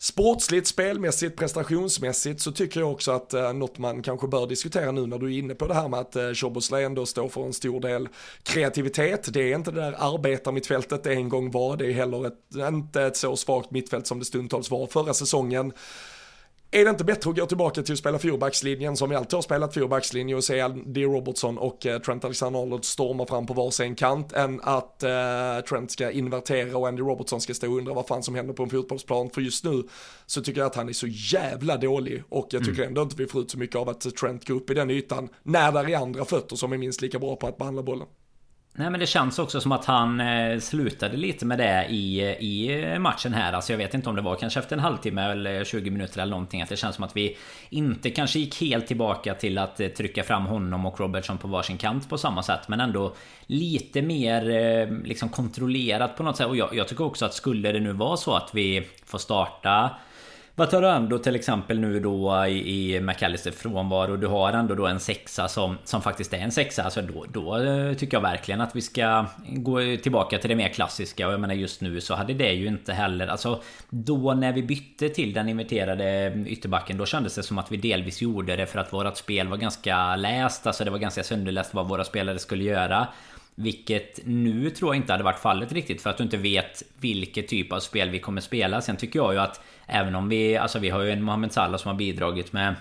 Sportsligt, 0.05 0.67
spelmässigt, 0.67 1.37
prestationsmässigt 1.37 2.41
så 2.41 2.53
tycker 2.53 2.81
jag 2.81 2.93
också 2.93 3.13
att 3.13 3.35
eh, 3.35 3.53
något 3.53 3.79
man 3.79 4.03
kanske 4.03 4.29
bör 4.29 4.47
diskutera 4.47 4.93
nu 4.93 5.07
när 5.07 5.19
du 5.19 5.35
är 5.35 5.39
inne 5.39 5.55
på 5.55 5.67
det 5.67 5.75
här 5.75 5.89
med 5.89 6.01
att 6.01 6.17
eh, 6.17 6.33
Choboslay 6.33 6.85
ändå 6.85 7.07
står 7.07 7.29
för 7.29 7.47
en 7.47 7.53
stor 7.53 7.81
del 7.81 8.09
kreativitet. 8.43 9.33
Det 9.33 9.53
är 9.53 9.57
inte 9.57 9.71
det 9.71 9.81
där 9.81 9.95
arbetarmittfältet 9.99 11.03
det 11.03 11.13
en 11.13 11.29
gång 11.29 11.51
var, 11.51 11.77
det 11.77 11.87
är 11.87 11.93
heller 11.93 12.27
ett, 12.27 12.69
inte 12.69 13.03
ett 13.03 13.17
så 13.17 13.37
svagt 13.37 13.71
mittfält 13.71 14.07
som 14.07 14.19
det 14.19 14.25
stundtals 14.25 14.71
var 14.71 14.87
förra 14.87 15.15
säsongen. 15.15 15.73
Är 16.75 16.85
det 16.85 16.91
inte 16.91 17.05
bättre 17.05 17.31
att 17.31 17.37
gå 17.37 17.47
tillbaka 17.47 17.83
till 17.83 17.93
att 17.93 17.99
spela 17.99 18.19
fyrbackslinjen 18.19 18.97
som 18.97 19.11
vi 19.11 19.17
alltid 19.17 19.33
har 19.35 19.43
spelat 19.43 19.75
fyrbackslinje 19.75 20.35
och 20.35 20.45
se 20.45 20.61
Andy 20.61 21.05
Robertson 21.05 21.59
och 21.59 21.87
eh, 21.87 21.99
Trent 21.99 22.25
Alexander-Arnold 22.25 22.85
storma 22.85 23.27
fram 23.27 23.47
på 23.47 23.55
varsin 23.55 23.95
kant 23.95 24.33
än 24.33 24.61
att 24.63 25.03
eh, 25.03 25.11
Trent 25.69 25.91
ska 25.91 26.11
invertera 26.11 26.79
och 26.79 26.89
Andy 26.89 27.03
Robertson 27.03 27.41
ska 27.41 27.55
stå 27.55 27.71
och 27.71 27.79
undra 27.79 27.95
vad 27.95 28.07
fan 28.07 28.23
som 28.23 28.35
händer 28.35 28.55
på 28.55 28.63
en 28.63 28.71
fotbollsplan. 28.71 29.31
För 29.31 29.41
just 29.41 29.65
nu 29.65 29.83
så 30.27 30.43
tycker 30.43 30.61
jag 30.61 30.67
att 30.67 30.75
han 30.75 30.89
är 30.89 30.93
så 30.93 31.07
jävla 31.07 31.77
dålig 31.77 32.23
och 32.29 32.49
jag 32.51 32.65
tycker 32.65 32.83
mm. 32.83 32.89
ändå 32.89 33.03
inte 33.03 33.17
vi 33.17 33.27
får 33.27 33.43
ut 33.43 33.51
så 33.51 33.59
mycket 33.59 33.77
av 33.77 33.89
att 33.89 34.01
Trent 34.01 34.49
går 34.49 34.55
upp 34.55 34.71
i 34.71 34.75
den 34.75 34.91
ytan 34.91 35.29
när 35.43 35.73
där 35.73 35.91
är 35.91 35.97
andra 35.97 36.25
fötter 36.25 36.57
som 36.57 36.73
är 36.73 36.79
minst 36.79 37.03
lika 37.03 37.19
bra 37.19 37.37
på 37.37 37.47
att 37.47 37.59
behandla 37.59 37.83
bollen. 37.83 38.07
Nej 38.77 38.91
men 38.91 39.01
det 39.01 39.07
känns 39.07 39.39
också 39.39 39.61
som 39.61 39.73
att 39.73 39.85
han 39.85 40.21
eh, 40.21 40.59
slutade 40.59 41.17
lite 41.17 41.47
med 41.47 41.59
det 41.59 41.87
i, 41.91 42.21
i 42.21 42.99
matchen 42.99 43.35
här. 43.35 43.53
Alltså 43.53 43.73
jag 43.73 43.79
vet 43.79 43.95
inte 43.95 44.09
om 44.09 44.17
det 44.17 44.23
var 44.23 44.37
kanske 44.37 44.61
efter 44.61 44.77
en 44.77 44.83
halvtimme 44.83 45.23
eller 45.23 45.65
20 45.65 45.91
minuter 45.91 46.21
eller 46.21 46.31
någonting. 46.31 46.63
Att 46.63 46.69
det 46.69 46.77
känns 46.77 46.95
som 46.95 47.05
att 47.05 47.17
vi 47.17 47.37
inte 47.71 48.11
kanske 48.11 48.39
gick 48.39 48.61
helt 48.61 48.87
tillbaka 48.87 49.35
till 49.35 49.59
att 49.59 49.81
eh, 49.81 49.89
trycka 49.89 50.23
fram 50.23 50.47
honom 50.47 50.87
och 50.87 51.01
Robertson 51.01 51.39
på 51.39 51.49
varsin 51.49 51.79
kant 51.79 52.09
på 52.09 52.19
samma 52.19 52.43
sätt. 52.43 52.69
Men 52.69 52.81
ändå 52.81 53.15
lite 53.47 54.03
mer 54.03 54.51
eh, 54.51 54.99
liksom 55.05 55.29
kontrollerat 55.29 56.17
på 56.17 56.23
något 56.23 56.37
sätt. 56.37 56.47
Och 56.47 56.57
jag, 56.57 56.75
jag 56.75 56.89
tycker 56.89 57.05
också 57.05 57.25
att 57.25 57.35
skulle 57.35 57.73
det 57.73 57.81
nu 57.81 57.93
vara 57.93 58.17
så 58.17 58.35
att 58.35 58.51
vi 58.53 58.89
får 59.07 59.19
starta 59.19 59.91
vad 60.57 60.71
tar 60.71 60.83
du 60.83 60.89
ändå 60.89 61.19
till 61.19 61.35
exempel 61.35 61.81
nu 61.81 62.01
då 62.01 62.47
i, 62.47 62.95
i 62.95 63.01
McAllister 63.01 63.51
frånvaro. 63.51 64.17
Du 64.17 64.27
har 64.27 64.53
ändå 64.53 64.75
då 64.75 64.87
en 64.87 65.01
sexa 65.01 65.49
som, 65.49 65.79
som 65.85 66.03
faktiskt 66.03 66.33
är 66.33 66.39
en 66.39 66.53
sexa. 66.53 66.83
Alltså 66.83 67.03
då, 67.03 67.25
då 67.33 67.57
eh, 67.57 67.95
tycker 67.95 68.17
jag 68.17 68.23
verkligen 68.23 68.61
att 68.61 68.77
vi 68.77 68.81
ska 68.81 69.27
gå 69.49 69.79
tillbaka 70.03 70.39
till 70.39 70.51
det 70.51 70.57
mer 70.57 70.69
klassiska. 70.69 71.27
Och 71.27 71.33
jag 71.33 71.41
menar 71.41 71.55
just 71.55 71.81
nu 71.81 72.01
så 72.01 72.15
hade 72.15 72.35
det 72.35 72.53
ju 72.53 72.67
inte 72.67 72.93
heller... 72.93 73.27
Alltså 73.27 73.63
då 73.91 74.35
när 74.35 74.53
vi 74.53 74.63
bytte 74.63 75.09
till 75.09 75.33
den 75.33 75.49
inverterade 75.49 76.05
mm, 76.05 76.47
ytterbacken. 76.47 76.99
Då 76.99 77.07
kändes 77.07 77.35
det 77.35 77.43
som 77.43 77.59
att 77.59 77.73
vi 77.73 77.77
delvis 77.77 78.23
gjorde 78.23 78.57
det 78.57 78.67
för 78.67 78.79
att 78.79 78.93
vårat 78.93 79.17
spel 79.17 79.49
var 79.49 79.57
ganska 79.57 80.17
läst. 80.17 80.67
Alltså 80.67 80.85
det 80.85 80.91
var 80.91 80.99
ganska 80.99 81.23
sönderläst 81.23 81.75
vad 81.75 81.89
våra 81.89 82.05
spelare 82.05 82.39
skulle 82.39 82.65
göra. 82.65 83.09
Vilket 83.55 84.21
nu 84.25 84.71
tror 84.71 84.95
jag 84.95 85.03
inte 85.03 85.13
hade 85.13 85.25
varit 85.25 85.39
fallet 85.39 85.73
riktigt 85.73 86.03
för 86.03 86.11
att 86.11 86.17
du 86.17 86.25
inte 86.25 86.37
vet 86.37 86.83
vilket 87.01 87.49
typ 87.49 87.73
av 87.73 87.81
spel 87.81 88.11
vi 88.11 88.19
kommer 88.19 88.41
spela. 88.41 88.81
Sen 88.81 88.97
tycker 88.97 89.19
jag 89.19 89.33
ju 89.33 89.39
att 89.39 89.61
Även 89.87 90.15
om 90.15 90.29
vi, 90.29 90.57
alltså 90.57 90.79
vi 90.79 90.91
har 90.91 91.03
ju 91.03 91.11
en 91.11 91.23
Mohamed 91.23 91.53
Salah 91.53 91.79
som 91.79 91.89
har 91.89 91.97
bidragit 91.97 92.53
med 92.53 92.75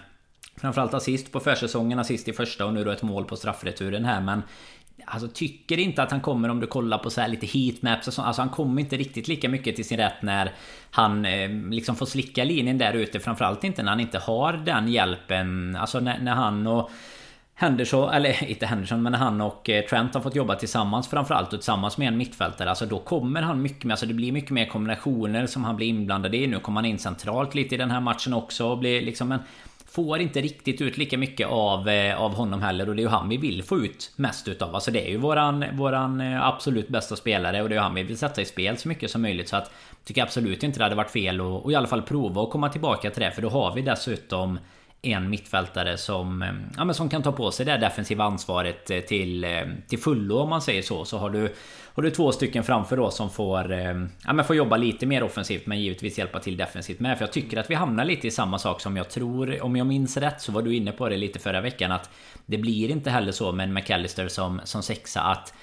Framförallt 0.56 0.94
assist 0.94 1.32
på 1.32 1.40
försäsongen, 1.40 2.00
assist 2.00 2.28
i 2.28 2.34
första 2.34 2.66
och 2.66 2.74
nu 2.74 2.84
då 2.84 2.92
ett 2.92 3.04
mål 3.04 3.26
på 3.26 3.36
straffreturen 3.36 4.06
här 4.06 4.22
men 4.22 4.42
Alltså 5.06 5.28
tycker 5.28 5.80
inte 5.80 6.04
att 6.04 6.12
han 6.12 6.22
kommer 6.22 6.50
om 6.50 6.60
du 6.60 6.68
kollar 6.68 6.98
på 6.98 7.10
så 7.10 7.22
här 7.22 7.28
lite 7.28 7.46
heatmaps 7.46 8.08
och 8.08 8.14
så. 8.14 8.22
Alltså 8.22 8.42
han 8.42 8.50
kommer 8.50 8.82
inte 8.82 8.98
riktigt 8.98 9.28
lika 9.28 9.50
mycket 9.50 9.76
till 9.76 9.86
sin 9.86 9.98
rätt 9.98 10.22
när 10.22 10.52
han 10.92 11.26
eh, 11.26 11.50
liksom 11.50 11.96
får 11.96 12.06
slicka 12.06 12.44
linjen 12.44 12.78
där 12.78 12.94
ute. 12.94 13.20
Framförallt 13.20 13.64
inte 13.64 13.84
när 13.84 13.90
han 13.90 14.00
inte 14.00 14.20
har 14.20 14.54
den 14.54 14.88
hjälpen. 14.88 15.76
Alltså 15.76 16.00
när, 16.00 16.20
när 16.20 16.36
han 16.36 16.68
och 16.68 16.92
Henderson, 17.56 18.10
eller 18.10 18.44
inte 18.50 18.66
Henderson, 18.66 19.04
men 19.04 19.14
han 19.14 19.42
och 19.42 19.70
eh, 19.70 19.86
Trent 19.86 20.14
har 20.14 20.22
fått 20.22 20.36
jobba 20.36 20.56
tillsammans 20.56 21.08
framförallt 21.08 21.54
och 21.54 21.60
tillsammans 21.60 21.98
med 21.98 22.08
en 22.08 22.18
mittfältare. 22.18 22.70
Alltså 22.70 22.86
då 22.86 23.00
kommer 23.00 23.42
han 23.42 23.62
mycket 23.62 23.84
mer, 23.84 23.94
alltså 23.94 24.06
det 24.06 24.14
blir 24.14 24.32
mycket 24.32 24.52
mer 24.52 24.66
kombinationer 24.66 25.48
som 25.48 25.64
han 25.64 25.76
blir 25.76 25.88
inblandad 25.88 26.36
i. 26.36 26.48
Nu 26.48 26.60
kommer 26.60 26.82
han 26.82 26.86
in 26.86 27.00
centralt 27.00 27.56
lite 27.56 27.76
i 27.76 27.78
den 27.78 27.92
här 27.92 28.02
matchen 28.02 28.34
också 28.34 28.68
och 28.68 28.78
blir 28.78 29.02
liksom 29.02 29.32
en... 29.32 29.40
Får 29.86 30.20
inte 30.20 30.42
riktigt 30.42 30.82
ut 30.82 30.98
lika 30.98 31.18
mycket 31.18 31.48
av, 31.48 31.90
eh, 31.90 32.22
av 32.22 32.34
honom 32.36 32.62
heller 32.62 32.90
och 32.90 32.96
det 32.96 33.02
är 33.02 33.04
ju 33.04 33.10
han 33.10 33.30
vi 33.30 33.38
vill 33.38 33.64
få 33.64 33.78
ut 33.78 34.12
mest 34.16 34.48
utav. 34.48 34.76
Alltså 34.76 34.92
det 34.92 35.08
är 35.08 35.10
ju 35.10 35.18
våran, 35.18 35.66
våran 35.74 36.22
eh, 36.22 36.48
absolut 36.48 36.88
bästa 36.88 37.16
spelare 37.16 37.62
och 37.62 37.70
det 37.70 37.76
är 37.76 37.78
ju 37.78 37.84
han 37.84 37.96
vi 37.96 38.04
vill 38.04 38.18
sätta 38.18 38.42
i 38.42 38.46
spel 38.46 38.78
så 38.78 38.88
mycket 38.88 39.12
som 39.12 39.22
möjligt. 39.22 39.50
Så 39.50 39.56
att 39.56 39.72
tycker 40.04 40.24
absolut 40.24 40.64
inte 40.64 40.80
det 40.80 40.84
hade 40.84 40.96
varit 40.96 41.12
fel 41.12 41.42
att 41.42 41.72
i 41.72 41.76
alla 41.76 41.88
fall 41.88 42.02
prova 42.02 42.44
att 42.44 42.50
komma 42.50 42.70
tillbaka 42.70 43.10
till 43.10 43.22
det. 43.22 43.32
För 43.32 43.42
då 43.42 43.50
har 43.50 43.76
vi 43.76 43.82
dessutom 43.82 44.60
en 45.06 45.30
mittfältare 45.30 45.98
som, 45.98 46.42
eh, 46.42 46.50
ja, 46.78 46.86
men 46.86 46.96
som 46.96 47.10
kan 47.10 47.24
ta 47.24 47.32
på 47.32 47.52
sig 47.52 47.66
det 47.66 47.78
defensiva 47.78 48.24
ansvaret 48.24 48.92
eh, 48.92 49.00
till, 49.00 49.44
eh, 49.44 49.62
till 49.88 50.00
fullo 50.00 50.38
om 50.38 50.50
man 50.50 50.62
säger 50.62 50.82
så. 50.82 51.06
Så 51.06 51.18
har 51.18 51.30
du, 51.30 51.54
har 51.94 52.04
du 52.04 52.12
två 52.12 52.32
stycken 52.32 52.64
framför 52.64 52.98
då 52.98 53.12
som 53.12 53.30
får, 53.30 53.72
ja, 54.26 54.34
men 54.34 54.46
får 54.46 54.56
jobba 54.56 54.78
lite 54.78 55.06
mer 55.06 55.24
offensivt 55.24 55.66
men 55.66 55.82
givetvis 55.82 56.18
hjälpa 56.18 56.40
till 56.40 56.58
defensivt 56.58 57.00
med. 57.00 57.18
För 57.18 57.26
jag 57.26 57.34
tycker 57.34 57.58
att 57.58 57.70
vi 57.70 57.76
hamnar 57.76 58.06
lite 58.06 58.28
i 58.28 58.32
samma 58.32 58.60
sak 58.60 58.82
som 58.82 58.98
jag 58.98 59.10
tror, 59.10 59.64
om 59.64 59.76
jag 59.76 59.88
minns 59.88 60.18
rätt 60.18 60.42
så 60.42 60.52
var 60.52 60.62
du 60.62 60.76
inne 60.76 60.92
på 60.92 61.10
det 61.10 61.18
lite 61.18 61.40
förra 61.40 61.62
veckan 61.62 61.92
att 61.92 62.10
det 62.46 62.58
blir 62.58 62.92
inte 62.92 63.10
heller 63.10 63.32
så 63.32 63.52
med 63.52 63.64
en 63.64 63.74
McAllister 63.74 64.28
som, 64.28 64.62
som 64.64 64.84
sexa 64.84 65.22
att 65.22 65.54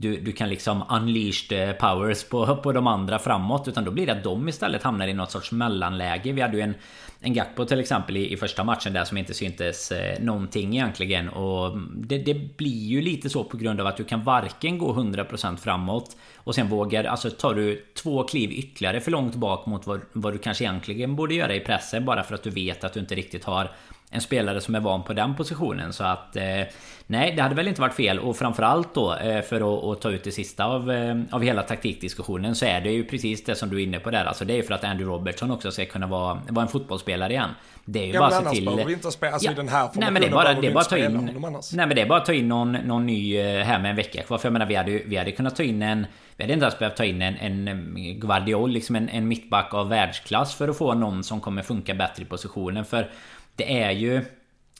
du, 0.00 0.20
du 0.20 0.32
kan 0.32 0.48
liksom 0.48 0.84
unleash 0.90 1.48
the 1.48 1.72
powers 1.72 2.24
på, 2.24 2.56
på 2.56 2.72
de 2.72 2.86
andra 2.86 3.18
framåt. 3.18 3.68
Utan 3.68 3.84
då 3.84 3.90
blir 3.90 4.06
det 4.06 4.12
att 4.12 4.24
de 4.24 4.48
istället 4.48 4.82
hamnar 4.82 5.08
i 5.08 5.12
något 5.12 5.30
sorts 5.30 5.52
mellanläge. 5.52 6.32
Vi 6.32 6.40
hade 6.40 6.56
ju 6.56 6.62
en, 6.62 6.74
en 7.20 7.34
Gakpo 7.34 7.64
till 7.64 7.80
exempel 7.80 8.16
i, 8.16 8.32
i 8.32 8.36
första 8.36 8.64
matchen 8.64 8.92
där 8.92 9.04
som 9.04 9.16
inte 9.16 9.34
syntes 9.34 9.92
eh, 9.92 10.22
någonting 10.22 10.74
egentligen. 10.74 11.28
Och 11.28 11.78
det, 11.96 12.18
det, 12.18 12.56
blir 12.56 12.86
ju 12.86 13.02
lite 13.02 13.30
så 13.30 13.44
på 13.44 13.56
grund 13.56 13.80
av 13.80 13.86
att 13.86 13.96
du 13.96 14.04
kan 14.04 14.24
varken 14.24 14.78
gå 14.78 14.94
100% 14.94 15.56
framåt 15.56 16.16
och 16.36 16.54
sen 16.54 16.68
vågar, 16.68 17.04
alltså 17.04 17.30
tar 17.30 17.54
du 17.54 17.84
två 18.02 18.22
kliv 18.22 18.50
ytterligare 18.52 19.00
för 19.00 19.10
långt 19.10 19.34
bak 19.34 19.66
mot 19.66 19.86
vad, 19.86 20.00
vad 20.12 20.32
du 20.32 20.38
kanske 20.38 20.64
egentligen 20.64 21.16
borde 21.16 21.34
göra 21.34 21.54
i 21.54 21.60
pressen 21.60 22.04
bara 22.04 22.22
för 22.22 22.34
att 22.34 22.42
du 22.42 22.50
vet 22.50 22.84
att 22.84 22.92
du 22.92 23.00
inte 23.00 23.14
riktigt 23.14 23.44
har 23.44 23.70
en 24.10 24.20
spelare 24.20 24.60
som 24.60 24.74
är 24.74 24.80
van 24.80 25.02
på 25.02 25.12
den 25.12 25.36
positionen. 25.36 25.92
Så 25.92 26.04
att 26.04 26.36
eh, 26.36 26.62
nej, 27.06 27.32
det 27.36 27.42
hade 27.42 27.54
väl 27.54 27.68
inte 27.68 27.80
varit 27.80 27.94
fel. 27.94 28.18
Och 28.18 28.36
framförallt 28.36 28.94
då 28.94 29.14
eh, 29.14 29.42
för 29.42 29.56
att, 29.56 29.84
att, 29.84 30.02
ta 30.02 30.10
ut 30.10 30.24
det 30.24 30.32
sista 30.32 30.64
av, 30.64 30.90
eh, 30.90 31.16
av 31.30 31.42
hela 31.42 31.62
taktikdiskussionen 31.62 32.54
så 32.54 32.66
är 32.66 32.80
det 32.80 32.90
ju 32.90 33.04
precis 33.04 33.44
det 33.44 33.54
som 33.54 33.70
du 33.70 33.80
är 33.80 33.84
inne 33.84 34.00
på 34.00 34.10
där. 34.10 34.24
Alltså 34.24 34.44
det 34.44 34.52
är 34.52 34.56
ju 34.56 34.62
för 34.62 34.74
att 34.74 34.84
Andrew 34.84 35.14
Robertson 35.14 35.50
också 35.50 35.70
ska 35.70 35.84
kunna 35.84 36.06
vara, 36.06 36.42
vara 36.48 36.62
en 36.62 36.68
fotbollsspelare 36.70 37.32
igen. 37.32 37.50
Det 37.84 37.98
är 37.98 38.06
ju 38.06 38.12
ja, 38.12 38.20
bara 38.20 38.30
men 38.30 38.44
se 38.44 38.54
till... 38.54 38.64
behöver 38.64 38.84
vi 38.84 38.92
inte 38.92 39.10
spela, 39.10 39.32
alltså 39.32 39.46
ja, 39.46 39.52
i 39.52 39.54
den 39.54 39.68
här 39.68 39.88
nej, 39.94 40.10
men 40.10 40.22
det 40.22 40.28
är 40.28 40.32
bara, 40.32 40.54
det 40.54 40.66
är 40.66 40.72
bara 40.72 40.80
att 40.80 40.88
ta 40.88 40.98
in... 40.98 41.30
Nej 41.72 41.86
men 41.86 41.96
det 41.96 42.02
är 42.02 42.06
bara 42.06 42.18
att 42.18 42.26
ta 42.26 42.32
in 42.32 42.48
någon, 42.48 42.72
någon 42.72 43.06
ny 43.06 43.36
eh, 43.36 43.64
här 43.64 43.78
med 43.78 43.90
en 43.90 43.96
vecka 43.96 44.22
kvar. 44.22 44.38
För 44.38 44.46
jag 44.46 44.52
menar 44.52 44.66
vi 44.66 44.74
hade, 44.74 44.90
vi 44.90 45.16
hade 45.16 45.32
kunnat 45.32 45.56
ta 45.56 45.62
in 45.62 45.82
en... 45.82 46.06
Vi 46.36 46.44
hade 46.44 46.54
inte 46.54 46.64
ens 46.64 46.78
behövt 46.78 46.96
ta 46.96 47.04
in 47.04 47.22
en, 47.22 47.68
en 47.68 48.20
Guardiol, 48.20 48.70
liksom 48.70 48.96
en, 48.96 49.08
en 49.08 49.28
mittback 49.28 49.74
av 49.74 49.88
världsklass 49.88 50.54
för 50.54 50.68
att 50.68 50.78
få 50.78 50.94
någon 50.94 51.24
som 51.24 51.40
kommer 51.40 51.62
funka 51.62 51.94
bättre 51.94 52.22
i 52.22 52.26
positionen. 52.26 52.84
För 52.84 53.10
det 53.56 53.82
är 53.82 53.90
ju... 53.90 54.24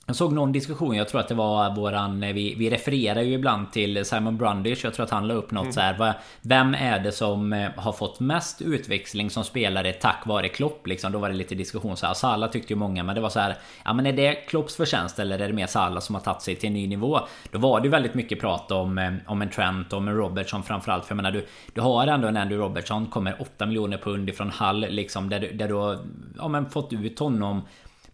Jag 0.06 0.16
såg 0.16 0.33
någon 0.33 0.52
diskussion, 0.52 0.96
jag 0.96 1.09
tror 1.09 1.20
att 1.20 1.28
det 1.28 1.35
var 1.35 1.74
våran... 1.74 2.20
Vi, 2.20 2.54
vi 2.54 2.70
refererar 2.70 3.22
ju 3.22 3.33
ibland 3.33 3.72
till 3.72 4.04
Simon 4.04 4.37
Brundish. 4.37 4.85
Jag 4.85 4.94
tror 4.94 5.04
att 5.04 5.11
han 5.11 5.28
la 5.28 5.35
upp 5.35 5.50
något 5.50 5.62
mm. 5.62 5.72
så 5.72 5.80
här. 5.80 6.14
Vem 6.40 6.74
är 6.74 6.98
det 6.98 7.12
som 7.12 7.52
eh, 7.52 7.70
har 7.76 7.92
fått 7.92 8.20
mest 8.20 8.62
utväxling 8.62 9.30
som 9.30 9.44
spelare 9.44 9.92
tack 9.92 10.26
vare 10.26 10.48
Klopp? 10.48 10.87
Liksom, 10.87 11.12
då 11.12 11.18
var 11.18 11.28
det 11.28 11.35
lite 11.35 11.54
diskussion 11.54 11.96
så 11.96 12.06
här. 12.06 12.14
Salah 12.14 12.50
tyckte 12.50 12.72
ju 12.72 12.76
många, 12.76 13.02
men 13.02 13.14
det 13.14 13.20
var 13.20 13.28
så 13.28 13.40
här. 13.40 13.56
Ja 13.85 13.92
men 13.92 14.06
är 14.06 14.12
det 14.12 14.35
Klopps 14.35 14.76
förtjänst 14.76 15.18
eller 15.18 15.38
är 15.38 15.48
det 15.48 15.54
mer 15.54 15.66
Salah 15.66 16.00
som 16.00 16.14
har 16.14 16.22
tagit 16.22 16.42
sig 16.42 16.56
till 16.56 16.66
en 16.66 16.72
ny 16.72 16.87
nivå? 16.87 17.20
Då 17.50 17.59
var 17.59 17.80
det 17.80 17.85
ju 17.85 17.90
väldigt 17.90 18.14
mycket 18.14 18.40
prat 18.40 18.70
om, 18.70 18.98
eh, 18.98 19.12
om 19.26 19.42
en 19.42 19.50
Trent 19.50 19.92
och 19.92 19.98
om 19.98 20.09
en 20.09 20.16
Robertson 20.16 20.62
framförallt. 20.62 21.04
För 21.04 21.12
jag 21.12 21.16
menar 21.16 21.33
du, 21.33 21.46
du 21.74 21.80
har 21.80 22.06
ändå 22.06 22.28
en 22.28 22.37
Andrew 22.37 22.68
Robertson, 22.68 23.06
kommer 23.06 23.42
8 23.42 23.66
miljoner 23.66 23.98
pund 23.98 24.28
ifrån 24.28 24.50
Hull 24.50 24.80
liksom. 24.80 25.28
Där 25.30 25.40
där 25.54 25.68
du 25.68 25.74
har 25.74 25.98
ja, 26.37 26.48
men 26.48 26.70
fått 26.70 26.92
ut 26.92 27.18
honom 27.18 27.62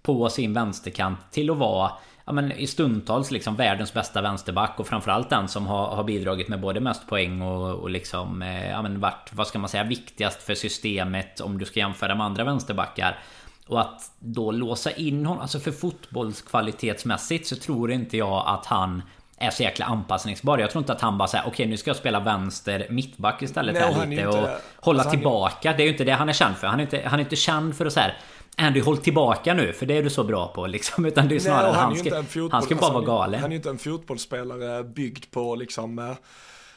på 0.07 0.29
sin 0.29 0.53
vänsterkant 0.53 1.19
till 1.31 1.51
att 1.51 1.57
vara 1.57 1.91
ja, 2.25 2.33
men 2.33 2.53
i 2.53 2.67
stundtals 2.67 3.31
liksom 3.31 3.57
världens 3.57 3.93
bästa 3.93 4.23
vänsterback 4.23 4.81
och 4.81 4.87
framförallt 4.87 5.31
den 5.31 5.49
som 5.49 5.67
har, 5.67 5.87
har 5.87 6.05
bidragit 6.05 6.49
med 6.49 6.61
både 6.61 6.81
mest 6.81 7.09
poäng 7.09 7.43
och, 7.43 7.75
och 7.75 7.91
liksom 7.91 8.43
eh, 8.43 8.71
ja, 8.71 8.83
men 8.83 9.01
varit, 9.01 9.31
vad 9.33 9.47
ska 9.47 9.59
man 9.59 9.69
säga, 9.69 9.85
viktigast 9.85 10.43
för 10.43 10.55
systemet 10.55 11.41
om 11.41 11.59
du 11.59 11.65
ska 11.65 11.81
jämföra 11.81 12.15
med 12.15 12.27
andra 12.27 12.45
vänsterbackar. 12.45 13.19
Och 13.67 13.81
att 13.81 14.11
då 14.19 14.51
låsa 14.51 14.91
in 14.91 15.27
honom, 15.27 15.43
alltså 15.43 15.61
för 15.61 15.73
fotbollskvalitetsmässigt 15.73 17.47
så 17.47 17.57
tror 17.57 17.93
inte 17.93 18.17
jag 18.17 18.45
att 18.47 18.67
han 18.67 19.03
är 19.39 19.51
så 19.51 19.63
jäkla 19.63 19.87
anpassningsbar. 19.87 20.59
Jag 20.59 20.71
tror 20.71 20.83
inte 20.83 20.93
att 20.93 21.01
han 21.01 21.19
bara 21.19 21.29
säger 21.29 21.45
okej 21.45 21.53
okay, 21.53 21.67
nu 21.67 21.77
ska 21.77 21.91
jag 21.91 21.97
spela 21.97 22.21
vänster 22.21 22.87
mittback 22.91 23.43
istället 23.43 23.75
Nej, 23.75 23.95
här 23.95 24.07
lite 24.07 24.27
och 24.27 24.49
hålla 24.77 25.01
alltså 25.01 25.11
tillbaka. 25.11 25.73
Det 25.73 25.83
är 25.83 25.85
ju 25.85 25.93
inte 25.93 26.05
det 26.05 26.13
han 26.13 26.29
är 26.29 26.33
känd 26.33 26.57
för. 26.57 26.67
Han 26.67 26.81
är 26.81 26.85
inte, 26.85 27.03
han 27.05 27.21
är 27.21 27.25
inte 27.25 27.37
känd 27.37 27.77
för 27.77 27.87
att 27.87 27.93
säga 27.93 28.11
Andy 28.57 28.81
håll 28.81 28.99
tillbaka 28.99 29.55
nu 29.55 29.73
för 29.73 29.87
det 29.87 29.97
är 29.97 30.03
du 30.03 30.11
så 30.11 30.25
bra 30.25 30.49
på 30.49 30.67
liksom. 30.67 31.05
Utan 31.05 31.29
det 31.29 31.35
är 31.35 31.41
snarare 31.41 31.63
Nej, 31.63 31.81
han, 31.81 31.85
han, 31.85 31.97
ska, 31.97 32.23
fotboll, 32.23 32.51
han 32.53 32.63
ska 32.63 32.75
bara 32.75 32.87
alltså, 32.87 33.01
vara 33.01 33.21
galen. 33.21 33.41
Han 33.41 33.51
är 33.51 33.55
ju 33.55 33.57
inte 33.57 33.71
en 33.71 33.79
fotbollsspelare 33.79 34.85
byggd 34.85 35.25
på 35.31 35.55
liksom 35.55 35.99
eh, 35.99 36.15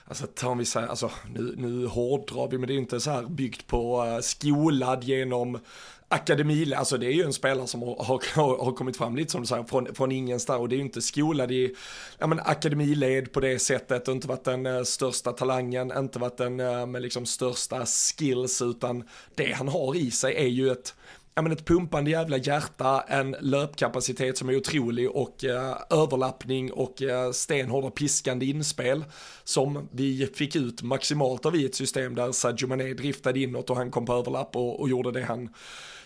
Alltså 0.09 0.27
om 0.43 0.57
vi 0.57 0.65
säger, 0.65 0.87
alltså 0.87 1.11
nu, 1.33 1.53
nu 1.57 1.87
hårdrar 1.87 2.47
vi 2.47 2.57
men 2.57 2.67
det 2.67 2.73
är 2.73 2.77
inte 2.77 2.99
så 2.99 3.11
här 3.11 3.23
byggt 3.23 3.67
på 3.67 4.03
uh, 4.03 4.19
skolad 4.19 5.03
genom 5.03 5.59
akademi, 6.07 6.73
alltså 6.73 6.97
det 6.97 7.05
är 7.05 7.11
ju 7.11 7.23
en 7.23 7.33
spelare 7.33 7.67
som 7.67 7.81
har, 7.81 8.35
har, 8.35 8.63
har 8.63 8.71
kommit 8.71 8.97
fram 8.97 9.15
lite 9.15 9.31
som 9.31 9.41
du 9.41 9.47
säger 9.47 9.63
från, 9.63 9.95
från 9.95 10.11
ingenstans 10.11 10.59
och 10.59 10.69
det 10.69 10.75
är 10.75 10.77
ju 10.77 10.83
inte 10.83 11.01
skolad 11.01 11.51
i 11.51 11.75
ja, 12.17 12.27
men, 12.27 12.39
akademiled 12.39 13.31
på 13.31 13.39
det 13.39 13.59
sättet 13.59 14.07
och 14.07 14.13
inte 14.13 14.27
varit 14.27 14.43
den 14.43 14.65
uh, 14.65 14.83
största 14.83 15.31
talangen, 15.31 15.91
inte 15.97 16.19
varit 16.19 16.37
den 16.37 16.59
uh, 16.59 16.85
med 16.85 17.01
liksom 17.01 17.25
största 17.25 17.85
skills 17.85 18.61
utan 18.61 19.03
det 19.35 19.53
han 19.53 19.67
har 19.67 19.95
i 19.95 20.11
sig 20.11 20.35
är 20.35 20.47
ju 20.47 20.71
ett 20.71 20.95
ja, 21.39 21.43
men 21.43 21.51
ett 21.51 21.65
pumpande 21.65 22.11
jävla 22.11 22.37
hjärta, 22.37 23.03
en 23.07 23.35
löpkapacitet 23.39 24.37
som 24.37 24.49
är 24.49 24.57
otrolig 24.57 25.09
och 25.11 25.45
eh, 25.45 25.77
överlappning 25.89 26.71
och 26.71 27.01
eh, 27.01 27.31
stenhårda 27.31 27.89
piskande 27.89 28.45
inspel 28.45 29.03
som 29.43 29.89
vi 29.91 30.29
fick 30.35 30.55
ut 30.55 30.81
maximalt 30.81 31.45
av 31.45 31.55
i 31.55 31.65
ett 31.65 31.75
system 31.75 32.15
där 32.15 32.31
Sadio 32.31 32.67
Mané 32.67 32.93
driftade 32.93 33.39
inåt 33.39 33.69
och 33.69 33.75
han 33.75 33.91
kom 33.91 34.05
på 34.05 34.13
överlapp 34.13 34.55
och, 34.55 34.79
och 34.79 34.89
gjorde 34.89 35.11
det 35.11 35.23
han 35.23 35.49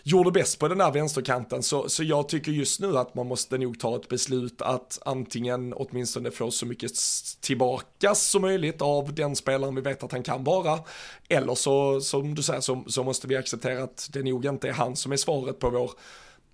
gjorde 0.03 0.31
bäst 0.31 0.59
på 0.59 0.67
den 0.67 0.77
där 0.77 0.91
vänsterkanten. 0.91 1.63
Så, 1.63 1.89
så 1.89 2.03
jag 2.03 2.29
tycker 2.29 2.51
just 2.51 2.79
nu 2.79 2.97
att 2.97 3.15
man 3.15 3.27
måste 3.27 3.57
nog 3.57 3.79
ta 3.79 3.95
ett 3.95 4.09
beslut 4.09 4.61
att 4.61 4.99
antingen 5.05 5.73
åtminstone 5.73 6.31
få 6.31 6.51
så 6.51 6.65
mycket 6.65 6.91
tillbaka 7.41 8.15
som 8.15 8.41
möjligt 8.41 8.81
av 8.81 9.13
den 9.13 9.35
spelaren 9.35 9.75
vi 9.75 9.81
vet 9.81 10.03
att 10.03 10.11
han 10.11 10.23
kan 10.23 10.43
vara. 10.43 10.79
Eller 11.29 11.55
så, 11.55 12.01
som 12.01 12.35
du 12.35 12.43
säger, 12.43 12.61
så, 12.61 12.83
så 12.87 13.03
måste 13.03 13.27
vi 13.27 13.35
acceptera 13.35 13.83
att 13.83 14.09
det 14.13 14.23
nog 14.23 14.45
inte 14.45 14.69
är 14.69 14.73
han 14.73 14.95
som 14.95 15.11
är 15.11 15.17
svaret 15.17 15.59
på 15.59 15.69
vår 15.69 15.91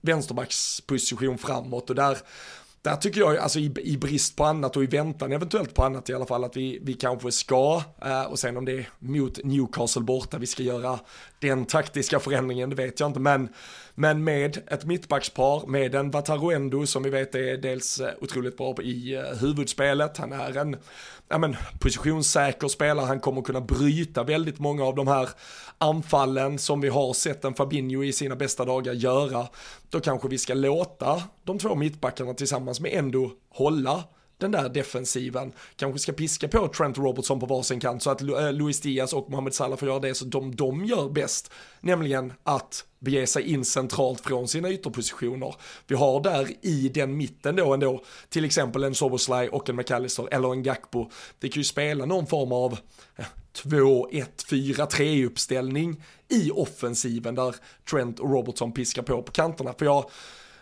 vänsterbacksposition 0.01 1.37
framåt 1.37 1.89
och 1.89 1.95
där 1.95 2.17
där 2.81 2.95
tycker 2.95 3.21
jag, 3.21 3.37
alltså 3.37 3.59
i, 3.59 3.73
i, 3.83 3.97
brist 3.97 4.35
på 4.35 4.45
annat 4.45 4.77
och 4.77 4.83
i 4.83 4.87
väntan 4.87 5.31
eventuellt 5.31 5.73
på 5.73 5.83
annat 5.83 6.09
i 6.09 6.13
alla 6.13 6.25
fall, 6.25 6.43
att 6.43 6.57
vi, 6.57 6.79
vi 6.81 6.93
kanske 6.93 7.31
ska, 7.31 7.83
eh, 8.01 8.23
och 8.23 8.39
sen 8.39 8.57
om 8.57 8.65
det 8.65 8.71
är 8.71 8.89
mot 8.99 9.43
Newcastle 9.43 10.01
borta 10.01 10.37
vi 10.37 10.47
ska 10.47 10.63
göra 10.63 10.99
den 11.39 11.65
taktiska 11.65 12.19
förändringen, 12.19 12.69
det 12.69 12.75
vet 12.75 12.99
jag 12.99 13.09
inte, 13.09 13.19
men 13.19 13.49
men 13.95 14.23
med 14.23 14.57
ett 14.67 14.85
mittbackspar, 14.85 15.67
med 15.67 15.95
en 15.95 16.11
Vataruendo 16.11 16.85
som 16.85 17.03
vi 17.03 17.09
vet 17.09 17.35
är 17.35 17.57
dels 17.57 17.99
eh, 17.99 18.13
otroligt 18.21 18.57
bra 18.57 18.75
i 18.81 19.15
eh, 19.15 19.21
huvudspelet, 19.21 20.17
han 20.17 20.33
är 20.33 20.57
en 20.57 20.77
ja, 21.29 21.37
men, 21.37 21.55
positionssäker 21.79 22.67
spelare, 22.67 23.05
han 23.05 23.19
kommer 23.19 23.41
kunna 23.41 23.61
bryta 23.61 24.23
väldigt 24.23 24.59
många 24.59 24.83
av 24.83 24.95
de 24.95 25.07
här 25.07 25.29
anfallen 25.77 26.59
som 26.59 26.81
vi 26.81 26.89
har 26.89 27.13
sett 27.13 27.45
en 27.45 27.53
Fabinho 27.53 28.03
i 28.03 28.13
sina 28.13 28.35
bästa 28.35 28.65
dagar 28.65 28.93
göra. 28.93 29.47
Då 29.89 29.99
kanske 29.99 30.27
vi 30.27 30.37
ska 30.37 30.53
låta 30.53 31.23
de 31.43 31.59
två 31.59 31.75
mittbackarna 31.75 32.33
tillsammans 32.33 32.79
med 32.79 32.93
Endo 32.93 33.31
hålla 33.49 34.03
den 34.39 34.51
där 34.51 34.69
defensiven. 34.69 35.51
Kanske 35.75 35.99
ska 35.99 36.11
piska 36.11 36.47
på 36.47 36.67
Trent 36.67 36.97
Robertson 36.97 37.39
på 37.39 37.45
varsin 37.45 37.79
kant 37.79 38.03
så 38.03 38.09
att 38.09 38.21
eh, 38.21 38.53
Luis 38.53 38.81
Diaz 38.81 39.13
och 39.13 39.29
Mohamed 39.29 39.53
Salah 39.53 39.77
får 39.77 39.87
göra 39.87 39.99
det 39.99 40.15
som 40.15 40.29
de, 40.29 40.55
de 40.55 40.85
gör 40.85 41.09
bäst. 41.09 41.51
Nämligen 41.81 42.33
att 42.43 42.85
bege 42.99 43.27
sig 43.27 43.43
in 43.43 43.65
centralt 43.65 44.21
från 44.21 44.47
sina 44.47 44.69
ytterpositioner. 44.69 45.55
Vi 45.87 45.95
har 45.95 46.23
där 46.23 46.47
i 46.61 46.89
den 46.89 47.17
mitten 47.17 47.55
då 47.55 47.73
ändå 47.73 48.03
till 48.29 48.45
exempel 48.45 48.83
en 48.83 48.95
Soboslaj 48.95 49.49
och 49.49 49.69
en 49.69 49.75
McAllister 49.75 50.27
eller 50.31 50.51
en 50.51 50.63
Gakpo. 50.63 51.09
Det 51.39 51.49
kan 51.49 51.59
ju 51.59 51.63
spela 51.63 52.05
någon 52.05 52.27
form 52.27 52.51
av 52.51 52.77
eh, 53.15 53.25
2-1-4-3 53.53 55.25
uppställning 55.25 56.03
i 56.29 56.51
offensiven 56.51 57.35
där 57.35 57.55
Trent 57.89 58.19
och 58.19 58.31
Robertson 58.31 58.71
piskar 58.71 59.01
på 59.01 59.21
på 59.21 59.31
kanterna. 59.31 59.73
För 59.77 59.85
jag 59.85 60.09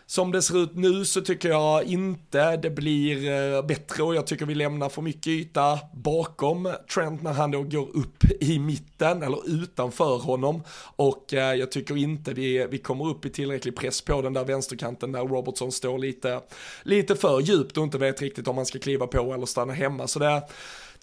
som 0.10 0.32
det 0.32 0.42
ser 0.42 0.58
ut 0.58 0.76
nu 0.76 1.06
så 1.06 1.22
tycker 1.22 1.50
jag 1.50 1.84
inte 1.84 2.58
det 2.58 2.70
blir 2.70 3.30
eh, 3.32 3.62
bättre. 3.66 4.04
Och 4.04 4.16
jag 4.16 4.28
tycker 4.28 4.46
vi 4.46 4.56
lämnar 4.56 4.90
för 4.90 5.02
mycket 5.02 5.28
yta 5.28 5.80
bakom 5.94 6.74
Trent 6.94 7.24
när 7.24 7.34
han 7.34 7.52
då 7.52 7.64
går 7.64 7.98
upp 7.98 8.24
i 8.40 8.60
mitten 8.60 9.24
eller 9.24 9.64
utanför 9.64 10.18
honom. 10.18 10.64
Och 10.96 11.34
eh, 11.34 11.54
jag 11.54 11.72
tycker 11.72 11.98
inte 11.98 12.34
vi, 12.34 12.68
vi 12.70 12.78
kommer 12.78 13.08
upp 13.08 13.26
i 13.26 13.30
tillräcklig 13.30 13.76
press 13.76 14.02
på 14.02 14.22
den 14.22 14.34
där 14.34 14.46
vänsterkanten 14.46 15.12
där 15.12 15.24
Robertson 15.24 15.72
står 15.72 15.98
lite, 15.98 16.42
lite 16.84 17.16
för 17.16 17.40
djupt 17.40 17.78
och 17.78 17.84
inte 17.84 17.98
vet 17.98 18.22
riktigt 18.22 18.48
om 18.48 18.58
han 18.58 18.66
ska 18.66 18.80
kliva 18.80 19.08
på 19.08 19.34
eller 19.34 19.46
stanna 19.46 19.74
hemma. 19.74 20.08
Så 20.08 20.20
det 20.20 20.42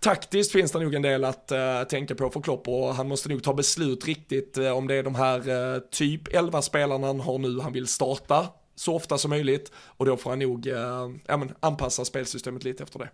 Taktiskt 0.00 0.52
finns 0.52 0.72
det 0.72 0.78
nog 0.78 0.94
en 0.94 1.02
del 1.02 1.24
att 1.24 1.52
uh, 1.52 1.88
tänka 1.88 2.14
på 2.14 2.30
för 2.30 2.40
Klopp. 2.40 2.68
Och 2.68 2.94
han 2.94 3.08
måste 3.08 3.28
nog 3.28 3.42
ta 3.42 3.54
beslut 3.54 4.06
riktigt 4.06 4.58
uh, 4.58 4.70
om 4.70 4.86
det 4.86 4.94
är 4.94 5.02
de 5.02 5.14
här 5.14 5.48
uh, 5.48 5.78
typ 5.90 6.34
11 6.34 6.62
spelarna 6.62 7.06
han 7.06 7.20
har 7.20 7.38
nu 7.38 7.60
han 7.60 7.72
vill 7.72 7.86
starta 7.86 8.48
så 8.74 8.96
ofta 8.96 9.18
som 9.18 9.30
möjligt 9.30 9.72
och 9.76 10.06
då 10.06 10.16
får 10.16 10.30
han 10.30 10.38
nog 10.38 10.66
eh, 10.66 11.10
ja, 11.26 11.36
men, 11.36 11.54
anpassa 11.60 12.04
spelsystemet 12.04 12.64
lite 12.64 12.82
efter 12.82 12.98
det. 12.98 13.08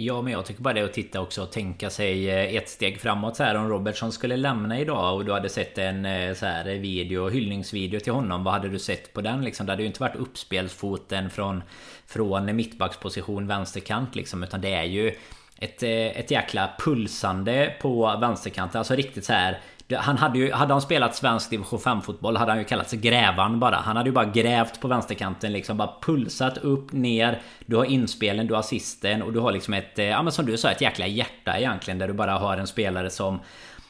Ja, 0.00 0.22
men 0.22 0.32
jag 0.32 0.46
tycker 0.46 0.62
bara 0.62 0.74
det 0.74 0.84
att 0.84 0.92
titta 0.92 1.20
också 1.20 1.42
och 1.42 1.52
tänka 1.52 1.90
sig 1.90 2.30
eh, 2.30 2.56
ett 2.56 2.68
steg 2.68 3.00
framåt 3.00 3.36
så 3.36 3.42
här 3.42 3.54
om 3.54 3.68
Robertson 3.68 4.12
skulle 4.12 4.36
lämna 4.36 4.80
idag 4.80 5.14
och 5.14 5.24
du 5.24 5.32
hade 5.32 5.48
sett 5.48 5.78
en 5.78 6.04
eh, 6.04 6.34
så 6.34 6.46
här 6.46 6.64
video, 6.64 7.28
hyllningsvideo 7.28 8.00
till 8.00 8.12
honom. 8.12 8.44
Vad 8.44 8.54
hade 8.54 8.68
du 8.68 8.78
sett 8.78 9.12
på 9.12 9.20
den 9.20 9.44
liksom? 9.44 9.66
Det 9.66 9.72
hade 9.72 9.82
ju 9.82 9.86
inte 9.86 10.00
varit 10.00 10.16
uppspelsfoten 10.16 11.30
från, 11.30 11.62
från 12.06 12.56
mittbacksposition 12.56 13.46
vänsterkant 13.46 14.14
liksom, 14.14 14.42
utan 14.42 14.60
det 14.60 14.74
är 14.74 14.84
ju 14.84 15.14
ett, 15.58 15.82
eh, 15.82 15.90
ett 15.90 16.30
jäkla 16.30 16.70
pulsande 16.78 17.74
på 17.80 18.16
vänsterkanten. 18.20 18.78
Alltså 18.78 18.94
riktigt 18.94 19.24
så 19.24 19.32
här 19.32 19.60
han 19.96 20.18
hade 20.18 20.38
ju, 20.38 20.52
hade 20.52 20.74
han 20.74 20.82
spelat 20.82 21.16
svensk 21.16 21.50
division 21.50 21.80
5 21.80 22.02
fotboll 22.02 22.36
hade 22.36 22.52
han 22.52 22.58
ju 22.58 22.64
kallat 22.64 22.90
sig 22.90 22.98
grävan 22.98 23.60
bara. 23.60 23.76
Han 23.76 23.96
hade 23.96 24.08
ju 24.08 24.14
bara 24.14 24.24
grävt 24.24 24.80
på 24.80 24.88
vänsterkanten 24.88 25.52
liksom. 25.52 25.76
Bara 25.76 25.90
pulsat 26.02 26.58
upp, 26.58 26.92
ner. 26.92 27.42
Du 27.66 27.76
har 27.76 27.84
inspelen, 27.84 28.46
du 28.46 28.54
har 28.54 28.60
assisten 28.60 29.22
och 29.22 29.32
du 29.32 29.38
har 29.38 29.52
liksom 29.52 29.74
ett, 29.74 29.98
eh, 29.98 30.04
ja 30.04 30.22
men 30.22 30.32
som 30.32 30.46
du 30.46 30.56
sa, 30.56 30.70
ett 30.70 30.80
jäkla 30.80 31.06
hjärta 31.06 31.58
egentligen. 31.58 31.98
Där 31.98 32.08
du 32.08 32.14
bara 32.14 32.32
har 32.32 32.56
en 32.56 32.66
spelare 32.66 33.10
som 33.10 33.40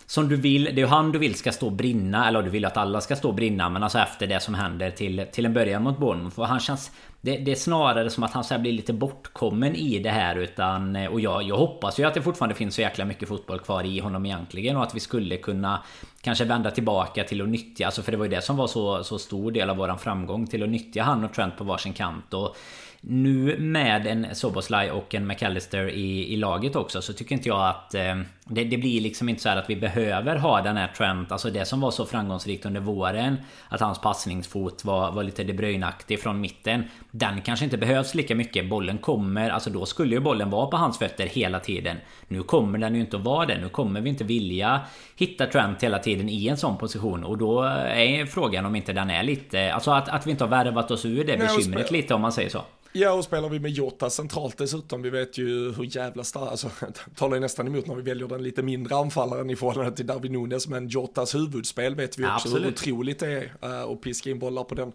som 0.07 0.29
du 0.29 0.37
vill, 0.37 0.65
det 0.65 0.71
är 0.71 0.77
ju 0.77 0.87
han 0.87 1.13
du 1.13 1.19
vill 1.19 1.35
ska 1.35 1.53
stå 1.53 1.67
och 1.67 1.73
brinna 1.73 2.29
Eller 2.29 2.43
du 2.43 2.51
vill 2.51 2.65
att 2.65 2.77
alla 2.77 3.01
ska 3.01 3.17
stå 3.17 3.29
och 3.29 3.35
brinna 3.35 3.69
Men 3.69 3.83
alltså 3.83 3.99
efter 3.99 4.27
det 4.27 4.41
som 4.41 4.55
händer 4.55 4.91
till, 4.91 5.27
till 5.33 5.47
en 5.47 5.55
början 5.55 5.83
mot 5.83 5.99
Bournemouth 5.99 6.41
Och 6.41 6.49
han 6.49 6.61
känns 6.61 6.91
det, 7.21 7.37
det, 7.37 7.51
är 7.51 7.57
snarare 7.57 8.11
som 8.11 8.23
att 8.23 8.33
han 8.33 8.45
så 8.45 8.59
blir 8.59 8.73
lite 8.73 8.93
bortkommen 8.93 9.75
i 9.75 9.99
det 9.99 10.11
här 10.11 10.37
utan 10.37 10.97
eh, 10.97 11.13
Och 11.13 11.21
jag, 11.21 11.43
jag 11.43 11.57
hoppas 11.57 11.99
ju 11.99 12.05
att 12.05 12.15
det 12.15 12.23
fortfarande 12.23 12.55
finns 12.55 12.75
så 12.75 12.81
jäkla 12.81 13.05
mycket 13.05 13.29
fotboll 13.29 13.59
kvar 13.59 13.85
i 13.85 13.99
honom 13.99 14.27
egentligen 14.27 14.77
Och 14.77 14.83
att 14.83 14.95
vi 14.95 15.01
skulle 15.01 15.37
kunna 15.37 15.83
Kanske 16.21 16.45
vända 16.45 16.71
tillbaka 16.71 17.25
till 17.25 17.43
att 17.43 17.49
nyttja 17.49 17.87
Alltså 17.87 18.03
för 18.03 18.13
det 18.13 18.19
var 18.19 18.25
ju 18.25 18.31
det 18.31 18.43
som 18.43 18.57
var 18.57 18.67
så, 18.67 19.05
så 19.05 19.19
stor 19.19 19.51
del 19.51 19.71
av 19.71 19.77
våran 19.77 19.99
framgång 19.99 20.47
Till 20.47 20.63
att 20.63 20.69
nyttja 20.69 21.03
han 21.03 21.25
och 21.25 21.33
Trent 21.33 21.57
på 21.57 21.65
varsin 21.65 21.93
kant. 21.93 22.35
Och 22.35 22.57
nu 23.01 23.59
med 23.59 24.07
en 24.07 24.35
Soboslaj 24.35 24.91
och 24.91 25.15
en 25.15 25.27
McAllister 25.27 25.89
i, 25.89 26.33
i 26.33 26.37
laget 26.37 26.77
också 26.77 27.03
så 27.03 27.13
tycker 27.13 27.35
inte 27.35 27.49
jag 27.49 27.69
att 27.69 27.95
eh, 27.95 28.17
det, 28.49 28.65
det, 28.65 28.77
blir 28.77 29.01
liksom 29.01 29.29
inte 29.29 29.43
så 29.43 29.49
att 29.49 29.71
vi 29.71 29.77
behöver 29.77 30.37
ha 30.37 30.63
den 30.63 30.77
här 30.77 30.89
Trent, 30.89 31.33
alltså 31.33 31.51
det 31.51 31.65
som 31.65 31.81
var 31.81 31.91
så 31.91 32.07
framgångsrikt 32.07 32.67
under 32.67 32.81
våren 32.81 33.37
Att 33.69 33.81
hans 33.81 34.01
passningsfot 34.01 34.85
var, 34.85 35.13
var 35.13 35.23
lite 35.23 35.45
De 35.45 35.53
Bruyne-aktig 35.53 36.21
från 36.21 36.41
mitten 36.41 36.85
Den 37.11 37.41
kanske 37.41 37.65
inte 37.65 37.79
behövs 37.79 38.15
lika 38.15 38.35
mycket, 38.35 38.69
bollen 38.69 38.99
kommer, 38.99 39.51
alltså 39.51 39.71
då 39.71 39.87
skulle 39.87 40.15
ju 40.15 40.21
bollen 40.21 40.51
vara 40.51 40.67
på 40.67 40.77
hans 40.77 40.99
fötter 40.99 41.27
hela 41.27 41.61
tiden. 41.61 41.97
Nu 42.29 42.43
kommer 42.43 42.79
den 42.79 42.95
ju 42.95 43.01
inte 43.01 43.17
att 43.17 43.25
vara 43.25 43.47
det, 43.47 43.59
nu 43.59 43.69
kommer 43.69 44.01
vi 44.01 44.09
inte 44.09 44.25
vilja 44.25 44.81
hitta 45.17 45.47
Trent 45.47 45.83
hela 45.83 45.99
tiden 45.99 46.29
i 46.29 46.49
en 46.49 46.57
sån 46.57 46.79
position. 46.79 47.25
Och 47.25 47.39
då 47.39 47.63
är 47.63 48.27
frågan 48.27 48.67
om 48.67 48.77
inte 48.77 48.93
den 48.93 49.11
är 49.11 49.23
lite, 49.23 49.73
alltså 49.73 49.91
att, 49.91 50.09
att 50.09 50.27
vi 50.27 50.31
inte 50.31 50.45
har 50.45 50.51
värvat 50.51 50.91
oss 50.91 51.05
ur 51.05 51.25
det 51.25 51.37
bekymret 51.37 51.91
lite 51.91 52.15
om 52.15 52.21
man 52.21 52.33
säger 52.33 52.51
så. 52.51 52.65
Ja, 52.93 53.13
och 53.13 53.25
spelar 53.25 53.49
vi 53.49 53.59
med 53.59 53.71
Jota 53.71 54.11
centralt 54.11 54.59
dessutom, 54.59 55.03
vi 55.03 55.11
vet 55.11 55.39
ju 55.39 55.73
hur 55.73 55.97
jävla 55.97 56.25
stark, 56.25 56.51
alltså 56.51 56.71
talar 57.17 57.35
ju 57.35 57.41
nästan 57.41 57.67
emot 57.67 57.87
när 57.87 57.95
vi 57.95 58.03
väljer 58.03 58.29
den 58.29 58.38
lite 58.42 58.62
mindre 58.62 58.96
anfallaren 58.96 59.51
i 59.51 59.57
förhållande 59.57 59.96
till 59.96 60.07
Darwin 60.07 60.33
Nunes, 60.33 60.68
men 60.68 60.88
Jotas 60.88 61.35
huvudspel 61.35 61.94
vet 61.94 62.18
vi 62.18 62.24
också 62.24 62.33
Absolut. 62.35 62.64
hur 62.64 62.70
otroligt 62.70 63.18
det 63.18 63.27
är 63.27 63.53
uh, 63.64 63.92
att 63.92 64.01
piska 64.01 64.31
in 64.31 64.38
bollar 64.38 64.64
på 64.64 64.74
den. 64.74 64.92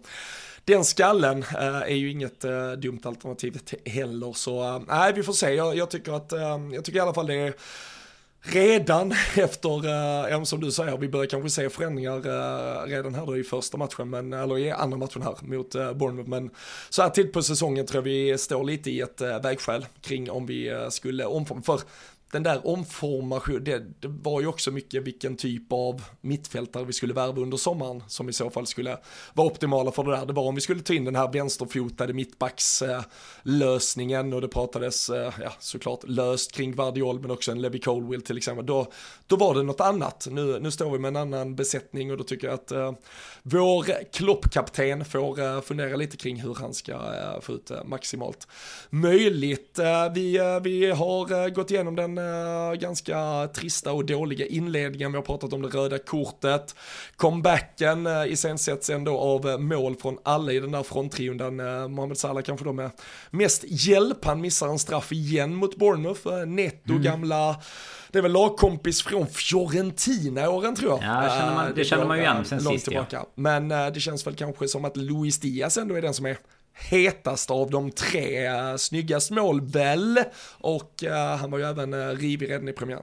Den 0.64 0.84
skallen 0.84 1.38
uh, 1.38 1.82
är 1.82 1.96
ju 1.96 2.10
inget 2.10 2.44
uh, 2.44 2.72
dumt 2.72 3.00
alternativ 3.04 3.60
heller, 3.84 4.32
så 4.32 4.78
nej, 4.78 5.12
vi 5.12 5.22
får 5.22 5.32
se. 5.32 5.54
Jag, 5.54 5.76
jag 5.76 5.90
tycker 5.90 6.12
att, 6.12 6.32
jag 6.72 6.84
tycker 6.84 6.98
i 6.98 7.02
alla 7.02 7.14
fall 7.14 7.26
det 7.26 7.34
är 7.34 7.54
redan 8.44 9.12
efter, 9.34 9.88
eh, 10.32 10.42
som 10.42 10.60
du 10.60 10.72
säger, 10.72 10.96
vi 10.96 11.08
börjar 11.08 11.26
kanske 11.26 11.50
se 11.50 11.70
förändringar 11.70 12.16
eh, 12.16 12.86
redan 12.86 13.14
här 13.14 13.26
då 13.26 13.36
i 13.36 13.44
första 13.44 13.76
matchen, 13.76 14.10
men, 14.10 14.32
eller 14.32 14.58
i 14.58 14.70
andra 14.70 14.98
matchen 14.98 15.22
här 15.22 15.36
mot 15.40 15.74
eh, 15.74 15.92
Bournemouth. 15.92 16.28
Men 16.28 16.50
så 16.90 17.02
här 17.02 17.10
tid 17.10 17.32
på 17.32 17.42
säsongen 17.42 17.86
tror 17.86 17.98
jag 17.98 18.12
vi 18.12 18.38
står 18.38 18.64
lite 18.64 18.90
i 18.90 19.00
ett 19.00 19.20
eh, 19.20 19.42
vägskäl 19.42 19.86
kring 20.00 20.30
om 20.30 20.46
vi 20.46 20.68
eh, 20.68 20.88
skulle 20.88 21.24
omforma. 21.24 21.62
För 21.62 21.80
den 22.34 22.42
där 22.42 22.66
omformationen, 22.66 23.64
det, 23.64 23.84
det, 24.00 24.08
var 24.08 24.40
ju 24.40 24.46
också 24.46 24.70
mycket 24.70 25.02
vilken 25.02 25.36
typ 25.36 25.72
av 25.72 26.02
mittfältare 26.20 26.84
vi 26.84 26.92
skulle 26.92 27.14
värva 27.14 27.42
under 27.42 27.56
sommaren 27.56 28.02
som 28.08 28.28
i 28.28 28.32
så 28.32 28.50
fall 28.50 28.66
skulle 28.66 28.98
vara 29.34 29.46
optimala 29.46 29.92
för 29.92 30.04
det 30.04 30.10
där. 30.10 30.26
Det 30.26 30.32
var 30.32 30.42
om 30.42 30.54
vi 30.54 30.60
skulle 30.60 30.80
ta 30.80 30.94
in 30.94 31.04
den 31.04 31.16
här 31.16 31.32
vänsterfotade 31.32 32.12
mittbackslösningen 32.12 34.32
och 34.32 34.40
det 34.40 34.48
pratades, 34.48 35.10
eh, 35.10 35.32
ja 35.40 35.52
såklart 35.58 36.08
löst 36.08 36.52
kring 36.52 36.74
vardiol 36.74 37.20
men 37.20 37.30
också 37.30 37.52
en 37.52 37.62
Levi 37.62 37.80
Colwill 37.80 38.22
till 38.22 38.36
exempel. 38.36 38.66
Då, 38.66 38.86
då 39.26 39.36
var 39.36 39.54
det 39.54 39.62
något 39.62 39.80
annat. 39.80 40.26
Nu, 40.30 40.58
nu 40.60 40.70
står 40.70 40.90
vi 40.90 40.98
med 40.98 41.08
en 41.08 41.16
annan 41.16 41.56
besättning 41.56 42.10
och 42.10 42.16
då 42.16 42.24
tycker 42.24 42.46
jag 42.46 42.54
att 42.54 42.72
eh, 42.72 42.92
vår 43.42 44.12
kloppkapten 44.12 45.04
får 45.04 45.40
eh, 45.40 45.60
fundera 45.60 45.96
lite 45.96 46.16
kring 46.16 46.40
hur 46.40 46.54
han 46.54 46.74
ska 46.74 46.92
eh, 46.92 47.40
få 47.40 47.52
ut 47.52 47.70
eh, 47.70 47.84
maximalt 47.84 48.48
möjligt. 48.90 49.78
Eh, 49.78 50.12
vi, 50.14 50.38
vi 50.62 50.90
har 50.90 51.50
gått 51.50 51.70
igenom 51.70 51.96
den 51.96 52.18
ganska 52.74 53.48
trista 53.54 53.92
och 53.92 54.04
dåliga 54.04 54.46
inledningen. 54.46 55.12
Vi 55.12 55.16
har 55.16 55.22
pratat 55.22 55.52
om 55.52 55.62
det 55.62 55.68
röda 55.68 55.98
kortet. 55.98 56.74
Comebacken 57.16 58.06
uh, 58.06 58.32
iscensätts 58.32 58.90
ändå 58.90 59.18
av 59.18 59.46
uh, 59.46 59.58
mål 59.58 59.96
från 59.96 60.18
alla 60.22 60.52
i 60.52 60.60
den 60.60 60.72
där 60.72 60.82
fronttrion. 60.82 61.60
Uh, 61.60 61.88
Mohamed 61.88 62.18
Salah 62.18 62.42
kanske 62.42 62.64
då 62.64 62.72
med 62.72 62.90
mest 63.30 63.64
hjälp. 63.66 64.24
Han 64.24 64.40
missar 64.40 64.68
en 64.68 64.78
straff 64.78 65.12
igen 65.12 65.54
mot 65.54 65.76
Bournemouth. 65.76 66.28
Uh, 66.28 66.46
Netto 66.46 66.92
mm. 66.92 67.02
gamla 67.02 67.56
det 68.10 68.18
är 68.18 68.22
väl 68.22 68.32
lagkompis 68.32 69.02
från 69.02 69.26
Fiorentina-åren 69.26 70.76
tror 70.76 70.90
jag. 70.90 71.02
Ja, 71.02 71.22
det 71.22 71.28
känner 71.28 71.54
man, 71.54 71.72
det 71.74 71.84
känner 71.84 72.04
man 72.04 72.16
ju 72.16 72.22
igen 72.22 72.44
sen 72.44 72.60
sist 72.60 72.88
ja. 73.10 73.26
Men 73.34 73.68
det 73.68 74.00
känns 74.00 74.26
väl 74.26 74.34
kanske 74.34 74.68
som 74.68 74.84
att 74.84 74.96
Luis 74.96 75.38
Diaz 75.38 75.76
ändå 75.76 75.94
är 75.94 76.02
den 76.02 76.14
som 76.14 76.26
är 76.26 76.38
hetast 76.74 77.50
av 77.50 77.70
de 77.70 77.90
tre. 77.90 78.46
Eh, 78.46 78.76
snyggast 78.76 79.30
mål 79.30 79.60
väl 79.60 80.18
och 80.58 80.92
uh, 81.02 81.12
han 81.12 81.50
var 81.50 81.58
ju 81.58 81.64
även 81.64 81.94
uh, 81.94 82.16
rivig 82.16 82.50
redan 82.50 82.68
i 82.68 82.72
premiären. 82.72 83.02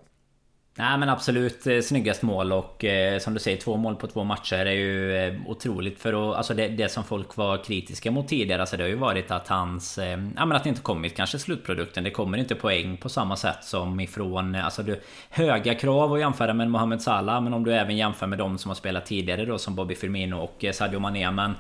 Nej 0.76 0.98
men 0.98 1.10
absolut 1.10 1.68
eh, 1.68 1.80
snyggast 1.80 2.22
mål 2.22 2.52
och 2.52 2.86
eh, 2.86 3.20
som 3.20 3.34
du 3.34 3.40
säger 3.40 3.58
två 3.58 3.78
mål 3.78 3.96
på 3.96 4.08
två 4.08 4.24
matcher 4.24 4.66
är 4.66 4.72
ju 4.72 5.18
eh, 5.18 5.34
otroligt 5.46 6.00
för 6.00 6.32
att, 6.32 6.38
alltså 6.38 6.54
det, 6.54 6.68
det, 6.68 6.90
som 6.90 7.04
folk 7.04 7.38
var 7.38 7.64
kritiska 7.64 8.12
mot 8.12 8.28
tidigare 8.28 8.62
alltså 8.62 8.78
det 8.78 8.84
har 8.84 8.90
ju 8.90 8.96
varit 8.96 9.32
att 9.32 9.48
hans 9.48 9.98
eh, 9.98 10.20
Ja 10.36 10.46
men 10.46 10.52
att 10.52 10.64
det 10.64 10.70
inte 10.70 10.82
kommit 10.82 11.16
kanske 11.16 11.40
slutprodukten 11.40 12.04
Det 12.04 12.12
kommer 12.12 12.38
inte 12.38 12.56
poäng 12.56 12.98
på 12.98 13.10
samma 13.10 13.36
sätt 13.36 13.64
som 13.64 14.00
ifrån 14.00 14.56
Alltså 14.56 14.84
du, 14.84 15.02
höga 15.30 15.76
krav 15.76 16.14
att 16.14 16.20
jämföra 16.20 16.54
med 16.54 16.70
Mohamed 16.70 17.02
Salah 17.02 17.42
Men 17.42 17.54
om 17.54 17.64
du 17.64 17.74
även 17.74 17.98
jämför 17.98 18.28
med 18.28 18.38
de 18.38 18.58
som 18.58 18.70
har 18.70 18.76
spelat 18.76 19.06
tidigare 19.06 19.46
då 19.46 19.58
som 19.58 19.76
Bobby 19.76 19.96
Firmino 19.96 20.36
och 20.36 20.64
eh, 20.64 20.72
Sadio 20.72 21.00
Mané 21.00 21.32
men 21.32 21.54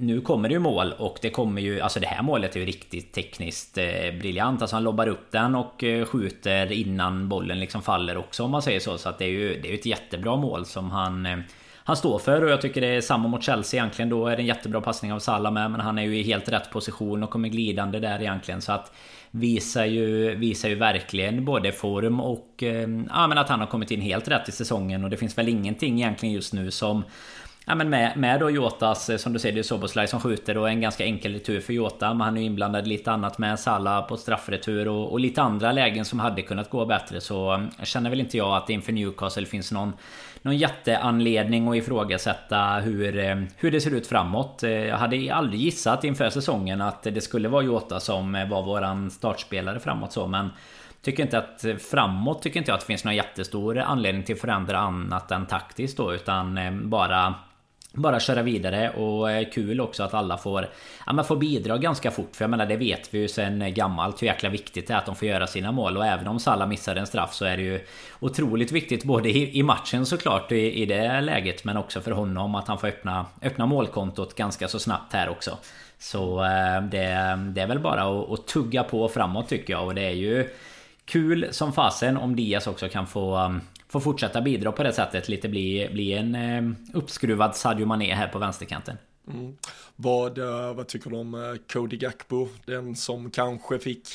nu 0.00 0.20
kommer 0.20 0.48
det 0.48 0.52
ju 0.52 0.58
mål 0.58 0.94
och 0.98 1.18
det 1.22 1.30
kommer 1.30 1.62
ju, 1.62 1.80
alltså 1.80 2.00
det 2.00 2.06
här 2.06 2.22
målet 2.22 2.56
är 2.56 2.60
ju 2.60 2.66
riktigt 2.66 3.12
tekniskt 3.12 3.78
eh, 3.78 3.84
briljant. 4.20 4.62
Alltså 4.62 4.76
han 4.76 4.84
lobbar 4.84 5.08
upp 5.08 5.30
den 5.30 5.54
och 5.54 5.84
eh, 5.84 6.04
skjuter 6.04 6.72
innan 6.72 7.28
bollen 7.28 7.60
liksom 7.60 7.82
faller 7.82 8.16
också 8.16 8.44
om 8.44 8.50
man 8.50 8.62
säger 8.62 8.80
så. 8.80 8.98
Så 8.98 9.08
att 9.08 9.18
det 9.18 9.24
är 9.24 9.28
ju 9.28 9.60
det 9.60 9.70
är 9.70 9.74
ett 9.74 9.86
jättebra 9.86 10.36
mål 10.36 10.66
som 10.66 10.90
han 10.90 11.26
eh, 11.26 11.38
han 11.84 11.96
står 11.96 12.18
för 12.18 12.44
och 12.44 12.50
jag 12.50 12.60
tycker 12.60 12.80
det 12.80 12.86
är 12.86 13.00
samma 13.00 13.28
mot 13.28 13.42
Chelsea 13.42 13.80
egentligen. 13.80 14.08
Då 14.08 14.26
är 14.26 14.36
det 14.36 14.42
en 14.42 14.46
jättebra 14.46 14.80
passning 14.80 15.12
av 15.12 15.18
Salah 15.18 15.52
med 15.52 15.70
men 15.70 15.80
han 15.80 15.98
är 15.98 16.02
ju 16.02 16.18
i 16.18 16.22
helt 16.22 16.48
rätt 16.48 16.70
position 16.70 17.22
och 17.22 17.30
kommer 17.30 17.48
glidande 17.48 17.98
där 17.98 18.20
egentligen. 18.20 18.60
Så 18.60 18.72
att 18.72 18.92
visar 19.30 19.84
ju, 19.84 20.34
visar 20.34 20.68
ju 20.68 20.74
verkligen 20.74 21.44
både 21.44 21.72
form 21.72 22.20
och 22.20 22.62
eh, 22.62 22.88
ja, 23.08 23.26
men 23.26 23.38
att 23.38 23.48
han 23.48 23.60
har 23.60 23.66
kommit 23.66 23.90
in 23.90 24.00
helt 24.00 24.28
rätt 24.28 24.48
i 24.48 24.52
säsongen. 24.52 25.04
Och 25.04 25.10
det 25.10 25.16
finns 25.16 25.38
väl 25.38 25.48
ingenting 25.48 26.00
egentligen 26.00 26.34
just 26.34 26.52
nu 26.52 26.70
som 26.70 27.04
Ja 27.66 27.74
men 27.74 27.90
med, 27.90 28.16
med 28.16 28.40
då 28.40 28.50
Jotas, 28.50 29.10
eh, 29.10 29.16
som 29.16 29.32
du 29.32 29.38
ser, 29.38 29.52
det 29.52 29.58
är 29.58 29.62
Soboslaj 29.62 30.08
som 30.08 30.20
skjuter 30.20 30.56
och 30.56 30.68
en 30.68 30.80
ganska 30.80 31.04
enkel 31.04 31.32
retur 31.32 31.60
för 31.60 31.72
Jota. 31.72 32.14
Men 32.14 32.20
han 32.20 32.36
är 32.36 32.40
ju 32.40 32.46
inblandad 32.46 32.88
lite 32.88 33.12
annat 33.12 33.38
med 33.38 33.58
Salah 33.58 34.06
på 34.06 34.16
straffretur 34.16 34.88
och, 34.88 35.12
och, 35.12 35.20
lite 35.20 35.42
andra 35.42 35.72
lägen 35.72 36.04
som 36.04 36.20
hade 36.20 36.42
kunnat 36.42 36.70
gå 36.70 36.86
bättre. 36.86 37.20
Så 37.20 37.54
eh, 37.54 37.84
känner 37.84 38.10
väl 38.10 38.20
inte 38.20 38.36
jag 38.36 38.56
att 38.56 38.66
det 38.66 38.72
inför 38.72 38.92
Newcastle 38.92 39.46
finns 39.46 39.72
någon, 39.72 39.92
någon 40.42 40.56
jätteanledning 40.56 41.68
att 41.68 41.76
ifrågasätta 41.76 42.80
hur, 42.84 43.18
eh, 43.18 43.36
hur 43.56 43.70
det 43.70 43.80
ser 43.80 43.94
ut 43.94 44.06
framåt. 44.06 44.62
Jag 44.62 44.96
hade 44.96 45.34
aldrig 45.34 45.60
gissat 45.60 46.04
inför 46.04 46.30
säsongen 46.30 46.80
att 46.80 47.02
det 47.02 47.20
skulle 47.20 47.48
vara 47.48 47.62
Jota 47.62 48.00
som 48.00 48.32
var 48.32 48.62
våran 48.62 49.10
startspelare 49.10 49.80
framåt 49.80 50.12
så 50.12 50.26
men 50.26 50.50
Tycker 51.02 51.22
inte 51.22 51.38
att 51.38 51.64
framåt 51.90 52.42
tycker 52.42 52.58
inte 52.58 52.70
jag 52.70 52.74
att 52.74 52.80
det 52.80 52.86
finns 52.86 53.04
någon 53.04 53.14
jättestor 53.14 53.78
anledning 53.78 54.22
till 54.22 54.34
att 54.34 54.40
förändra 54.40 54.78
annat 54.78 55.30
än 55.30 55.46
taktiskt 55.46 55.96
då 55.96 56.14
utan 56.14 56.58
bara 56.90 57.34
bara 57.92 58.20
köra 58.20 58.42
vidare 58.42 58.90
och 58.90 59.30
eh, 59.30 59.48
kul 59.50 59.80
också 59.80 60.02
att 60.02 60.14
alla 60.14 60.38
får 60.38 60.68
ja, 61.06 61.12
men 61.12 61.24
får 61.24 61.36
bidra 61.36 61.78
ganska 61.78 62.10
fort. 62.10 62.36
För 62.36 62.44
jag 62.44 62.50
menar 62.50 62.66
det 62.66 62.76
vet 62.76 63.14
vi 63.14 63.18
ju 63.18 63.28
sen 63.28 63.74
gammalt 63.74 64.22
hur 64.22 64.26
jäkla 64.26 64.48
viktigt 64.48 64.88
det 64.88 64.94
är 64.94 64.98
att 64.98 65.06
de 65.06 65.16
får 65.16 65.28
göra 65.28 65.46
sina 65.46 65.72
mål. 65.72 65.96
Och 65.96 66.06
även 66.06 66.28
om 66.28 66.40
Salah 66.40 66.68
missar 66.68 66.96
en 66.96 67.06
straff 67.06 67.34
så 67.34 67.44
är 67.44 67.56
det 67.56 67.62
ju 67.62 67.80
otroligt 68.20 68.72
viktigt 68.72 69.04
både 69.04 69.28
i, 69.28 69.58
i 69.58 69.62
matchen 69.62 70.06
såklart 70.06 70.52
i, 70.52 70.82
i 70.82 70.86
det 70.86 71.20
läget. 71.20 71.64
Men 71.64 71.76
också 71.76 72.00
för 72.00 72.10
honom 72.10 72.54
att 72.54 72.68
han 72.68 72.78
får 72.78 72.88
öppna, 72.88 73.26
öppna 73.42 73.66
målkontot 73.66 74.34
ganska 74.34 74.68
så 74.68 74.78
snabbt 74.78 75.12
här 75.12 75.28
också. 75.28 75.58
Så 75.98 76.44
eh, 76.44 76.82
det, 76.82 77.38
det 77.54 77.60
är 77.60 77.66
väl 77.66 77.78
bara 77.78 78.02
att, 78.02 78.30
att 78.30 78.46
tugga 78.46 78.84
på 78.84 79.08
framåt 79.08 79.48
tycker 79.48 79.72
jag. 79.72 79.86
Och 79.86 79.94
det 79.94 80.06
är 80.06 80.14
ju 80.14 80.48
kul 81.04 81.48
som 81.50 81.72
fasen 81.72 82.16
om 82.16 82.36
Diaz 82.36 82.66
också 82.66 82.88
kan 82.88 83.06
få 83.06 83.60
får 83.90 84.00
fortsätta 84.00 84.40
bidra 84.40 84.72
på 84.72 84.82
det 84.82 84.92
sättet. 84.92 85.28
Lite 85.28 85.48
bli, 85.48 85.88
bli 85.92 86.12
en 86.12 86.34
eh, 86.34 86.62
uppskruvad 86.92 87.56
Sadio 87.56 87.86
Mané 87.86 88.14
här 88.14 88.28
på 88.28 88.38
vänsterkanten. 88.38 88.96
Mm. 89.32 89.56
Vad, 89.96 90.38
uh, 90.38 90.74
vad 90.74 90.88
tycker 90.88 91.10
du 91.10 91.16
om 91.16 91.34
uh, 91.34 91.56
Cody 91.72 91.96
Gakpo? 91.96 92.48
Den 92.64 92.96
som 92.96 93.30
kanske 93.30 93.78
fick 93.78 94.08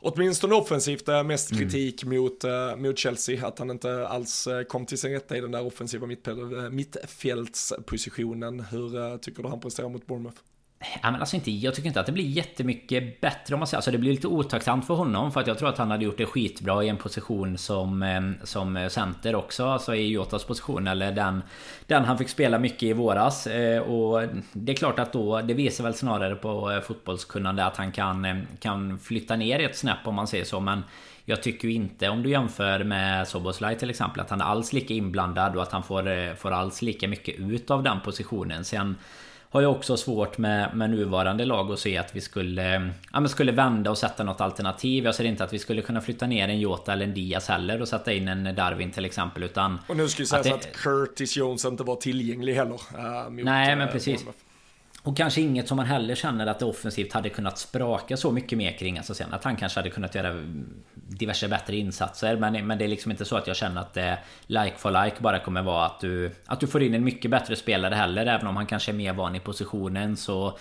åtminstone 0.00 0.54
offensivt 0.54 1.06
mest 1.24 1.52
mm. 1.52 1.62
kritik 1.62 2.02
mm. 2.02 2.18
mot, 2.18 2.44
mot 2.76 2.98
Chelsea. 2.98 3.46
Att 3.46 3.58
han 3.58 3.70
inte 3.70 4.08
alls 4.08 4.48
kom 4.68 4.86
till 4.86 4.98
sin 4.98 5.12
rätta 5.12 5.36
i 5.36 5.40
den 5.40 5.50
där 5.50 5.66
offensiva 5.66 6.06
mittfältspositionen. 6.70 8.60
Hur 8.60 9.18
tycker 9.18 9.42
du 9.42 9.48
han 9.48 9.60
presterar 9.60 9.88
mot 9.88 10.06
Bournemouth? 10.06 10.38
Ja, 10.80 11.10
men 11.10 11.20
alltså 11.20 11.36
inte, 11.36 11.50
jag 11.50 11.74
tycker 11.74 11.86
inte 11.86 12.00
att 12.00 12.06
det 12.06 12.12
blir 12.12 12.24
jättemycket 12.24 13.20
bättre 13.20 13.54
om 13.54 13.60
man 13.60 13.66
säger. 13.66 13.78
Alltså 13.78 13.90
det 13.90 13.98
blir 13.98 14.10
lite 14.10 14.26
otacksamt 14.26 14.86
för 14.86 14.94
honom 14.94 15.32
för 15.32 15.40
att 15.40 15.46
jag 15.46 15.58
tror 15.58 15.68
att 15.68 15.78
han 15.78 15.90
hade 15.90 16.04
gjort 16.04 16.18
det 16.18 16.26
skitbra 16.26 16.84
i 16.84 16.88
en 16.88 16.96
position 16.96 17.58
som, 17.58 18.02
eh, 18.02 18.20
som 18.44 18.88
center 18.90 19.34
också. 19.34 19.66
Alltså 19.66 19.94
i 19.94 20.08
Jotas 20.08 20.44
position 20.44 20.86
eller 20.86 21.12
den, 21.12 21.42
den 21.86 22.04
han 22.04 22.18
fick 22.18 22.28
spela 22.28 22.58
mycket 22.58 22.82
i 22.82 22.92
våras. 22.92 23.46
Eh, 23.46 23.82
och 23.82 24.28
det 24.52 24.72
är 24.72 24.76
klart 24.76 24.98
att 24.98 25.12
då, 25.12 25.40
det 25.40 25.54
visar 25.54 25.84
väl 25.84 25.94
snarare 25.94 26.34
på 26.34 26.70
eh, 26.70 26.80
fotbollskunnande 26.80 27.64
att 27.64 27.76
han 27.76 27.92
kan, 27.92 28.46
kan 28.58 28.98
flytta 28.98 29.36
ner 29.36 29.60
ett 29.60 29.76
snäpp 29.76 30.06
om 30.06 30.14
man 30.14 30.26
säger 30.26 30.44
så. 30.44 30.60
Men 30.60 30.84
jag 31.24 31.42
tycker 31.42 31.68
ju 31.68 31.74
inte 31.74 32.08
om 32.08 32.22
du 32.22 32.30
jämför 32.30 32.84
med 32.84 33.28
Soboslaj 33.28 33.78
till 33.78 33.90
exempel 33.90 34.20
att 34.20 34.30
han 34.30 34.40
är 34.40 34.44
alls 34.44 34.72
lika 34.72 34.94
inblandad 34.94 35.56
och 35.56 35.62
att 35.62 35.72
han 35.72 35.82
får, 35.82 36.34
får 36.34 36.50
alls 36.50 36.82
lika 36.82 37.08
mycket 37.08 37.38
ut 37.38 37.70
av 37.70 37.82
den 37.82 38.00
positionen. 38.00 38.64
Sen 38.64 38.96
har 39.50 39.62
jag 39.62 39.72
också 39.72 39.96
svårt 39.96 40.38
med, 40.38 40.76
med 40.76 40.90
nuvarande 40.90 41.44
lag 41.44 41.72
att 41.72 41.78
se 41.78 41.98
att 41.98 42.16
vi 42.16 42.20
skulle, 42.20 42.90
ja, 43.12 43.20
men 43.20 43.28
skulle 43.28 43.52
vända 43.52 43.90
och 43.90 43.98
sätta 43.98 44.24
något 44.24 44.40
alternativ. 44.40 45.04
Jag 45.04 45.14
ser 45.14 45.24
inte 45.24 45.44
att 45.44 45.52
vi 45.52 45.58
skulle 45.58 45.82
kunna 45.82 46.00
flytta 46.00 46.26
ner 46.26 46.48
en 46.48 46.60
Jota 46.60 46.92
eller 46.92 47.04
en 47.04 47.14
Diaz 47.14 47.48
heller 47.48 47.80
och 47.80 47.88
sätta 47.88 48.12
in 48.12 48.28
en 48.28 48.54
Darwin 48.54 48.90
till 48.90 49.04
exempel. 49.04 49.42
Utan 49.42 49.78
och 49.86 49.96
nu 49.96 50.08
ska 50.08 50.22
ju 50.22 50.26
sägas 50.26 50.46
att, 50.46 50.62
det, 50.62 50.68
att 50.68 50.76
Curtis 50.76 51.36
Jones 51.36 51.64
inte 51.64 51.82
var 51.82 51.96
tillgänglig 51.96 52.54
heller. 52.54 52.80
Äh, 52.98 53.30
nej, 53.30 53.76
men 53.76 53.88
precis. 53.88 54.24
Bournemouth. 54.24 54.47
Och 55.08 55.16
kanske 55.16 55.40
inget 55.40 55.68
som 55.68 55.76
man 55.76 55.86
heller 55.86 56.14
känner 56.14 56.46
att 56.46 56.58
det 56.58 56.64
offensivt 56.64 57.12
hade 57.12 57.28
kunnat 57.28 57.58
spraka 57.58 58.16
så 58.16 58.32
mycket 58.32 58.58
mer 58.58 58.72
kring. 58.72 58.98
Alltså 58.98 59.14
sen 59.14 59.32
att 59.32 59.44
han 59.44 59.56
kanske 59.56 59.78
hade 59.78 59.90
kunnat 59.90 60.14
göra 60.14 60.42
diverse 60.94 61.48
bättre 61.48 61.76
insatser. 61.76 62.36
Men, 62.36 62.66
men 62.66 62.78
det 62.78 62.84
är 62.84 62.88
liksom 62.88 63.10
inte 63.10 63.24
så 63.24 63.36
att 63.36 63.46
jag 63.46 63.56
känner 63.56 63.80
att 63.80 63.94
det 63.94 64.18
like 64.46 64.76
for 64.76 65.04
like 65.04 65.16
bara 65.18 65.38
kommer 65.38 65.62
vara 65.62 65.86
att 65.86 66.00
du, 66.00 66.30
att 66.46 66.60
du 66.60 66.66
får 66.66 66.82
in 66.82 66.94
en 66.94 67.04
mycket 67.04 67.30
bättre 67.30 67.56
spelare 67.56 67.94
heller. 67.94 68.26
Även 68.26 68.46
om 68.46 68.56
han 68.56 68.66
kanske 68.66 68.90
är 68.90 68.94
mer 68.94 69.12
van 69.12 69.36
i 69.36 69.40
positionen 69.40 70.16
så 70.16 70.58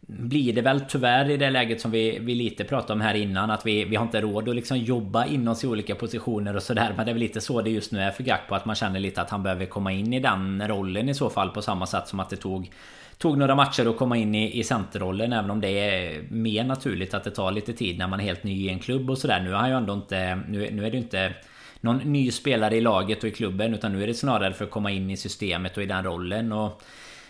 blir 0.00 0.52
det 0.52 0.62
väl 0.62 0.80
tyvärr 0.80 1.30
i 1.30 1.36
det 1.36 1.50
läget 1.50 1.80
som 1.80 1.90
vi, 1.90 2.18
vi 2.18 2.34
lite 2.34 2.64
pratade 2.64 2.92
om 2.92 3.00
här 3.00 3.14
innan 3.14 3.50
att 3.50 3.66
vi, 3.66 3.84
vi 3.84 3.96
har 3.96 4.04
inte 4.04 4.20
råd 4.20 4.48
att 4.48 4.56
liksom 4.56 4.78
jobba 4.78 5.26
in 5.26 5.48
oss 5.48 5.64
i 5.64 5.66
olika 5.66 5.94
positioner 5.94 6.56
och 6.56 6.62
sådär 6.62 6.92
Men 6.96 7.06
det 7.06 7.12
är 7.12 7.14
väl 7.14 7.22
lite 7.22 7.40
så 7.40 7.62
det 7.62 7.70
just 7.70 7.92
nu 7.92 8.00
är 8.00 8.10
för 8.10 8.22
Gakpo 8.22 8.54
att 8.54 8.64
man 8.64 8.76
känner 8.76 9.00
lite 9.00 9.20
att 9.20 9.30
han 9.30 9.42
behöver 9.42 9.66
komma 9.66 9.92
in 9.92 10.12
i 10.12 10.20
den 10.20 10.68
rollen 10.68 11.08
i 11.08 11.14
så 11.14 11.30
fall 11.30 11.50
på 11.50 11.62
samma 11.62 11.86
sätt 11.86 12.08
som 12.08 12.20
att 12.20 12.30
det 12.30 12.36
tog 12.36 12.70
Tog 13.18 13.38
några 13.38 13.54
matcher 13.54 13.90
att 13.90 13.96
komma 13.96 14.16
in 14.16 14.34
i, 14.34 14.58
i 14.58 14.64
centerrollen 14.64 15.32
även 15.32 15.50
om 15.50 15.60
det 15.60 15.68
är 15.68 16.22
mer 16.30 16.64
naturligt 16.64 17.14
att 17.14 17.24
det 17.24 17.30
tar 17.30 17.52
lite 17.52 17.72
tid 17.72 17.98
när 17.98 18.08
man 18.08 18.20
är 18.20 18.24
helt 18.24 18.44
ny 18.44 18.66
i 18.66 18.68
en 18.68 18.78
klubb 18.78 19.10
och 19.10 19.18
sådär. 19.18 19.40
Nu 19.40 19.52
har 19.52 19.58
han 19.58 19.70
ju 19.70 19.76
ändå 19.76 19.92
inte... 19.92 20.40
Nu, 20.48 20.70
nu 20.70 20.86
är 20.86 20.90
det 20.90 20.96
ju 20.96 21.02
inte 21.02 21.34
någon 21.80 21.96
ny 21.96 22.30
spelare 22.30 22.76
i 22.76 22.80
laget 22.80 23.22
och 23.22 23.28
i 23.28 23.32
klubben 23.32 23.74
utan 23.74 23.92
nu 23.92 24.02
är 24.02 24.06
det 24.06 24.14
snarare 24.14 24.54
för 24.54 24.64
att 24.64 24.70
komma 24.70 24.90
in 24.90 25.10
i 25.10 25.16
systemet 25.16 25.76
och 25.76 25.82
i 25.82 25.86
den 25.86 26.04
rollen. 26.04 26.52
Och 26.52 26.82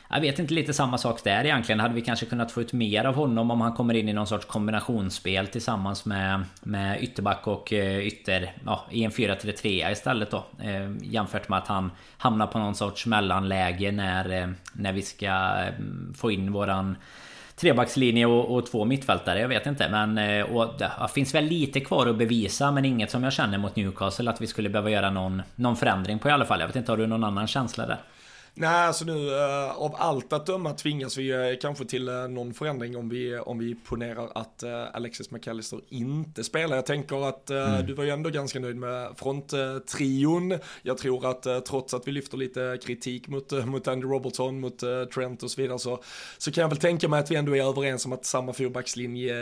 jag 0.09 0.21
vet 0.21 0.39
inte 0.39 0.55
lite 0.55 0.75
samma 0.75 0.99
sak 0.99 1.25
där 1.25 1.45
egentligen. 1.45 1.81
Hade 1.81 1.95
vi 1.95 2.01
kanske 2.01 2.27
kunnat 2.27 2.53
få 2.53 2.61
ut 2.61 2.73
mer 2.73 3.05
av 3.05 3.15
honom 3.15 3.51
om 3.51 3.61
han 3.61 3.73
kommer 3.73 3.95
in 3.95 4.09
i 4.09 4.13
någon 4.13 4.27
sorts 4.27 4.45
kombinationsspel 4.45 5.47
tillsammans 5.47 6.05
med, 6.05 6.45
med 6.63 7.03
ytterback 7.03 7.47
och 7.47 7.73
eh, 7.73 7.99
ytter 7.99 8.53
ja, 8.67 8.85
i 8.91 9.05
en 9.05 9.11
4-3-3 9.11 9.93
istället 9.93 10.31
då. 10.31 10.45
Eh, 10.63 10.91
jämfört 11.03 11.49
med 11.49 11.59
att 11.59 11.69
han 11.69 11.91
hamnar 12.17 12.47
på 12.47 12.59
någon 12.59 12.75
sorts 12.75 13.07
mellanläge 13.07 13.93
när, 13.93 14.43
eh, 14.43 14.49
när 14.73 14.93
vi 14.93 15.03
ska 15.03 15.65
få 16.15 16.31
in 16.31 16.53
våran 16.53 16.97
trebackslinje 17.57 18.27
och, 18.27 18.57
och, 18.57 18.67
två 18.67 18.85
mittfältare. 18.85 19.41
Jag 19.41 19.49
vet 19.49 19.67
inte. 19.67 19.89
Men 19.89 20.43
och, 20.43 20.75
det 20.79 20.91
finns 21.15 21.35
väl 21.35 21.45
lite 21.45 21.81
kvar 21.81 22.07
att 22.07 22.17
bevisa. 22.19 22.73
Men 22.73 22.85
inget 22.85 23.11
som 23.11 23.25
jag 23.25 23.33
känner 23.33 23.59
mot 23.59 23.77
Newcastle 23.77 24.31
att 24.31 24.41
vi 24.41 24.47
skulle 24.47 24.69
behöva 24.69 24.91
göra 24.91 25.11
någon, 25.11 25.43
någon 25.55 25.77
förändring 25.77 26.19
på 26.19 26.29
i 26.29 26.33
alla 26.33 26.45
fall. 26.45 26.61
Jag 26.61 26.67
vet 26.67 26.77
inte, 26.77 26.93
har 26.93 26.97
du 26.97 27.07
någon 27.07 27.25
annan 27.25 27.47
känsla 27.47 27.87
där? 27.87 27.99
Nej, 28.59 28.87
alltså 28.87 29.05
nu 29.05 29.31
uh, 29.31 29.83
av 29.83 29.95
allt 29.99 30.33
att 30.33 30.47
döma 30.47 30.73
tvingas 30.73 31.19
vi 31.19 31.35
uh, 31.35 31.59
kanske 31.61 31.85
till 31.85 32.09
uh, 32.09 32.29
någon 32.29 32.55
förändring 32.55 32.97
om 32.97 33.09
vi, 33.09 33.39
om 33.39 33.59
vi 33.59 33.75
ponerar 33.75 34.29
att 34.35 34.65
Alexis 34.93 35.31
McAllister 35.31 35.81
inte 35.89 36.45
spelar. 36.45 36.77
Jag 36.77 36.87
tänker 36.87 37.29
att 37.29 37.51
mm. 37.51 37.87
du 37.87 37.95
var 37.95 38.05
ju 38.05 38.11
ändå 38.11 38.31
ganska 38.31 38.61
nöjd 38.61 38.77
med 38.77 39.13
fronttrion. 39.17 40.59
Jag 40.83 40.99
tror 40.99 41.31
att 41.31 41.67
trots 41.67 41.95
att 41.95 42.09
vi 42.09 42.13
lyfter 42.13 42.37
lite 42.37 42.79
kritik 42.83 43.29
mot, 43.29 43.67
mot 43.67 43.89
Andy 43.89 44.07
Robertson, 44.07 44.61
mot 44.61 44.79
Trent 45.15 45.43
och 45.43 45.51
så 45.51 45.63
vidare 45.63 45.79
så, 45.79 46.03
så 46.39 46.53
kan 46.53 46.63
jag 46.63 46.69
väl 46.69 46.79
tänka 46.79 47.09
mig 47.09 47.21
att 47.21 47.31
vi 47.31 47.37
ändå 47.37 47.57
är 47.57 47.63
överens 47.63 48.07
om 48.07 48.13
att 48.13 48.25
samma 48.25 48.53
fyrbackslinje 48.53 49.35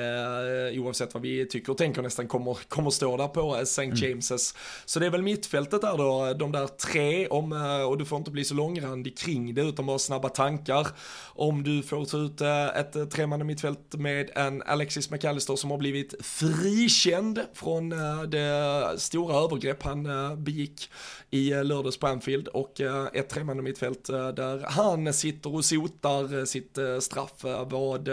oavsett 0.78 1.14
vad 1.14 1.22
vi 1.22 1.46
tycker 1.48 1.72
och 1.72 1.78
tänker 1.78 2.02
nästan 2.02 2.28
kommer, 2.28 2.58
kommer 2.68 2.90
stå 2.90 3.16
där 3.16 3.28
på 3.28 3.56
St. 3.56 3.82
Mm. 3.82 3.96
James's. 3.96 4.56
Så 4.84 5.00
det 5.00 5.06
är 5.06 5.10
väl 5.10 5.22
mittfältet 5.22 5.80
där 5.80 5.96
då, 5.98 6.34
de 6.38 6.52
där 6.52 6.66
tre 6.66 7.26
om, 7.26 7.52
och 7.88 7.98
du 7.98 8.04
får 8.04 8.18
inte 8.18 8.30
bli 8.30 8.44
så 8.44 8.54
långrandig 8.54 9.03
grund 9.04 9.18
kring 9.18 9.54
det 9.54 9.62
utan 9.62 9.86
bara 9.86 9.98
snabba 9.98 10.28
tankar. 10.28 10.86
Om 11.34 11.62
du 11.62 11.82
får 11.82 12.04
ta 12.04 12.18
ut 12.18 12.40
eh, 12.40 12.66
ett 12.66 12.96
eh, 12.96 13.04
tremanna 13.04 13.44
mittfält 13.44 13.94
med 13.94 14.30
en 14.34 14.62
Alexis 14.62 15.10
McAllister 15.10 15.56
som 15.56 15.70
har 15.70 15.78
blivit 15.78 16.14
frikänd 16.22 17.40
från 17.54 17.92
eh, 17.92 18.22
det 18.22 18.94
stora 18.98 19.36
övergrepp 19.36 19.82
han 19.82 20.06
eh, 20.06 20.36
begick 20.36 20.90
i 21.30 21.50
lördags 21.50 21.98
på 21.98 22.06
Anfield 22.06 22.48
och 22.48 22.80
ett 23.12 23.28
tremanna 23.28 23.62
mittfält 23.62 24.04
där 24.06 24.66
han 24.70 25.12
sitter 25.12 25.54
och 25.54 25.64
sotar 25.64 26.44
sitt 26.44 26.78
straff. 27.00 27.32
Vad, 27.42 28.08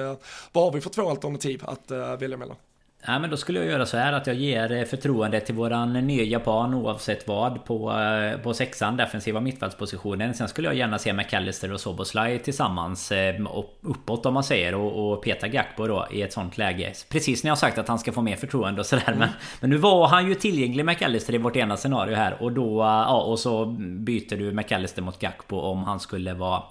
vad 0.51 0.63
har 0.63 0.71
vi 0.71 0.81
för 0.81 0.89
två 0.89 1.09
alternativ 1.09 1.61
att 1.65 1.91
välja 1.91 2.37
mellan? 2.37 2.55
Ja, 3.05 3.19
men 3.19 3.29
då 3.29 3.37
skulle 3.37 3.59
jag 3.59 3.67
göra 3.67 3.85
så 3.85 3.97
här 3.97 4.13
att 4.13 4.27
jag 4.27 4.35
ger 4.35 4.71
eh, 4.71 4.83
förtroende 4.83 5.39
till 5.39 5.55
våran 5.55 5.93
nya 5.93 6.23
japan 6.23 6.73
oavsett 6.73 7.27
vad 7.27 7.65
på, 7.65 7.91
eh, 7.91 8.41
på 8.41 8.53
sexan 8.53 8.97
defensiva 8.97 9.39
mittfältspositionen. 9.39 10.33
Sen 10.33 10.47
skulle 10.47 10.67
jag 10.67 10.75
gärna 10.75 10.99
se 10.99 11.13
McAllister 11.13 11.73
och 11.73 11.79
Soboslaj 11.79 12.39
tillsammans 12.39 13.11
eh, 13.11 13.35
uppåt 13.81 14.25
om 14.25 14.33
man 14.33 14.43
säger 14.43 14.75
och, 14.75 15.11
och 15.11 15.23
peta 15.23 15.47
Gakpo 15.47 15.87
då 15.87 16.07
i 16.11 16.21
ett 16.21 16.33
sånt 16.33 16.57
läge. 16.57 16.93
Precis 17.09 17.43
när 17.43 17.51
jag 17.51 17.57
sagt 17.57 17.77
att 17.77 17.87
han 17.87 17.99
ska 17.99 18.11
få 18.11 18.21
mer 18.21 18.35
förtroende 18.35 18.79
och 18.81 18.85
sådär. 18.85 19.03
Mm. 19.07 19.19
Men, 19.19 19.29
men 19.61 19.69
nu 19.69 19.77
var 19.77 20.07
han 20.07 20.27
ju 20.27 20.35
tillgänglig 20.35 20.85
McAllister 20.85 21.35
i 21.35 21.37
vårt 21.37 21.55
ena 21.55 21.77
scenario 21.77 22.15
här 22.15 22.43
och 22.43 22.51
då 22.51 22.81
ja, 22.81 23.21
och 23.21 23.39
så 23.39 23.65
byter 24.05 24.37
du 24.37 24.51
McAllister 24.51 25.01
mot 25.01 25.19
Gakpo 25.19 25.59
om 25.59 25.83
han 25.83 25.99
skulle 25.99 26.33
vara 26.33 26.63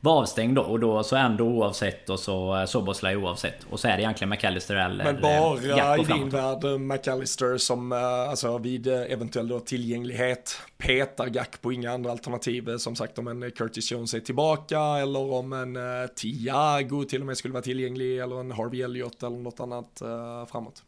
var 0.00 0.20
avstängd 0.20 0.54
då 0.56 0.62
och 0.62 0.80
då 0.80 1.02
så 1.02 1.16
ändå 1.16 1.44
oavsett 1.44 2.10
och 2.10 2.20
så 2.20 2.56
eh, 2.56 2.64
Soboslaj 2.64 3.16
oavsett. 3.16 3.66
Och 3.70 3.80
så 3.80 3.88
är 3.88 3.96
det 3.96 4.02
egentligen 4.02 4.28
McAllister 4.28 4.76
eller 4.76 5.04
Men 5.04 5.20
bara 5.20 5.98
i 5.98 6.04
din 6.04 6.28
värld 6.28 6.64
eh, 6.64 6.78
McAllister 6.78 7.58
som 7.58 7.92
eh, 7.92 7.98
alltså 8.30 8.58
vid 8.58 8.86
eventuell 8.86 9.48
då 9.48 9.60
tillgänglighet 9.60 10.60
petar 10.78 11.26
Gack 11.26 11.62
på 11.62 11.72
inga 11.72 11.92
andra 11.92 12.10
alternativ. 12.10 12.78
Som 12.78 12.96
sagt 12.96 13.18
om 13.18 13.28
en 13.28 13.50
Curtis 13.50 13.92
Jones 13.92 14.14
är 14.14 14.20
tillbaka 14.20 14.80
eller 14.80 15.32
om 15.32 15.52
en 15.52 15.78
Tiago 16.16 17.04
till 17.04 17.20
och 17.20 17.26
med 17.26 17.36
skulle 17.36 17.52
vara 17.52 17.62
tillgänglig 17.62 18.18
eller 18.18 18.40
en 18.40 18.52
Harvey 18.52 18.82
Elliott 18.82 19.22
eller 19.22 19.36
något 19.36 19.60
annat 19.60 20.02
framåt. 20.50 20.82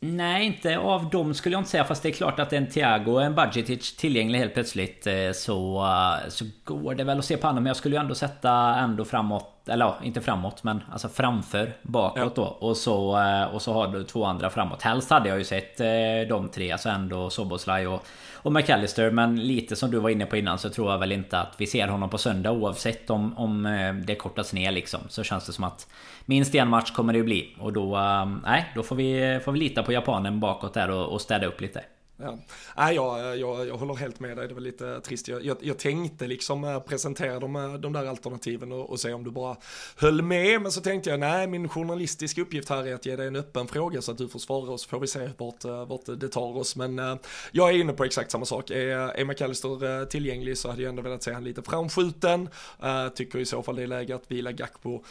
Nej, 0.00 0.46
inte 0.46 0.78
av 0.78 1.10
dem 1.10 1.34
skulle 1.34 1.54
jag 1.54 1.60
inte 1.60 1.70
säga. 1.70 1.84
Fast 1.84 2.02
det 2.02 2.08
är 2.08 2.12
klart 2.12 2.38
att 2.38 2.52
en 2.52 2.66
Thiago 2.66 3.12
och 3.12 3.22
en 3.22 3.34
Budgetic 3.34 3.96
tillgänglig 3.96 4.38
helt 4.38 4.54
plötsligt 4.54 5.06
eh, 5.06 5.32
så, 5.34 5.84
eh, 5.84 6.28
så 6.28 6.44
går 6.64 6.94
det 6.94 7.04
väl 7.04 7.18
att 7.18 7.24
se 7.24 7.36
på 7.36 7.46
honom. 7.46 7.62
Men 7.62 7.70
jag 7.70 7.76
skulle 7.76 7.96
ju 7.96 8.00
ändå 8.00 8.14
sätta 8.14 8.50
ändå 8.74 9.04
framåt 9.04 9.55
eller 9.68 9.84
ja, 9.84 9.96
inte 10.02 10.20
framåt 10.20 10.64
men 10.64 10.82
alltså 10.92 11.08
framför 11.08 11.72
bakåt 11.82 12.22
ja. 12.22 12.32
då. 12.34 12.42
Och 12.42 12.76
så, 12.76 13.18
eh, 13.18 13.54
och 13.54 13.62
så 13.62 13.72
har 13.72 13.88
du 13.88 14.04
två 14.04 14.24
andra 14.24 14.50
framåt. 14.50 14.82
Helst 14.82 15.10
hade 15.10 15.28
jag 15.28 15.38
ju 15.38 15.44
sett 15.44 15.78
de 16.28 16.48
tre, 16.48 16.72
alltså 16.72 16.88
ändå 16.88 17.30
Soboslaj 17.30 17.86
och, 17.86 18.06
och 18.34 18.52
McAllister. 18.52 19.10
Men 19.10 19.36
lite 19.40 19.76
som 19.76 19.90
du 19.90 19.98
var 19.98 20.10
inne 20.10 20.26
på 20.26 20.36
innan 20.36 20.58
så 20.58 20.70
tror 20.70 20.90
jag 20.90 20.98
väl 20.98 21.12
inte 21.12 21.38
att 21.38 21.54
vi 21.58 21.66
ser 21.66 21.88
honom 21.88 22.10
på 22.10 22.18
söndag 22.18 22.50
oavsett 22.50 23.10
om, 23.10 23.38
om 23.38 23.62
det 24.06 24.14
kortas 24.14 24.52
ner 24.52 24.72
liksom. 24.72 25.00
Så 25.08 25.22
känns 25.22 25.46
det 25.46 25.52
som 25.52 25.64
att 25.64 25.88
minst 26.24 26.54
en 26.54 26.68
match 26.68 26.90
kommer 26.90 27.12
det 27.12 27.18
ju 27.18 27.24
bli. 27.24 27.56
Och 27.60 27.72
då, 27.72 27.98
nej, 28.44 28.72
då 28.74 28.82
får 28.82 28.96
vi, 28.96 29.40
får 29.44 29.52
vi 29.52 29.58
lita 29.58 29.82
på 29.82 29.92
japanen 29.92 30.40
bakåt 30.40 30.74
där 30.74 30.90
och, 30.90 31.12
och 31.12 31.20
städa 31.20 31.46
upp 31.46 31.60
lite. 31.60 31.82
Ja. 32.18 32.38
Nej, 32.76 32.94
jag, 32.94 33.38
jag, 33.38 33.66
jag 33.66 33.76
håller 33.76 33.94
helt 33.94 34.20
med 34.20 34.36
dig, 34.36 34.48
det 34.48 34.54
var 34.54 34.60
lite 34.60 35.00
trist. 35.00 35.28
Jag, 35.28 35.44
jag, 35.44 35.56
jag 35.60 35.78
tänkte 35.78 36.26
liksom 36.26 36.64
eh, 36.64 36.80
presentera 36.80 37.40
de, 37.40 37.56
eh, 37.56 37.74
de 37.74 37.92
där 37.92 38.06
alternativen 38.06 38.72
och, 38.72 38.90
och, 38.90 39.00
se 39.00 39.12
om 39.12 39.24
du 39.24 39.30
bara 39.30 39.56
höll 39.96 40.22
med, 40.22 40.62
men 40.62 40.72
så 40.72 40.80
tänkte 40.80 41.10
jag 41.10 41.20
nej, 41.20 41.46
min 41.46 41.68
journalistiska 41.68 42.42
uppgift 42.42 42.68
här 42.68 42.86
är 42.86 42.94
att 42.94 43.06
ge 43.06 43.16
dig 43.16 43.26
en 43.26 43.36
öppen 43.36 43.68
fråga 43.68 44.02
så 44.02 44.12
att 44.12 44.18
du 44.18 44.28
får 44.28 44.38
svara 44.38 44.70
och 44.70 44.80
så 44.80 44.88
får 44.88 45.00
vi 45.00 45.06
se 45.06 45.30
vart, 45.38 45.64
eh, 45.64 45.86
vart 45.86 46.20
det 46.20 46.28
tar 46.28 46.56
oss. 46.56 46.76
Men 46.76 47.18
jag 47.52 47.70
är 47.70 47.72
inne 47.72 47.92
på 47.92 48.04
exakt 48.04 48.30
samma 48.30 48.44
sak. 48.44 48.70
Är, 48.70 48.98
är 48.98 49.24
McAllister 49.24 50.04
tillgänglig 50.04 50.58
så 50.58 50.70
hade 50.70 50.82
jag 50.82 50.90
ändå 50.90 51.02
velat 51.02 51.22
se 51.22 51.32
han 51.32 51.44
lite 51.44 51.62
framskjuten. 51.62 52.48
Tycker 53.14 53.38
i 53.38 53.44
så 53.44 53.62
fall 53.62 53.76
det 53.76 53.82
är 53.82 53.86
läge 53.86 54.14
att 54.14 54.30
vila 54.30 54.52
Gakpo 54.52 55.02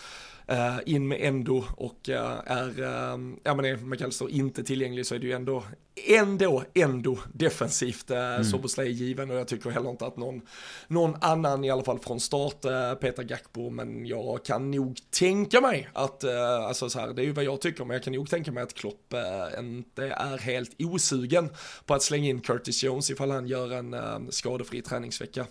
Uh, 0.51 0.79
in 0.85 1.07
med 1.07 1.21
Endo 1.21 1.63
och 1.77 2.09
uh, 2.09 2.15
är, 2.45 2.79
uh, 2.79 3.35
ja 3.43 3.53
men 3.53 3.65
är 3.65 3.77
McAllister 3.77 4.29
inte 4.29 4.63
tillgänglig 4.63 5.05
så 5.05 5.15
är 5.15 5.19
det 5.19 5.27
ju 5.27 5.33
ändå, 5.33 5.63
ändå, 5.95 6.63
ändå 6.73 7.19
defensivt 7.33 8.11
uh, 8.11 8.17
mm. 8.17 8.43
Soboslaj 8.43 8.91
given 8.91 9.31
och 9.31 9.37
jag 9.37 9.47
tycker 9.47 9.69
heller 9.69 9.89
inte 9.89 10.05
att 10.05 10.17
någon, 10.17 10.41
någon 10.87 11.15
annan 11.21 11.63
i 11.63 11.71
alla 11.71 11.83
fall 11.83 11.99
från 11.99 12.19
start 12.19 12.65
uh, 12.65 12.93
petar 12.93 13.23
Gakpo 13.23 13.69
men 13.69 14.05
jag 14.05 14.45
kan 14.45 14.71
nog 14.71 14.99
tänka 15.09 15.61
mig 15.61 15.89
att, 15.93 16.23
uh, 16.23 16.65
alltså 16.67 16.89
så 16.89 16.99
här, 16.99 17.13
det 17.13 17.21
är 17.21 17.25
ju 17.25 17.31
vad 17.31 17.43
jag 17.43 17.61
tycker 17.61 17.85
men 17.85 17.93
jag 17.93 18.03
kan 18.03 18.13
nog 18.13 18.29
tänka 18.29 18.51
mig 18.51 18.63
att 18.63 18.73
Klopp 18.73 19.13
inte 19.59 20.05
är 20.05 20.37
helt 20.37 20.75
osugen 20.79 21.49
på 21.85 21.93
att 21.93 22.03
slänga 22.03 22.29
in 22.29 22.41
Curtis 22.41 22.83
Jones 22.83 23.09
ifall 23.09 23.31
han 23.31 23.47
gör 23.47 23.71
en 23.71 23.95
skadefri 24.31 24.81
träningsvecka. 24.81 25.45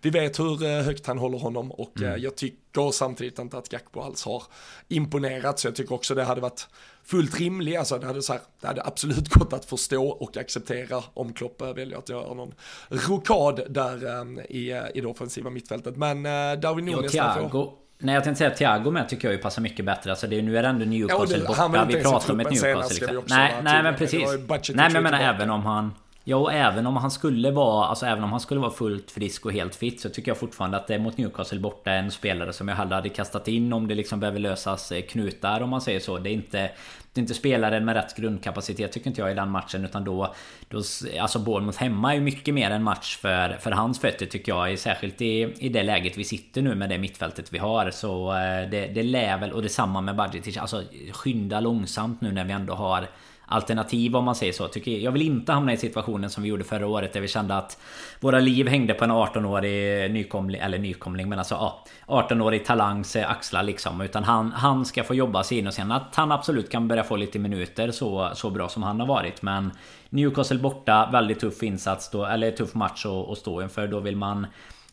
Vi 0.00 0.10
vet 0.10 0.38
hur 0.38 0.82
högt 0.82 1.06
han 1.06 1.18
håller 1.18 1.38
honom 1.38 1.72
och 1.72 2.00
mm. 2.00 2.20
jag 2.20 2.36
tycker 2.36 2.90
samtidigt 2.90 3.38
inte 3.38 3.58
att 3.58 3.68
Gakpo 3.68 4.00
alls 4.00 4.24
har 4.24 4.42
imponerat 4.88 5.58
så 5.58 5.66
jag 5.66 5.74
tycker 5.74 5.94
också 5.94 6.14
det 6.14 6.24
hade 6.24 6.40
varit 6.40 6.68
fullt 7.08 7.40
rimlig, 7.40 7.76
alltså 7.76 7.98
det 7.98 8.06
hade, 8.06 8.22
så 8.22 8.32
här, 8.32 8.42
det 8.60 8.66
hade 8.66 8.84
absolut 8.84 9.07
gått 9.14 9.52
att 9.52 9.64
förstå 9.64 10.08
och 10.08 10.36
acceptera 10.36 11.02
om 11.14 11.32
Klopp 11.32 11.62
väljer 11.62 11.98
att 11.98 12.08
göra 12.08 12.34
någon 12.34 12.54
rokad 12.88 13.60
där 13.68 14.20
um, 14.20 14.40
i, 14.40 14.80
i 14.94 15.00
det 15.00 15.06
offensiva 15.06 15.50
mittfältet. 15.50 15.96
Men 15.96 16.22
Darwin. 16.60 17.08
Thiago, 17.08 17.72
Nej 17.98 18.14
jag 18.14 18.24
tänkte 18.24 18.38
säga 18.38 18.50
Thiago 18.50 18.90
med 18.90 19.08
tycker 19.08 19.28
jag 19.28 19.32
ju 19.32 19.38
passar 19.42 19.62
mycket 19.62 19.84
bättre. 19.84 20.10
Alltså 20.10 20.26
det, 20.26 20.42
nu 20.42 20.58
är 20.58 20.62
det 20.62 20.68
ändå 20.68 20.84
Newcastle 20.84 21.38
ja, 21.38 21.68
borta. 21.68 21.84
Vi 21.88 22.02
pratar 22.02 22.32
om 22.32 22.40
ett 22.40 22.50
Newcastle. 22.50 23.06
Liksom. 23.06 23.24
Nej, 23.28 23.54
nej 23.62 23.82
men 23.82 23.96
precis. 23.96 24.28
Nej 24.28 24.70
men 24.74 24.94
jag 24.94 25.02
menar 25.02 25.20
även 25.20 25.50
om 25.50 25.66
han... 25.66 25.94
Ja, 26.24 26.36
och 26.36 26.52
även 26.52 26.86
om 26.86 26.96
han 26.96 27.10
skulle 27.10 27.50
vara 27.50 27.86
Alltså 27.86 28.06
även 28.06 28.24
om 28.24 28.30
han 28.30 28.40
skulle 28.40 28.60
vara 28.60 28.70
fullt 28.70 29.10
frisk 29.10 29.46
och 29.46 29.52
helt 29.52 29.74
fit 29.74 30.00
Så 30.00 30.08
tycker 30.08 30.30
jag 30.30 30.38
fortfarande 30.38 30.76
att 30.76 30.86
det 30.86 30.94
är 30.94 30.98
mot 30.98 31.18
Newcastle 31.18 31.60
borta 31.60 31.92
en 31.92 32.10
spelare 32.10 32.52
som 32.52 32.68
jag 32.68 32.76
hellre 32.76 32.94
hade 32.94 33.08
kastat 33.08 33.48
in 33.48 33.72
Om 33.72 33.88
det 33.88 33.94
liksom 33.94 34.20
behöver 34.20 34.38
lösas 34.38 34.92
eh, 34.92 35.02
knutar 35.02 35.60
om 35.60 35.70
man 35.70 35.80
säger 35.80 36.00
så 36.00 36.18
Det 36.18 36.30
är 36.30 36.32
inte 36.32 36.70
inte 37.18 37.34
spelaren 37.34 37.84
med 37.84 37.94
rätt 37.94 38.16
grundkapacitet 38.16 38.92
tycker 38.92 39.08
inte 39.08 39.20
jag 39.20 39.30
i 39.30 39.34
den 39.34 39.50
matchen 39.50 39.84
Utan 39.84 40.04
då, 40.04 40.34
då 40.68 40.82
Alltså 41.20 41.38
Bournemouth 41.38 41.78
hemma 41.78 42.10
är 42.10 42.14
ju 42.14 42.20
mycket 42.20 42.54
mer 42.54 42.70
en 42.70 42.82
match 42.82 43.16
för, 43.16 43.56
för 43.60 43.70
hans 43.70 44.00
fötter 44.00 44.26
tycker 44.26 44.52
jag 44.52 44.78
Särskilt 44.78 45.22
i, 45.22 45.54
i 45.58 45.68
det 45.68 45.82
läget 45.82 46.16
vi 46.16 46.24
sitter 46.24 46.62
nu 46.62 46.74
med 46.74 46.88
det 46.88 46.98
mittfältet 46.98 47.52
vi 47.52 47.58
har. 47.58 47.90
Så 47.90 48.32
eh, 48.32 48.70
det, 48.70 48.86
det 48.86 49.02
lär 49.02 49.38
väl 49.38 49.52
Och 49.52 49.62
detsamma 49.62 50.00
med 50.00 50.16
Budgetich 50.16 50.56
Alltså 50.56 50.82
skynda 51.12 51.60
långsamt 51.60 52.20
nu 52.20 52.32
när 52.32 52.44
vi 52.44 52.52
ändå 52.52 52.74
har 52.74 53.08
alternativ 53.48 54.16
om 54.16 54.24
man 54.24 54.34
säger 54.34 54.52
så. 54.52 54.68
Tycker 54.68 54.90
jag 54.90 55.12
vill 55.12 55.22
inte 55.22 55.52
hamna 55.52 55.72
i 55.72 55.76
situationen 55.76 56.30
som 56.30 56.42
vi 56.42 56.48
gjorde 56.48 56.64
förra 56.64 56.86
året 56.86 57.12
där 57.12 57.20
vi 57.20 57.28
kände 57.28 57.56
att 57.56 57.78
våra 58.20 58.40
liv 58.40 58.68
hängde 58.68 58.94
på 58.94 59.04
en 59.04 59.10
18-årig 59.10 60.10
nykomling, 60.10 60.60
eller 60.60 60.78
nykomling 60.78 61.28
men 61.28 61.38
alltså 61.38 61.54
ja, 61.54 61.84
18-årig 62.06 62.64
talangs 62.64 63.16
eh, 63.16 63.30
axlar 63.30 63.62
liksom. 63.62 64.00
Utan 64.00 64.24
han, 64.24 64.52
han 64.52 64.84
ska 64.84 65.04
få 65.04 65.14
jobba 65.14 65.42
sig 65.42 65.58
in 65.58 65.66
och 65.66 65.74
sen 65.74 65.92
att 65.92 66.14
han 66.14 66.32
absolut 66.32 66.70
kan 66.70 66.88
börja 66.88 67.04
få 67.04 67.16
lite 67.16 67.38
minuter 67.38 67.90
så, 67.90 68.30
så 68.34 68.50
bra 68.50 68.68
som 68.68 68.82
han 68.82 69.00
har 69.00 69.06
varit. 69.06 69.42
Men 69.42 69.72
Newcastle 70.10 70.58
borta, 70.58 71.08
väldigt 71.12 71.40
tuff 71.40 71.62
insats 71.62 72.10
då, 72.10 72.24
eller 72.24 72.50
tuff 72.50 72.74
match 72.74 73.06
att, 73.06 73.30
att 73.30 73.38
stå 73.38 73.62
inför. 73.62 73.86
Då 73.86 74.00
vill 74.00 74.16
man 74.16 74.46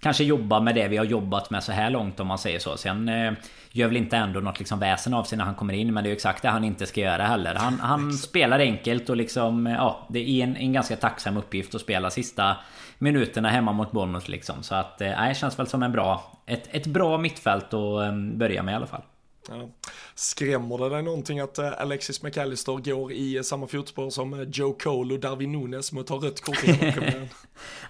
kanske 0.05 0.23
jobba 0.23 0.59
med 0.59 0.75
det 0.75 0.87
vi 0.87 0.97
har 0.97 1.05
jobbat 1.05 1.49
med 1.49 1.63
så 1.63 1.71
här 1.71 1.89
långt 1.89 2.19
om 2.19 2.27
man 2.27 2.37
säger 2.37 2.59
så. 2.59 2.77
Sen 2.77 3.09
eh, 3.09 3.33
gör 3.71 3.87
väl 3.87 3.97
inte 3.97 4.17
ändå 4.17 4.39
något 4.39 4.59
liksom 4.59 4.79
väsen 4.79 5.13
av 5.13 5.23
sig 5.23 5.37
när 5.37 5.45
han 5.45 5.55
kommer 5.55 5.73
in. 5.73 5.93
Men 5.93 6.03
det 6.03 6.07
är 6.07 6.11
ju 6.11 6.15
exakt 6.15 6.41
det 6.41 6.49
han 6.49 6.63
inte 6.63 6.85
ska 6.85 7.01
göra 7.01 7.23
heller. 7.23 7.55
Han, 7.55 7.79
han 7.79 8.13
spelar 8.13 8.59
enkelt 8.59 9.09
och 9.09 9.15
liksom... 9.15 9.65
Ja, 9.65 10.07
det 10.09 10.29
är 10.29 10.43
en, 10.43 10.55
en 10.55 10.73
ganska 10.73 10.95
tacksam 10.95 11.37
uppgift 11.37 11.75
att 11.75 11.81
spela 11.81 12.09
sista 12.09 12.57
minuterna 12.97 13.49
hemma 13.49 13.71
mot 13.71 13.91
Bournemouth 13.91 14.29
liksom. 14.29 14.63
Så 14.63 14.75
att, 14.75 15.01
eh, 15.01 15.09
nej, 15.09 15.35
känns 15.35 15.59
väl 15.59 15.67
som 15.67 15.83
en 15.83 15.91
bra... 15.91 16.31
Ett, 16.45 16.75
ett 16.75 16.87
bra 16.87 17.17
mittfält 17.17 17.73
att 17.73 18.03
eh, 18.03 18.15
börja 18.33 18.63
med 18.63 18.71
i 18.71 18.75
alla 18.75 18.87
fall. 18.87 19.01
Ja. 19.49 19.69
Skrämmer 20.15 20.77
det 20.77 20.89
dig 20.89 21.03
någonting 21.03 21.39
att 21.39 21.57
eh, 21.57 21.71
Alexis 21.77 22.23
McAllister 22.23 22.73
går 22.73 23.11
i 23.11 23.43
samma 23.43 23.67
fotspår 23.67 24.09
som 24.09 24.33
eh, 24.33 24.47
Joe 24.51 24.73
Cole 24.73 25.13
och 25.13 25.19
Darwin 25.19 25.51
Nunes 25.51 25.91
mot 25.91 26.01
att 26.01 26.21
ta 26.21 26.27
rött 26.27 26.41
kort 26.41 26.63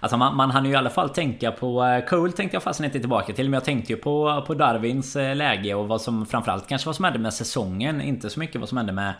Alltså 0.00 0.16
man, 0.16 0.36
man 0.36 0.50
hann 0.50 0.64
ju 0.64 0.70
i 0.70 0.74
alla 0.74 0.90
fall 0.90 1.08
tänka 1.08 1.52
på 1.52 1.84
eh, 1.84 2.04
Cole 2.04 2.32
tänkte 2.32 2.56
jag 2.56 2.62
fastän 2.62 2.84
inte 2.84 3.00
tillbaka 3.00 3.32
till 3.32 3.48
Men 3.48 3.54
jag 3.54 3.64
tänkte 3.64 3.92
ju 3.92 3.98
på, 3.98 4.44
på 4.46 4.54
Darwins 4.54 5.14
läge 5.14 5.74
och 5.74 5.88
vad 5.88 6.02
som 6.02 6.26
framförallt 6.26 6.68
kanske 6.68 6.86
vad 6.86 6.96
som 6.96 7.04
hände 7.04 7.18
med 7.18 7.34
säsongen. 7.34 8.00
Inte 8.00 8.30
så 8.30 8.40
mycket 8.40 8.60
vad 8.60 8.68
som 8.68 8.78
hände 8.78 8.92
med 8.92 9.14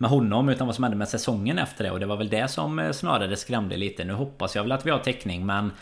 med 0.00 0.10
honom 0.10 0.48
utan 0.48 0.66
vad 0.66 0.76
som 0.76 0.84
hände 0.84 0.96
med 0.96 1.08
säsongen 1.08 1.58
efter 1.58 1.84
det. 1.84 1.90
Och 1.90 2.00
det 2.00 2.06
var 2.06 2.16
väl 2.16 2.28
det 2.28 2.48
som 2.48 2.90
snarare 2.92 3.36
skrämde 3.36 3.76
lite. 3.76 4.04
Nu 4.04 4.12
hoppas 4.12 4.56
jag 4.56 4.62
väl 4.62 4.72
att 4.72 4.86
vi 4.86 4.90
har 4.90 4.98
täckning 4.98 5.46
men 5.46 5.72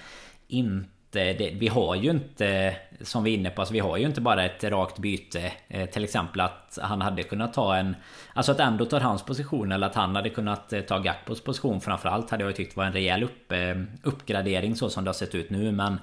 inte 0.49 0.98
det, 1.11 1.51
vi 1.55 1.69
har 1.69 1.95
ju 1.95 2.11
inte 2.11 2.77
Som 3.01 3.25
vi 3.25 3.31
är 3.31 3.39
inne 3.39 3.51
på, 3.51 3.63
alltså 3.63 3.75
vi 3.75 3.81
har 3.81 3.97
ju 3.97 4.07
inte 4.07 4.21
bara 4.21 4.45
ett 4.45 4.65
rakt 4.65 4.99
byte 4.99 5.53
eh, 5.69 5.87
Till 5.87 6.05
exempel 6.05 6.41
att 6.41 6.79
han 6.83 7.03
hade 7.03 7.23
kunnat 7.23 7.55
ta 7.55 7.77
en 7.77 7.97
Alltså 8.35 8.53
att 8.53 8.61
ändå 8.61 8.85
tar 8.85 9.01
hans 9.01 9.23
position 9.23 9.73
eller 9.73 9.87
att 9.87 9.95
han 9.95 10.17
hade 10.17 10.31
kunnat 10.31 10.73
eh, 10.73 10.81
ta 10.81 10.99
Gakpos 10.99 11.41
position 11.41 11.81
Framförallt 11.81 12.31
hade 12.31 12.45
jag 12.45 12.57
tyckt 12.57 12.77
var 12.77 12.85
en 12.85 12.93
rejäl 12.93 13.23
upp, 13.23 13.53
eh, 13.53 13.75
uppgradering 14.03 14.77
så 14.77 14.91
som 14.91 15.05
det 15.05 15.09
har 15.09 15.15
sett 15.15 15.35
ut 15.35 15.51
nu 15.51 15.73
men 15.73 16.01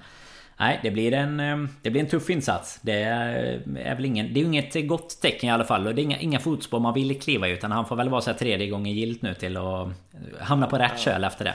Nej, 0.59 0.79
det 0.83 0.91
blir 0.91 1.13
en, 1.13 1.37
det 1.81 1.89
blir 1.89 2.01
en 2.01 2.07
tuff 2.07 2.29
insats. 2.29 2.79
Det 2.81 3.01
är, 3.01 3.95
väl 3.95 4.05
ingen, 4.05 4.33
det 4.33 4.39
är 4.39 4.43
inget 4.43 4.87
gott 4.87 5.21
tecken 5.21 5.49
i 5.49 5.51
alla 5.51 5.63
fall. 5.63 5.87
Och 5.87 5.95
det 5.95 6.01
är 6.01 6.03
inga, 6.03 6.19
inga 6.19 6.39
fotspår 6.39 6.79
man 6.79 6.93
vill 6.93 7.21
kliva 7.21 7.47
i. 7.47 7.51
Utan 7.51 7.71
han 7.71 7.85
får 7.85 7.95
väl 7.95 8.09
vara 8.09 8.21
så 8.21 8.31
här 8.31 8.37
tredje 8.37 8.67
gången 8.67 8.93
gilt 8.93 9.21
nu 9.21 9.33
till 9.33 9.57
att 9.57 9.87
hamna 10.39 10.67
på 10.67 10.77
rätt 10.77 10.99
köl 10.99 11.23
efter 11.23 11.45
det. 11.45 11.53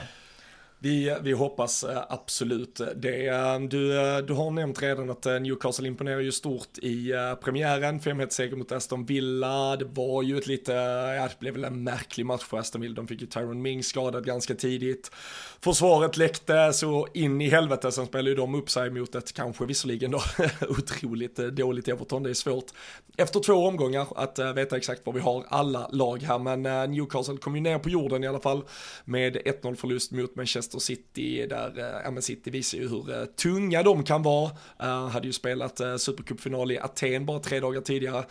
Vi, 0.83 1.17
vi 1.21 1.31
hoppas 1.31 1.83
eh, 1.83 2.03
absolut 2.09 2.81
det. 2.95 3.57
Du, 3.69 3.99
eh, 3.99 4.17
du 4.17 4.33
har 4.33 4.51
nämnt 4.51 4.81
redan 4.81 5.09
att 5.09 5.25
eh, 5.25 5.39
Newcastle 5.39 5.87
imponerar 5.87 6.19
ju 6.19 6.31
stort 6.31 6.77
i 6.77 7.13
premiären, 7.41 7.99
5 7.99 8.29
seger 8.29 8.55
mot 8.55 8.71
Aston 8.71 9.05
Villa. 9.05 9.75
Det 9.75 9.85
var 9.85 10.23
ju 10.23 10.37
ett 10.37 10.47
lite, 10.47 10.71
ja 11.17 11.27
det 11.27 11.39
blev 11.39 11.53
väl 11.53 11.63
en 11.63 11.83
märklig 11.83 12.25
match 12.25 12.43
för 12.43 12.57
Aston 12.57 12.81
Villa. 12.81 12.95
De 12.95 13.07
fick 13.07 13.21
ju 13.21 13.27
Tyron 13.27 13.61
Mings 13.61 13.87
skadad 13.87 14.25
ganska 14.25 14.55
tidigt. 14.55 15.11
Försvaret 15.59 16.17
läckte 16.17 16.73
så 16.73 17.07
in 17.13 17.41
i 17.41 17.49
helvete, 17.49 17.91
sen 17.91 18.05
spelade 18.05 18.29
ju 18.29 18.35
de 18.35 18.55
upp 18.55 18.69
sig 18.69 18.89
mot 18.89 19.15
ett, 19.15 19.33
kanske 19.33 19.65
visserligen 19.65 20.11
då, 20.11 20.21
otroligt 20.69 21.35
dåligt 21.35 21.87
Everton. 21.87 22.23
Det 22.23 22.29
är 22.29 22.33
svårt 22.33 22.71
efter 23.17 23.39
två 23.39 23.53
omgångar 23.53 24.07
att 24.15 24.39
veta 24.55 24.77
exakt 24.77 25.05
var 25.05 25.13
vi 25.13 25.19
har 25.19 25.45
alla 25.47 25.87
lag 25.91 26.21
här, 26.21 26.39
men 26.39 26.91
Newcastle 26.91 27.37
kom 27.37 27.55
ju 27.55 27.61
ner 27.61 27.79
på 27.79 27.89
jorden 27.89 28.23
i 28.23 28.27
alla 28.27 28.39
fall 28.39 28.63
med 29.05 29.35
1-0 29.35 29.75
förlust 29.75 30.11
mot 30.11 30.35
Manchester 30.35 30.70
Manchester 30.71 30.79
City 30.79 31.47
där, 31.47 31.79
eh, 31.79 32.01
ja 32.03 32.11
men 32.11 32.21
City 32.21 32.49
visar 32.51 32.77
ju 32.77 32.89
hur 32.89 33.11
eh, 33.11 33.25
tunga 33.25 33.83
de 33.83 34.03
kan 34.03 34.23
vara. 34.23 34.51
Eh, 34.79 35.07
hade 35.07 35.27
ju 35.27 35.33
spelat 35.33 35.81
Supercupfinal 35.97 36.71
i 36.71 36.79
Aten 36.79 37.25
bara 37.25 37.39
tre 37.39 37.59
dagar 37.59 37.81
tidigare. 37.81 38.25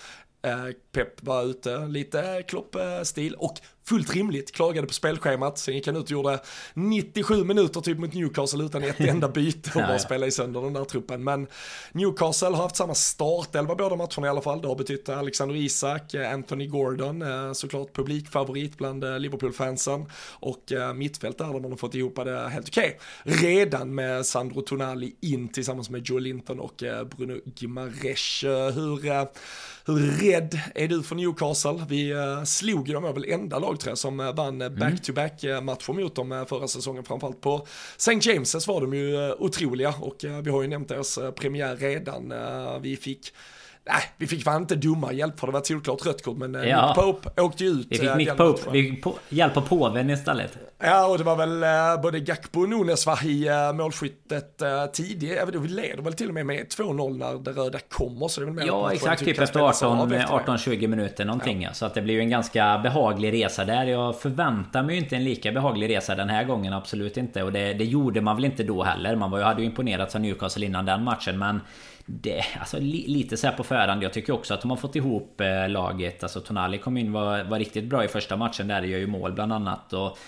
Pep 0.93 1.22
var 1.22 1.43
ute, 1.43 1.86
lite 1.86 2.43
Klopp-stil 2.49 3.34
och 3.34 3.61
fullt 3.91 4.14
rimligt, 4.14 4.53
klagade 4.53 4.86
på 4.86 4.93
spelschemat, 4.93 5.59
sen 5.59 5.74
gick 5.74 5.86
han 5.86 5.97
ut 5.97 6.03
och 6.03 6.11
gjorde 6.11 6.41
97 6.74 7.45
minuter 7.45 7.80
typ 7.80 7.99
mot 7.99 8.14
Newcastle 8.14 8.64
utan 8.64 8.84
ett 8.84 9.01
enda 9.01 9.28
byte 9.34 9.70
och 9.74 9.80
bara 9.80 9.99
spela 9.99 10.26
i 10.26 10.30
sönder 10.30 10.61
den 10.61 10.72
där 10.72 10.84
truppen. 10.84 11.24
Men 11.24 11.47
Newcastle 11.93 12.49
har 12.49 12.62
haft 12.62 12.76
samma 12.76 12.95
startelva 12.95 13.74
båda 13.74 13.97
matcherna 13.97 14.26
i 14.26 14.30
alla 14.30 14.41
fall, 14.41 14.62
det 14.62 14.68
har 14.68 14.74
betytt 14.74 15.09
Alexander 15.09 15.57
Isak, 15.57 16.14
Anthony 16.14 16.66
Gordon, 16.66 17.22
eh, 17.22 17.53
såklart 17.53 17.93
publikfavorit 17.93 18.78
bland 18.78 19.05
eh, 19.05 19.18
Liverpool-fansen 19.18 20.07
och 20.32 20.72
eh, 20.72 20.95
mittfält 20.95 21.38
där 21.38 21.45
de 21.45 21.64
har 21.64 21.76
fått 21.76 21.95
ihop 21.95 22.16
det 22.16 22.49
helt 22.49 22.68
okej. 22.68 22.99
Okay. 23.24 23.36
Redan 23.49 23.95
med 23.95 24.26
Sandro 24.26 24.61
Tonali 24.61 25.14
in 25.20 25.49
tillsammans 25.49 25.91
med 25.91 26.03
Joe 26.05 26.18
Linton 26.18 26.61
och 26.61 26.82
Bruno 27.16 27.41
Gimares. 27.57 28.45
Hur, 28.74 29.28
hur 29.99 30.30
rädd 30.32 30.61
är 30.74 30.88
du 30.88 31.03
för 31.03 31.14
Newcastle? 31.14 31.86
Vi 31.88 32.14
slog 32.47 32.88
ju 32.88 32.95
dem, 32.95 33.05
är 33.05 33.12
väl 33.12 33.24
enda 33.24 33.59
lag 33.59 33.80
tror 33.80 33.91
jag 33.91 33.99
som 33.99 34.20
eh, 34.20 34.34
vann 34.34 34.62
mm. 34.62 34.78
back-to-back 34.78 35.45
mm. 35.45 35.64
matcher 35.64 35.93
mot 35.93 36.14
dem 36.14 36.32
eh, 36.32 36.45
förra 36.45 36.68
säsongen, 36.68 37.05
framförallt 37.05 37.41
på 37.41 37.66
St. 37.97 38.12
James's 38.12 38.68
var 38.68 38.80
de 38.80 38.95
ju 38.95 39.32
otroliga 39.32 39.95
och 40.01 40.16
vi 40.43 40.51
har 40.51 40.62
ju 40.62 40.68
nämnt 40.68 40.88
deras 40.88 41.18
premiär 41.36 41.76
redan. 41.76 42.34
Vi 42.82 42.97
fick 42.97 43.32
Nej, 43.87 44.03
vi 44.16 44.26
fick 44.26 44.45
fan 44.45 44.62
inte 44.62 44.76
dumma 44.76 45.12
hjälp 45.12 45.41
för 45.41 45.47
det 45.47 45.53
var 45.53 45.61
ett 45.61 45.66
solklart 45.66 46.07
rött 46.07 46.24
kort 46.24 46.37
men 46.37 46.55
ja. 46.55 46.87
Nick 46.87 46.95
Pope 46.97 47.43
åkte 47.43 47.64
ju 47.64 47.70
ut. 47.70 47.87
Vi 47.91 47.99
fick 47.99 48.14
Nick 48.14 48.37
Pope, 48.37 48.70
vi 48.72 48.83
fick 48.83 49.05
hjälp 49.28 49.57
av 49.57 49.61
påven 49.61 50.11
istället. 50.11 50.59
Ja, 50.78 51.07
och 51.07 51.18
det 51.18 51.24
var 51.24 51.37
väl 51.37 51.64
uh, 51.64 52.03
både 52.03 52.20
Gakpo 52.20 52.61
och 52.61 52.68
Nunes 52.68 53.07
var 53.07 53.26
i 53.26 53.49
målskyttet 53.74 54.62
tidigt. 54.93 55.37
Jag 55.37 55.47
vet, 55.47 55.55
vi 55.55 55.68
leder 55.68 56.03
väl 56.03 56.12
till 56.12 56.28
och 56.28 56.35
med 56.35 56.47
med 56.47 56.66
2-0 56.66 57.18
när 57.18 57.39
det 57.45 57.51
röda 57.51 57.78
kommer. 57.78 58.28
Så 58.28 58.41
det 58.41 58.45
är 58.45 58.47
väl 58.47 58.55
mer 58.55 58.66
ja, 58.66 58.93
exakt. 58.93 59.24
Typ 59.24 59.39
efter 59.39 59.61
18-20 59.61 60.87
minuter 60.87 61.24
någonting. 61.24 61.62
Ja. 61.62 61.72
Så 61.72 61.87
att 61.87 61.95
det 61.95 62.03
blir 62.03 62.14
ju 62.14 62.20
en 62.20 62.31
ganska 62.31 62.78
behaglig 62.78 63.33
resa 63.33 63.64
där. 63.64 63.85
Jag 63.85 64.20
förväntar 64.20 64.83
mig 64.83 64.95
ju 64.95 65.03
inte 65.03 65.16
en 65.16 65.24
lika 65.24 65.53
behaglig 65.53 65.97
resa 65.97 66.14
den 66.14 66.28
här 66.28 66.45
gången. 66.45 66.72
Absolut 66.72 67.16
inte. 67.16 67.43
Och 67.43 67.53
det, 67.53 67.74
det 67.74 67.85
gjorde 67.85 68.20
man 68.20 68.37
väl 68.37 68.45
inte 68.45 68.62
då 68.62 68.83
heller. 68.83 69.16
Man 69.16 69.31
var, 69.31 69.41
hade 69.41 69.61
ju 69.61 69.66
imponerats 69.66 70.14
av 70.14 70.20
Newcastle 70.20 70.66
innan 70.66 70.87
den 70.87 71.05
matchen. 71.05 71.39
Men 71.39 71.61
det, 72.13 72.45
alltså 72.61 72.79
lite 72.81 73.37
så 73.37 73.47
här 73.47 73.57
på 73.57 73.65
förhand. 73.65 74.03
Jag 74.03 74.13
tycker 74.13 74.33
också 74.33 74.55
att 74.55 74.61
de 74.61 74.71
har 74.71 74.79
fått 74.79 74.97
ihop 74.97 75.41
eh, 75.41 75.69
laget. 75.69 76.23
Alltså 76.23 76.41
Tonali 76.41 76.79
kom 76.79 76.97
in 76.97 77.13
var, 77.13 77.45
var 77.45 77.59
riktigt 77.59 77.85
bra 77.85 78.05
i 78.05 78.09
första 78.09 78.37
matchen 78.37 78.69
där. 78.69 78.81
Det 78.81 78.87
gör 78.87 78.99
ju 78.99 79.07
mål 79.07 79.33
bland 79.33 79.53
annat. 79.53 79.93
Och 79.93 80.19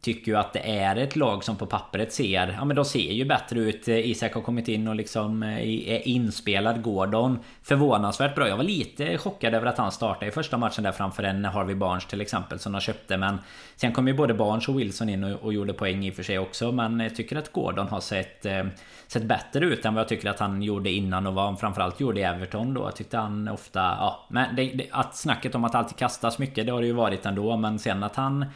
Tycker 0.00 0.32
ju 0.32 0.38
att 0.38 0.52
det 0.52 0.78
är 0.78 0.96
ett 0.96 1.16
lag 1.16 1.44
som 1.44 1.56
på 1.56 1.66
pappret 1.66 2.12
ser 2.12 2.54
Ja 2.58 2.64
men 2.64 2.76
de 2.76 2.84
ser 2.84 3.12
ju 3.12 3.24
bättre 3.24 3.60
ut. 3.60 3.88
Eh, 3.88 4.10
Isak 4.10 4.34
har 4.34 4.40
kommit 4.40 4.68
in 4.68 4.88
och 4.88 4.94
liksom 4.94 5.42
eh, 5.42 5.58
är 5.88 6.08
inspelad. 6.08 6.82
Gordon 6.82 7.38
Förvånansvärt 7.62 8.34
bra. 8.34 8.48
Jag 8.48 8.56
var 8.56 8.64
lite 8.64 9.18
chockad 9.18 9.54
över 9.54 9.66
att 9.66 9.78
han 9.78 9.92
startade 9.92 10.26
i 10.26 10.30
första 10.30 10.58
matchen 10.58 10.84
där 10.84 10.92
framför 10.92 11.22
en 11.22 11.44
Harvey 11.44 11.74
Barnes 11.74 12.06
till 12.06 12.20
exempel 12.20 12.58
Som 12.58 12.72
de 12.72 12.80
köpte 12.80 13.16
men 13.16 13.38
Sen 13.76 13.92
kom 13.92 14.08
ju 14.08 14.14
både 14.14 14.34
Barnes 14.34 14.68
och 14.68 14.80
Wilson 14.80 15.08
in 15.08 15.24
och, 15.24 15.42
och 15.42 15.52
gjorde 15.52 15.72
poäng 15.72 16.04
i 16.04 16.10
och 16.10 16.14
för 16.14 16.22
sig 16.22 16.38
också 16.38 16.72
Men 16.72 17.00
jag 17.00 17.16
tycker 17.16 17.36
att 17.36 17.52
Gordon 17.52 17.88
har 17.88 18.00
sett 18.00 18.46
eh, 18.46 18.64
Sett 19.06 19.24
bättre 19.24 19.64
ut 19.64 19.84
än 19.84 19.94
vad 19.94 20.00
jag 20.00 20.08
tycker 20.08 20.30
att 20.30 20.40
han 20.40 20.62
gjorde 20.62 20.90
innan 20.90 21.26
och 21.26 21.34
vad 21.34 21.44
han 21.44 21.56
framförallt 21.56 22.00
gjorde 22.00 22.20
i 22.20 22.22
Everton 22.22 22.74
då. 22.74 22.82
Jag 22.82 22.96
tyckte 22.96 23.18
han 23.18 23.48
ofta 23.48 23.80
Ja 23.80 24.26
men 24.28 24.56
det, 24.56 24.64
det, 24.64 24.86
att 24.90 25.16
snacket 25.16 25.54
om 25.54 25.64
att 25.64 25.74
alltid 25.74 25.96
kastas 25.96 26.38
mycket 26.38 26.66
Det 26.66 26.72
har 26.72 26.80
det 26.80 26.86
ju 26.86 26.92
varit 26.92 27.26
ändå 27.26 27.56
men 27.56 27.78
sen 27.78 28.02
att 28.02 28.16
han 28.16 28.46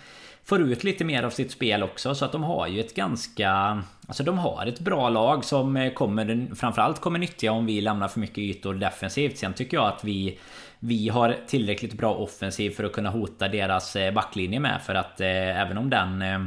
får 0.48 0.60
ut 0.60 0.84
lite 0.84 1.04
mer 1.04 1.22
av 1.22 1.30
sitt 1.30 1.50
spel 1.50 1.82
också. 1.82 2.14
Så 2.14 2.24
att 2.24 2.32
de 2.32 2.44
har 2.44 2.66
ju 2.66 2.80
ett 2.80 2.94
ganska... 2.94 3.82
Alltså 4.06 4.22
de 4.22 4.38
har 4.38 4.66
ett 4.66 4.80
bra 4.80 5.08
lag 5.08 5.44
som 5.44 5.90
kommer 5.94 6.54
framförallt 6.54 7.00
kommer 7.00 7.18
nyttja 7.18 7.52
om 7.52 7.66
vi 7.66 7.80
lämnar 7.80 8.08
för 8.08 8.20
mycket 8.20 8.38
ytor 8.38 8.74
defensivt. 8.74 9.38
Sen 9.38 9.52
tycker 9.52 9.76
jag 9.76 9.86
att 9.86 10.04
vi 10.04 10.38
vi 10.78 11.08
har 11.08 11.36
tillräckligt 11.46 11.94
bra 11.94 12.14
offensiv 12.14 12.70
för 12.70 12.84
att 12.84 12.92
kunna 12.92 13.10
hota 13.10 13.48
deras 13.48 13.96
eh, 13.96 14.14
backlinje 14.14 14.60
med. 14.60 14.82
För 14.82 14.94
att 14.94 15.20
eh, 15.20 15.60
även 15.60 15.78
om 15.78 15.90
den 15.90 16.22
eh, 16.22 16.38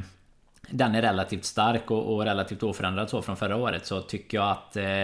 den 0.70 0.96
är 0.96 1.02
relativt 1.02 1.46
stark 1.46 1.92
och, 1.92 2.16
och, 2.16 2.26
relativt 2.26 2.64
oförändrad 2.64 3.10
så 3.10 3.22
från 3.22 3.38
förra 3.38 3.56
året 3.56 3.86
så 3.86 4.02
tycker 4.02 4.38
jag 4.38 4.50
att 4.50 4.76
eh, 4.76 5.04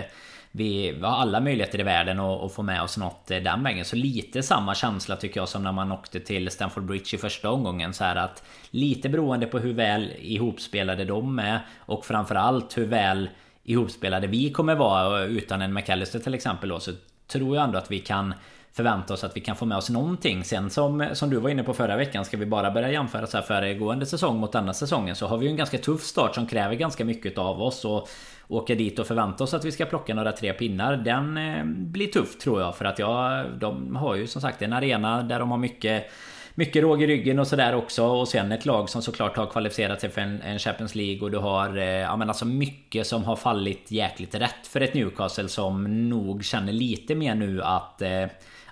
vi, 0.55 0.99
har 1.01 1.09
alla 1.09 1.39
möjligheter 1.39 1.79
i 1.79 1.83
världen 1.83 2.19
att, 2.19 2.43
att 2.43 2.53
få 2.53 2.63
med 2.63 2.81
oss 2.81 2.97
något 2.97 3.31
eh, 3.31 3.37
den 3.37 3.63
vägen. 3.63 3.85
Så 3.85 3.95
lite 3.95 4.43
samma 4.43 4.75
känsla 4.75 5.15
tycker 5.15 5.39
jag 5.39 5.49
som 5.49 5.63
när 5.63 5.71
man 5.71 5.91
åkte 5.91 6.19
till 6.19 6.51
Stamford 6.51 6.83
Bridge 6.83 7.15
i 7.15 7.17
första 7.17 7.51
omgången. 7.51 7.93
Så 7.93 8.03
här 8.03 8.15
att 8.15 8.43
lite 8.69 9.09
beroende 9.09 9.45
på 9.45 9.59
hur 9.59 9.73
väl 9.73 10.11
ihopspelade 10.19 11.05
de 11.05 11.39
är 11.39 11.59
och 11.79 12.05
framförallt 12.05 12.77
hur 12.77 12.85
väl 12.85 13.29
ihopspelade 13.63 14.27
vi 14.27 14.51
kommer 14.51 14.75
vara 14.75 15.23
eh, 15.23 15.29
utan 15.29 15.61
en 15.61 15.73
McAllister 15.73 16.19
till 16.19 16.33
exempel 16.33 16.69
då, 16.69 16.79
så 16.79 16.91
tror 17.27 17.55
jag 17.55 17.65
ändå 17.65 17.77
att 17.77 17.91
vi 17.91 17.99
kan 17.99 18.33
förvänta 18.75 19.13
oss 19.13 19.23
att 19.23 19.37
vi 19.37 19.41
kan 19.41 19.55
få 19.55 19.65
med 19.65 19.77
oss 19.77 19.89
någonting. 19.89 20.43
Sen 20.43 20.69
som, 20.69 21.07
som 21.13 21.29
du 21.29 21.37
var 21.37 21.49
inne 21.49 21.63
på 21.63 21.73
förra 21.73 21.97
veckan, 21.97 22.25
ska 22.25 22.37
vi 22.37 22.45
bara 22.45 22.71
börja 22.71 22.91
jämföra 22.91 23.27
så 23.27 23.37
här 23.37 23.43
föregående 23.43 24.05
säsong 24.05 24.39
mot 24.39 24.51
denna 24.51 24.73
säsongen 24.73 25.15
så 25.15 25.27
har 25.27 25.37
vi 25.37 25.45
ju 25.45 25.49
en 25.49 25.57
ganska 25.57 25.77
tuff 25.77 26.03
start 26.03 26.35
som 26.35 26.47
kräver 26.47 26.75
ganska 26.75 27.05
mycket 27.05 27.37
av 27.37 27.61
oss. 27.61 27.85
Och 27.85 28.09
åka 28.47 28.75
dit 28.75 28.99
och 28.99 29.07
förvänta 29.07 29.43
oss 29.43 29.53
att 29.53 29.65
vi 29.65 29.71
ska 29.71 29.85
plocka 29.85 30.13
några 30.13 30.31
tre 30.31 30.53
pinnar. 30.53 30.97
Den 30.97 31.37
eh, 31.37 31.63
blir 31.65 32.07
tuff 32.07 32.37
tror 32.37 32.61
jag. 32.61 32.75
För 32.75 32.85
att 32.85 32.99
jag, 32.99 33.45
de 33.59 33.95
har 33.95 34.15
ju 34.15 34.27
som 34.27 34.41
sagt 34.41 34.61
en 34.61 34.73
arena 34.73 35.23
där 35.23 35.39
de 35.39 35.51
har 35.51 35.57
mycket 35.57 36.11
mycket 36.55 36.83
råg 36.83 37.03
i 37.03 37.07
ryggen 37.07 37.39
och 37.39 37.47
sådär 37.47 37.75
också. 37.75 38.05
Och 38.05 38.27
sen 38.27 38.51
ett 38.51 38.65
lag 38.65 38.89
som 38.89 39.01
såklart 39.01 39.37
har 39.37 39.45
kvalificerat 39.45 40.01
sig 40.01 40.09
för 40.09 40.21
en, 40.21 40.41
en 40.41 40.59
Champions 40.59 40.95
League. 40.95 41.21
Och 41.21 41.31
du 41.31 41.37
har 41.37 41.77
eh, 41.77 41.83
ja, 41.83 42.15
men 42.15 42.29
alltså 42.29 42.45
mycket 42.45 43.07
som 43.07 43.23
har 43.23 43.35
fallit 43.35 43.91
jäkligt 43.91 44.35
rätt 44.35 44.67
för 44.67 44.81
ett 44.81 44.93
Newcastle 44.93 45.49
som 45.49 46.09
nog 46.09 46.43
känner 46.43 46.73
lite 46.73 47.15
mer 47.15 47.35
nu 47.35 47.61
att 47.63 48.01
eh, 48.01 48.25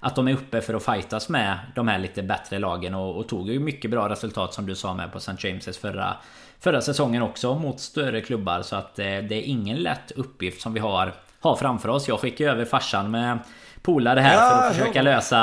att 0.05 0.15
de 0.15 0.27
är 0.27 0.33
uppe 0.33 0.61
för 0.61 0.73
att 0.73 0.85
fightas 0.85 1.29
med 1.29 1.59
de 1.75 1.87
här 1.87 1.99
lite 1.99 2.23
bättre 2.23 2.59
lagen 2.59 2.95
och, 2.95 3.17
och 3.17 3.27
tog 3.27 3.49
ju 3.49 3.59
mycket 3.59 3.91
bra 3.91 4.09
resultat 4.09 4.53
som 4.53 4.65
du 4.65 4.75
sa 4.75 4.93
med 4.93 5.11
på 5.11 5.17
St. 5.17 5.31
James's 5.31 5.79
förra, 5.79 6.17
förra 6.59 6.81
säsongen 6.81 7.21
också 7.21 7.55
mot 7.55 7.79
större 7.79 8.21
klubbar. 8.21 8.61
Så 8.61 8.75
att 8.75 8.99
eh, 8.99 9.05
det 9.05 9.35
är 9.35 9.41
ingen 9.41 9.77
lätt 9.77 10.11
uppgift 10.11 10.61
som 10.61 10.73
vi 10.73 10.79
har, 10.79 11.13
har 11.39 11.55
framför 11.55 11.89
oss. 11.89 12.07
Jag 12.07 12.19
skickar 12.19 12.45
över 12.45 12.65
farsan 12.65 13.11
med 13.11 13.39
polare 13.83 14.19
här 14.19 14.33
ja, 14.33 14.49
för 14.49 14.67
att 14.67 14.75
försöka 14.75 15.01
lösa, 15.01 15.37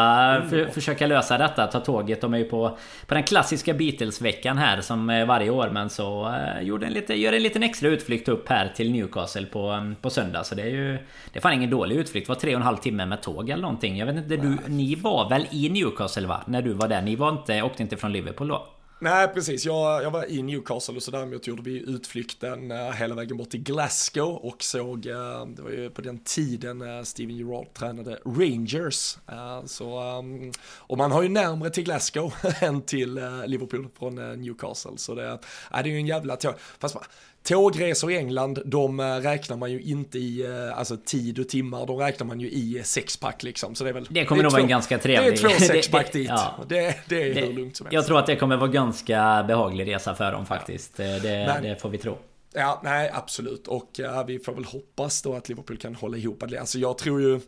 för, 0.51 0.67
försöka 0.67 1.07
lösa 1.07 1.39
detta. 1.39 1.67
Ta 1.67 1.81
tåget. 1.81 2.21
De 2.21 2.35
är 2.35 2.39
ju 2.39 2.45
på, 2.45 2.79
på 3.07 3.15
den 3.15 3.23
klassiska 3.23 3.75
Beatles-veckan 3.75 4.59
här 4.59 4.81
som 4.81 5.07
varje 5.07 5.51
år. 5.51 5.71
Men 5.73 5.91
så 5.91 6.29
uh, 6.29 6.63
gjorde 6.63 6.87
en 6.87 6.93
lite, 6.93 7.15
gör 7.15 7.33
en 7.33 7.43
liten 7.43 7.63
extra 7.63 7.89
utflykt 7.89 8.29
upp 8.29 8.49
här 8.49 8.73
till 8.77 8.93
Newcastle 8.93 9.47
på, 9.47 9.93
på 10.01 10.11
söndag. 10.11 10.45
Så 10.45 10.55
det 10.55 10.63
är 10.63 10.71
ju... 10.71 10.93
Det 11.33 11.39
är 11.39 11.41
fan 11.41 11.53
ingen 11.53 11.71
dålig 11.71 11.97
utflykt. 11.97 12.27
Det 12.27 12.33
var 12.33 12.41
tre 12.41 12.55
och 12.55 12.61
en 12.61 12.67
halv 12.67 12.77
timme 12.77 13.07
med 13.07 13.23
tåg 13.23 13.51
eller 13.51 13.63
någonting. 13.63 13.99
Jag 13.99 14.07
vet 14.07 14.17
inte, 14.17 14.37
du, 14.37 14.59
ni 14.67 14.95
var 14.95 15.29
väl 15.29 15.47
i 15.51 15.69
Newcastle 15.69 16.27
va? 16.27 16.43
När 16.47 16.63
du 16.63 16.73
var 16.73 16.89
där? 16.89 17.03
Ni 17.03 17.17
var 17.17 17.29
inte, 17.29 17.63
åkte 17.63 17.83
inte 17.83 17.97
från 17.97 18.13
Liverpool 18.13 18.49
då? 18.49 18.67
Nej, 19.03 19.29
precis. 19.29 19.65
Jag, 19.65 20.03
jag 20.03 20.11
var 20.11 20.31
i 20.31 20.43
Newcastle 20.43 20.97
och 20.97 21.03
så 21.03 21.11
däremot 21.11 21.47
gjorde 21.47 21.63
vi 21.63 21.79
utflykten 21.79 22.71
uh, 22.71 22.91
hela 22.91 23.15
vägen 23.15 23.37
bort 23.37 23.51
till 23.51 23.63
Glasgow 23.63 24.37
och 24.37 24.63
såg, 24.63 25.07
uh, 25.07 25.47
det 25.47 25.63
var 25.63 25.71
ju 25.71 25.91
på 25.91 26.03
den 26.03 26.19
tiden 26.19 26.83
uh, 26.83 27.03
Steven 27.03 27.37
Gerrard 27.37 27.75
tränade 27.75 28.19
Rangers. 28.25 29.19
så, 29.67 30.19
um, 30.19 30.53
och 30.63 30.99
man 30.99 31.13
har 31.13 31.23
ju 31.23 31.29
närmre 31.29 31.71
till 31.71 31.85
Glasgow 31.85 32.35
än 32.61 32.83
till 32.83 33.21
Liverpool 33.47 33.89
från 33.99 34.15
Newcastle. 34.15 34.93
Så 34.97 35.15
det, 35.15 35.39
det 35.71 35.77
är 35.77 35.85
ju 35.85 35.97
en 35.97 36.07
jävla 36.07 36.37
tåg. 36.37 36.55
Fast 36.79 36.97
Tågresor 37.43 38.13
i 38.13 38.17
England, 38.17 38.59
de 38.65 39.01
räknar 39.01 39.57
man 39.57 39.71
ju 39.73 39.81
inte 39.81 40.19
i 40.19 40.47
alltså, 40.75 40.97
tid 40.97 41.39
och 41.39 41.49
timmar, 41.49 41.87
de 41.87 41.97
räknar 41.99 42.27
man 42.27 42.41
ju 42.41 42.51
i 42.51 42.83
sexpack 42.85 43.43
liksom. 43.43 43.75
Så 43.75 43.85
det 43.85 43.91
är 43.91 43.95
väl... 43.95 44.07
Det 44.11 44.25
kommer 44.25 44.43
nog 44.43 44.53
vara 44.53 44.63
en 44.63 44.69
ganska 44.69 44.99
trevlig... 44.99 45.33
Det 45.33 45.47
är 45.47 45.49
två 45.49 45.65
sexpack 45.65 46.13
dit. 46.13 46.29
Ja. 46.29 46.65
Det, 46.69 46.97
det 47.09 47.23
är 47.23 47.35
det, 47.35 47.41
hur 47.41 47.53
lugnt 47.53 47.77
som 47.77 47.87
helst. 47.87 47.95
Jag 47.95 48.07
tror 48.07 48.19
att 48.19 48.27
det 48.27 48.37
kommer 48.37 48.57
vara 48.57 48.71
ganska 48.71 49.45
behaglig 49.49 49.95
resa 49.95 50.15
för 50.15 50.33
dem 50.33 50.47
faktiskt. 50.47 50.93
Ja. 50.97 51.05
Det, 51.05 51.61
det 51.63 51.81
får 51.81 51.89
vi 51.89 51.99
tro. 51.99 52.19
Ja, 52.53 52.81
nej 52.85 53.11
absolut. 53.15 53.67
Och 53.67 53.91
ja, 53.93 54.23
vi 54.23 54.39
får 54.39 54.53
väl 54.53 54.65
hoppas 54.65 55.23
då 55.23 55.35
att 55.35 55.49
Liverpool 55.49 55.77
kan 55.77 55.95
hålla 55.95 56.17
ihop 56.17 56.45
det. 56.49 56.59
Alltså 56.59 56.79
jag 56.79 56.99
tror 56.99 57.21
ju 57.21 57.41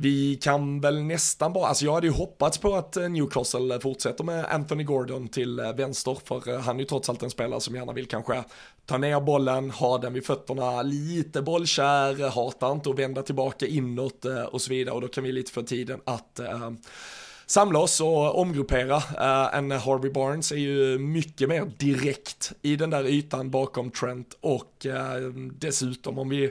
vi 0.00 0.36
kan 0.36 0.80
väl 0.80 1.02
nästan 1.02 1.52
bara, 1.52 1.66
alltså 1.66 1.84
jag 1.84 1.94
hade 1.94 2.06
ju 2.06 2.12
hoppats 2.12 2.58
på 2.58 2.74
att 2.74 2.96
eh, 2.96 3.08
Newcastle 3.08 3.80
fortsätter 3.80 4.24
med 4.24 4.44
Anthony 4.44 4.84
Gordon 4.84 5.28
till 5.28 5.58
eh, 5.58 5.72
vänster, 5.72 6.18
för 6.24 6.48
eh, 6.48 6.60
han 6.60 6.76
är 6.76 6.80
ju 6.80 6.86
trots 6.86 7.08
allt 7.08 7.22
en 7.22 7.30
spelare 7.30 7.60
som 7.60 7.74
gärna 7.74 7.92
vill 7.92 8.08
kanske 8.08 8.44
ta 8.88 8.98
ner 8.98 9.20
bollen, 9.20 9.70
ha 9.70 9.98
den 9.98 10.12
vid 10.12 10.26
fötterna, 10.26 10.82
lite 10.82 11.42
bollkär, 11.42 12.30
hatar 12.30 12.72
inte 12.72 12.90
att 12.90 12.98
vända 12.98 13.22
tillbaka 13.22 13.66
inåt 13.66 14.24
eh, 14.24 14.42
och 14.42 14.60
så 14.62 14.70
vidare 14.70 14.94
och 14.94 15.00
då 15.00 15.08
kan 15.08 15.24
vi 15.24 15.32
lite 15.32 15.52
få 15.52 15.62
tiden 15.62 16.00
att 16.04 16.38
eh, 16.38 16.70
samla 17.46 17.78
oss 17.78 18.00
och 18.00 18.38
omgruppera. 18.38 18.96
Eh, 18.96 19.58
en 19.58 19.70
Harvey 19.70 20.10
Barnes 20.10 20.52
är 20.52 20.56
ju 20.56 20.98
mycket 20.98 21.48
mer 21.48 21.72
direkt 21.78 22.52
i 22.62 22.76
den 22.76 22.90
där 22.90 23.06
ytan 23.06 23.50
bakom 23.50 23.90
Trent 23.90 24.36
och 24.40 24.86
dessutom 25.52 26.18
om 26.18 26.28
vi 26.28 26.50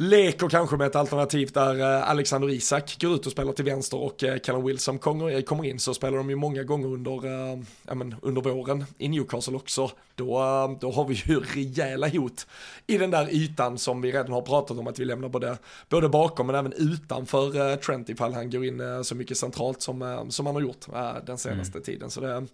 leker 0.00 0.48
kanske 0.48 0.76
med 0.76 0.86
ett 0.86 0.96
alternativ 0.96 1.50
där 1.52 1.80
eh, 1.80 2.10
Alexander 2.10 2.50
Isak 2.50 2.96
går 3.00 3.14
ut 3.14 3.26
och 3.26 3.32
spelar 3.32 3.52
till 3.52 3.64
vänster 3.64 3.96
och 3.96 4.24
eh, 4.24 4.38
Callum 4.38 4.64
Wilson 4.64 4.98
kommer 4.98 5.64
in 5.64 5.80
så 5.80 5.94
spelar 5.94 6.18
de 6.18 6.30
ju 6.30 6.36
många 6.36 6.62
gånger 6.62 6.88
under, 6.88 7.26
eh, 7.26 7.58
ja, 7.86 7.94
men 7.94 8.14
under 8.22 8.42
våren 8.42 8.84
i 8.98 9.08
Newcastle 9.08 9.56
också. 9.56 9.90
Då, 10.14 10.76
då 10.80 10.92
har 10.92 11.04
vi 11.04 11.14
ju 11.14 11.40
rejäla 11.54 12.08
hot 12.08 12.46
i 12.86 12.98
den 12.98 13.10
där 13.10 13.28
ytan 13.30 13.78
som 13.78 14.00
vi 14.00 14.12
redan 14.12 14.32
har 14.32 14.42
pratat 14.42 14.78
om 14.78 14.86
att 14.86 14.98
vi 14.98 15.04
lämnar 15.04 15.28
både, 15.28 15.58
både 15.88 16.08
bakom 16.08 16.46
men 16.46 16.56
även 16.56 16.72
utanför 16.72 17.76
Trent 17.76 18.08
ifall 18.08 18.34
han 18.34 18.50
går 18.50 18.64
in 18.64 19.04
så 19.04 19.14
mycket 19.14 19.36
centralt 19.36 19.82
som, 19.82 20.26
som 20.30 20.46
han 20.46 20.54
har 20.54 20.62
gjort 20.62 20.86
den 21.26 21.38
senaste 21.38 21.78
mm. 21.78 21.84
tiden. 21.84 22.10
Så 22.10 22.20
det, 22.20 22.46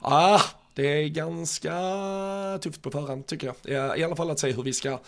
ah, 0.00 0.40
det 0.74 0.86
är 0.86 1.08
ganska 1.08 1.72
tufft 2.62 2.82
på 2.82 2.90
förhand 2.90 3.26
tycker 3.26 3.54
jag. 3.62 3.98
I 3.98 4.04
alla 4.04 4.16
fall 4.16 4.30
att 4.30 4.38
se 4.38 4.52
hur 4.52 4.62
vi 4.62 4.72
ska 4.72 4.98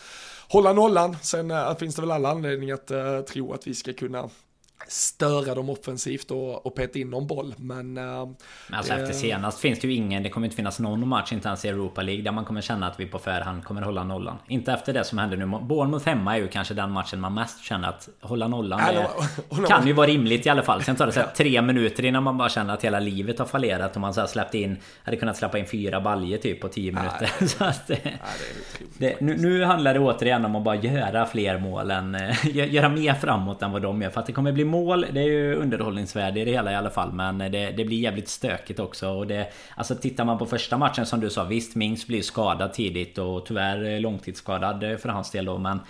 hålla 0.52 0.72
nollan. 0.72 1.16
Sen 1.22 1.50
eh, 1.50 1.76
finns 1.76 1.94
det 1.94 2.02
väl 2.02 2.10
alla 2.10 2.30
anledningar 2.30 2.74
att 2.74 2.90
eh, 2.90 3.20
tro 3.20 3.52
att 3.52 3.66
vi 3.66 3.74
ska 3.74 3.92
kunna 3.92 4.30
störa 4.90 5.54
dem 5.54 5.70
offensivt 5.70 6.30
och, 6.30 6.66
och 6.66 6.74
peta 6.74 6.98
in 6.98 7.10
någon 7.10 7.26
boll. 7.26 7.54
Men... 7.56 7.96
Äh, 7.98 8.04
men 8.04 8.78
alltså 8.78 8.92
efter 8.92 9.12
senast 9.12 9.60
finns 9.60 9.80
det 9.80 9.88
ju 9.88 9.94
ingen, 9.94 10.22
det 10.22 10.28
kommer 10.28 10.46
inte 10.46 10.56
finnas 10.56 10.78
någon 10.78 11.08
match, 11.08 11.32
inte 11.32 11.48
ens 11.48 11.64
i 11.64 11.68
Europa 11.68 12.02
League, 12.02 12.22
där 12.22 12.32
man 12.32 12.44
kommer 12.44 12.60
känna 12.60 12.86
att 12.86 13.00
vi 13.00 13.06
på 13.06 13.18
förhand 13.18 13.64
kommer 13.64 13.82
hålla 13.82 14.04
nollan. 14.04 14.36
Inte 14.46 14.72
efter 14.72 14.92
det 14.92 15.04
som 15.04 15.18
hände 15.18 15.36
nu. 15.36 15.46
Bournemouth 15.46 16.06
hemma 16.06 16.36
är 16.36 16.40
ju 16.40 16.48
kanske 16.48 16.74
den 16.74 16.90
matchen 16.90 17.20
man 17.20 17.34
mest 17.34 17.64
känner 17.64 17.88
att 17.88 18.08
hålla 18.20 18.48
nollan. 18.48 18.80
Det 18.86 19.00
äh, 19.56 19.64
kan 19.68 19.86
ju 19.86 19.92
vara 19.92 20.06
rimligt 20.06 20.46
i 20.46 20.48
alla 20.48 20.62
fall. 20.62 20.82
Sen 20.82 20.96
tar 20.96 21.06
det 21.06 21.12
så 21.12 21.20
här, 21.20 21.28
tre 21.36 21.62
minuter 21.62 22.04
innan 22.04 22.22
man 22.22 22.38
bara 22.38 22.48
känner 22.48 22.74
att 22.74 22.84
hela 22.84 23.00
livet 23.00 23.38
har 23.38 23.46
fallerat 23.46 23.94
och 23.94 24.00
man 24.00 24.14
så 24.14 24.20
här 24.20 24.28
släppt 24.28 24.54
in, 24.54 24.76
hade 25.04 25.16
kunnat 25.16 25.36
släppa 25.36 25.58
in 25.58 25.66
fyra 25.66 26.00
baljer 26.00 26.38
typ 26.38 26.60
på 26.60 26.68
tio 26.68 26.92
minuter. 26.92 27.30
Äh, 27.40 27.46
så 27.46 27.64
att, 27.64 27.86
det, 27.86 28.00
det, 28.98 29.20
nu, 29.20 29.36
nu 29.36 29.64
handlar 29.64 29.94
det 29.94 30.00
återigen 30.00 30.44
om 30.44 30.56
att 30.56 30.64
bara 30.64 30.76
göra 30.76 31.26
fler 31.26 31.58
mål 31.58 31.90
än, 31.90 32.16
göra 32.52 32.88
mer 32.88 33.14
framåt 33.14 33.62
än 33.62 33.72
vad 33.72 33.82
de 33.82 34.02
gör. 34.02 34.10
För 34.10 34.20
att 34.20 34.26
det 34.26 34.32
kommer 34.32 34.52
bli 34.52 34.64
mål 34.64 34.79
mål, 34.80 35.06
det 35.12 35.20
är 35.20 35.24
ju 35.24 35.54
underhållningsvärde 35.54 36.40
i 36.40 36.44
det 36.44 36.50
hela 36.50 36.72
i 36.72 36.74
alla 36.74 36.90
fall. 36.90 37.12
Men 37.12 37.38
det, 37.38 37.70
det 37.76 37.84
blir 37.84 38.00
jävligt 38.00 38.28
stökigt 38.28 38.80
också. 38.80 39.08
Och 39.08 39.26
det, 39.26 39.52
alltså 39.76 39.94
tittar 39.94 40.24
man 40.24 40.38
på 40.38 40.46
första 40.46 40.78
matchen 40.78 41.06
som 41.06 41.20
du 41.20 41.30
sa, 41.30 41.44
visst 41.44 41.74
Mings 41.74 42.06
blir 42.06 42.22
skadad 42.22 42.72
tidigt 42.72 43.18
och 43.18 43.46
tyvärr 43.46 44.00
långtidsskadad 44.00 45.00
för 45.00 45.08
hans 45.08 45.30
del 45.30 45.44
då. 45.44 45.58
Men 45.58 45.80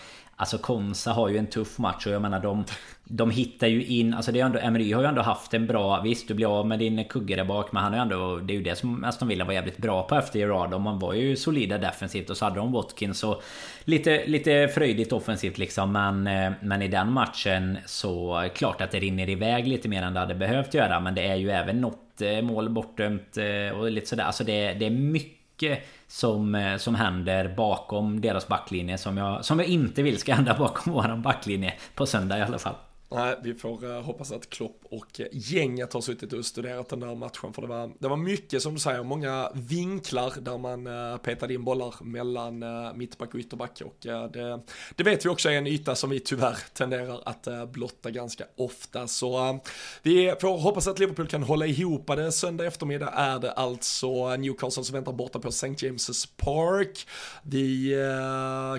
Alltså 0.40 0.58
Konsa 0.58 1.12
har 1.12 1.28
ju 1.28 1.38
en 1.38 1.46
tuff 1.46 1.78
match 1.78 2.06
och 2.06 2.12
jag 2.12 2.22
menar 2.22 2.40
de 2.40 2.64
De 3.04 3.30
hittar 3.30 3.66
ju 3.66 3.84
in, 3.84 4.14
alltså 4.14 4.32
det 4.32 4.40
är 4.40 4.44
ändå 4.44 4.58
Emery 4.58 4.92
har 4.92 5.02
ju 5.02 5.08
ändå 5.08 5.22
haft 5.22 5.54
en 5.54 5.66
bra 5.66 6.00
Visst 6.00 6.28
du 6.28 6.34
blir 6.34 6.58
av 6.58 6.66
med 6.66 6.78
din 6.78 7.04
kugge 7.04 7.36
där 7.36 7.44
bak 7.44 7.72
men 7.72 7.82
han 7.82 7.92
har 7.92 7.98
ju 7.98 8.02
ändå 8.02 8.36
Det 8.36 8.52
är 8.52 8.56
ju 8.56 8.62
det 8.62 8.76
som 8.76 9.04
Aston 9.04 9.28
Villa 9.28 9.44
var 9.44 9.52
jävligt 9.52 9.76
bra 9.76 10.02
på 10.02 10.14
efter 10.14 10.38
Gerard 10.38 10.80
Man 10.80 10.98
var 10.98 11.14
ju 11.14 11.36
solida 11.36 11.78
defensivt 11.78 12.30
och 12.30 12.36
så 12.36 12.44
hade 12.44 12.56
de 12.56 12.72
Watkins 12.72 13.24
och 13.24 13.42
Lite, 13.84 14.26
lite 14.26 14.68
fröjdigt 14.68 15.12
offensivt 15.12 15.58
liksom. 15.58 15.92
Men 15.92 16.26
eh, 16.26 16.52
Men 16.60 16.82
i 16.82 16.88
den 16.88 17.12
matchen 17.12 17.78
så 17.86 18.44
Klart 18.54 18.80
att 18.80 18.90
det 18.90 18.98
rinner 19.00 19.28
iväg 19.28 19.66
lite 19.68 19.88
mer 19.88 20.02
än 20.02 20.14
det 20.14 20.20
hade 20.20 20.34
behövt 20.34 20.74
göra 20.74 21.00
men 21.00 21.14
det 21.14 21.26
är 21.26 21.36
ju 21.36 21.50
även 21.50 21.80
något 21.80 22.22
eh, 22.22 22.42
mål 22.42 22.68
bortdömt 22.68 23.36
eh, 23.36 23.78
och 23.78 23.90
lite 23.90 24.06
sådär. 24.06 24.24
Alltså 24.24 24.44
det, 24.44 24.72
det 24.72 24.86
är 24.86 24.90
mycket 24.90 25.78
som, 26.10 26.54
eh, 26.54 26.76
som 26.76 26.94
händer 26.94 27.54
bakom 27.56 28.20
deras 28.20 28.48
backlinje 28.48 28.98
som 28.98 29.16
jag, 29.16 29.44
som 29.44 29.58
jag 29.58 29.68
inte 29.68 30.02
vill 30.02 30.18
ska 30.18 30.34
hända 30.34 30.54
bakom 30.58 30.92
våran 30.92 31.22
backlinje 31.22 31.74
på 31.94 32.06
söndag 32.06 32.38
i 32.38 32.42
alla 32.42 32.58
fall. 32.58 32.74
Nej, 33.12 33.36
vi 33.42 33.54
får 33.54 33.84
uh, 33.84 34.00
hoppas 34.00 34.32
att 34.32 34.50
Klopp 34.50 34.80
och 34.90 35.20
eh, 35.20 35.26
gänget 35.32 35.92
har 35.92 36.00
suttit 36.00 36.32
och 36.32 36.46
studerat 36.46 36.88
den 36.88 37.00
där 37.00 37.14
matchen. 37.14 37.52
För 37.52 37.62
det 37.62 37.68
var, 37.68 37.92
det 37.98 38.08
var 38.08 38.16
mycket, 38.16 38.62
som 38.62 38.74
du 38.74 38.80
säger, 38.80 39.02
många 39.02 39.50
vinklar 39.54 40.32
där 40.40 40.58
man 40.58 40.86
uh, 40.86 41.16
petade 41.16 41.54
in 41.54 41.64
bollar 41.64 41.94
mellan 42.00 42.62
uh, 42.62 42.94
mittback 42.94 43.34
och 43.34 43.40
ytterback. 43.40 43.82
Och 43.84 43.96
det, 44.00 44.60
det, 44.96 45.02
vet 45.02 45.24
vi 45.24 45.28
också 45.28 45.50
är 45.50 45.52
en 45.52 45.66
yta 45.66 45.94
som 45.94 46.10
vi 46.10 46.20
tyvärr 46.20 46.56
tenderar 46.72 47.20
att 47.24 47.70
blotta 47.72 48.10
ganska 48.10 48.44
ofta. 48.56 49.06
Så 49.06 49.60
vi 50.02 50.34
får 50.40 50.58
hoppas 50.58 50.86
att 50.86 50.98
Liverpool 50.98 51.26
kan 51.26 51.42
hålla 51.42 51.66
ihop 51.66 52.06
det. 52.06 52.32
Söndag 52.32 52.66
eftermiddag 52.66 53.08
är 53.08 53.38
det 53.38 53.52
alltså 53.52 54.36
Newcastle 54.36 54.84
som 54.84 54.94
väntar 54.94 55.12
borta 55.12 55.38
på 55.38 55.48
St. 55.48 55.66
James' 55.66 56.28
Park. 56.36 57.06
Vi 57.42 57.94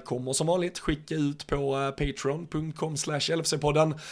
kommer 0.05 0.33
som 0.33 0.47
vanligt 0.47 0.79
skicka 0.79 1.15
ut 1.15 1.47
på 1.47 1.91
patreon.com 1.97 2.97
slash 2.97 3.19
LFC-podden 3.19 3.99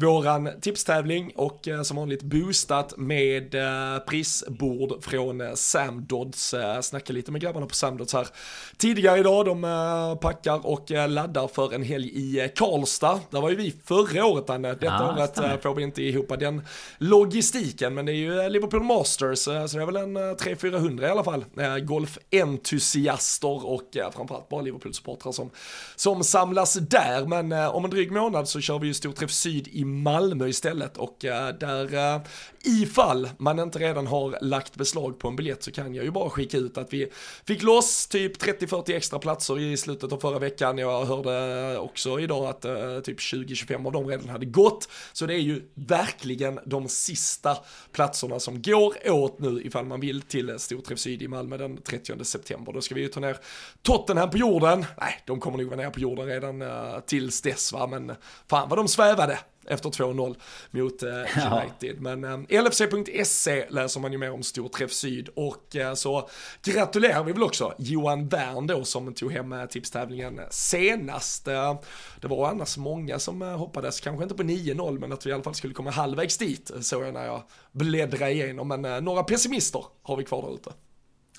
våran 0.00 0.50
tipstävling 0.60 1.32
och 1.36 1.68
eh, 1.68 1.82
som 1.82 1.96
vanligt 1.96 2.22
boostat 2.22 2.94
med 2.96 3.54
eh, 3.54 3.98
prisbord 3.98 5.04
från 5.04 5.40
eh, 5.40 5.54
Sam 5.54 6.04
Dodds. 6.06 6.54
Snackade 6.82 7.12
lite 7.12 7.32
med 7.32 7.40
grabbarna 7.40 7.66
på 7.66 7.74
Sam 7.74 7.96
Dodds 7.96 8.14
här 8.14 8.28
tidigare 8.76 9.18
idag. 9.18 9.46
De 9.46 10.18
packar 10.20 10.66
och 10.66 10.90
laddar 10.90 11.48
för 11.48 11.74
en 11.74 11.82
helg 11.82 12.08
i 12.08 12.48
Karlstad. 12.56 13.20
Där 13.30 13.40
var 13.40 13.50
ju 13.50 13.56
vi 13.56 13.74
förra 13.84 14.24
året 14.24 14.46
Danne. 14.46 14.68
Detta 14.68 14.86
ja, 14.86 15.14
året 15.16 15.30
stämmer. 15.30 15.58
får 15.58 15.74
vi 15.74 15.82
inte 15.82 16.02
ihop 16.02 16.32
den 16.38 16.62
logistiken. 16.98 17.94
Men 17.94 18.06
det 18.06 18.12
är 18.12 18.16
ju 18.16 18.48
Liverpool 18.48 18.82
Masters 18.82 19.38
så 19.38 19.50
det 19.50 19.56
är 19.56 19.86
väl 19.86 19.96
en 19.96 20.16
300-400 20.16 21.02
i 21.02 21.10
alla 21.10 21.24
fall. 21.24 21.44
Golfentusiaster 21.82 23.66
och 23.66 23.96
framförallt 24.14 24.48
bara 24.48 24.62
Liverpool-supportrar 24.62 25.32
som, 25.32 25.50
som 25.96 26.24
samlas 26.24 26.74
där. 26.74 27.26
Men 27.26 27.52
om 27.52 27.84
en 27.84 27.90
dryg 27.90 28.12
månad 28.12 28.48
så 28.48 28.60
kör 28.60 28.78
vi 28.78 28.86
ju 28.86 28.94
Storträff 28.94 29.30
Syd 29.30 29.68
i 29.68 29.84
Malmö 29.90 30.48
istället 30.48 30.96
och 30.96 31.24
eh, 31.24 31.48
där 31.48 31.94
eh, 31.94 32.20
ifall 32.64 33.28
man 33.38 33.58
inte 33.58 33.78
redan 33.78 34.06
har 34.06 34.38
lagt 34.40 34.76
beslag 34.76 35.18
på 35.18 35.28
en 35.28 35.36
biljett 35.36 35.62
så 35.62 35.72
kan 35.72 35.94
jag 35.94 36.04
ju 36.04 36.10
bara 36.10 36.30
skicka 36.30 36.56
ut 36.56 36.78
att 36.78 36.92
vi 36.92 37.12
fick 37.46 37.62
loss 37.62 38.06
typ 38.06 38.42
30-40 38.42 38.96
extra 38.96 39.18
platser 39.18 39.58
i 39.58 39.76
slutet 39.76 40.12
av 40.12 40.18
förra 40.18 40.38
veckan. 40.38 40.78
Jag 40.78 41.04
hörde 41.04 41.78
också 41.78 42.20
idag 42.20 42.46
att 42.46 42.64
eh, 42.64 43.00
typ 43.00 43.18
20-25 43.18 43.86
av 43.86 43.92
dem 43.92 44.08
redan 44.08 44.28
hade 44.28 44.46
gått. 44.46 44.88
Så 45.12 45.26
det 45.26 45.34
är 45.34 45.38
ju 45.38 45.62
verkligen 45.74 46.60
de 46.66 46.88
sista 46.88 47.56
platserna 47.92 48.40
som 48.40 48.62
går 48.62 49.10
åt 49.10 49.38
nu 49.38 49.62
ifall 49.62 49.84
man 49.84 50.00
vill 50.00 50.22
till 50.22 50.58
Storträff 50.58 50.98
Syd 50.98 51.22
i 51.22 51.28
Malmö 51.28 51.56
den 51.56 51.82
30 51.82 52.24
september. 52.24 52.72
Då 52.72 52.80
ska 52.80 52.94
vi 52.94 53.00
ju 53.00 53.08
ta 53.08 53.20
ner 53.20 53.36
Tottenham 53.82 54.30
på 54.30 54.38
jorden. 54.38 54.86
Nej, 55.00 55.22
de 55.26 55.40
kommer 55.40 55.58
nog 55.58 55.66
vara 55.66 55.80
ner 55.80 55.90
på 55.90 56.00
jorden 56.00 56.26
redan 56.26 56.62
tills 57.06 57.42
dess 57.42 57.72
va, 57.72 57.86
men 57.86 58.12
fan 58.48 58.68
vad 58.68 58.78
de 58.78 58.88
svävade 58.88 59.38
efter 59.66 59.90
2-0 59.90 60.36
mot 60.70 61.02
eh, 61.02 61.08
United. 61.52 61.96
Ja. 61.96 62.16
Men 62.16 62.46
eh, 62.48 62.64
LFC.se 62.64 63.66
läser 63.70 64.00
man 64.00 64.12
ju 64.12 64.18
mer 64.18 64.32
om 64.32 64.42
Storträff 64.42 64.92
Syd 64.92 65.28
och 65.36 65.76
eh, 65.76 65.94
så 65.94 66.28
gratulerar 66.62 67.24
vi 67.24 67.32
väl 67.32 67.42
också 67.42 67.74
Johan 67.78 68.28
Wern 68.28 68.66
då 68.66 68.84
som 68.84 69.14
tog 69.14 69.32
hem 69.32 69.54
tipstävlingen 69.70 70.40
senast. 70.50 71.44
Det 71.44 72.28
var 72.28 72.48
annars 72.48 72.76
många 72.76 73.18
som 73.18 73.42
hoppades, 73.42 74.00
kanske 74.00 74.22
inte 74.22 74.34
på 74.34 74.42
9-0 74.42 74.98
men 74.98 75.12
att 75.12 75.26
vi 75.26 75.30
i 75.30 75.32
alla 75.32 75.42
fall 75.42 75.54
skulle 75.54 75.74
komma 75.74 75.90
halvvägs 75.90 76.38
dit 76.38 76.70
såg 76.80 77.04
jag 77.04 77.14
när 77.14 77.24
jag 77.24 77.42
bläddrade 77.72 78.32
igenom. 78.32 78.68
Men 78.68 79.04
några 79.04 79.22
pessimister 79.22 79.84
har 80.02 80.16
vi 80.16 80.24
kvar 80.24 80.42
där 80.42 80.54
ute. 80.54 80.72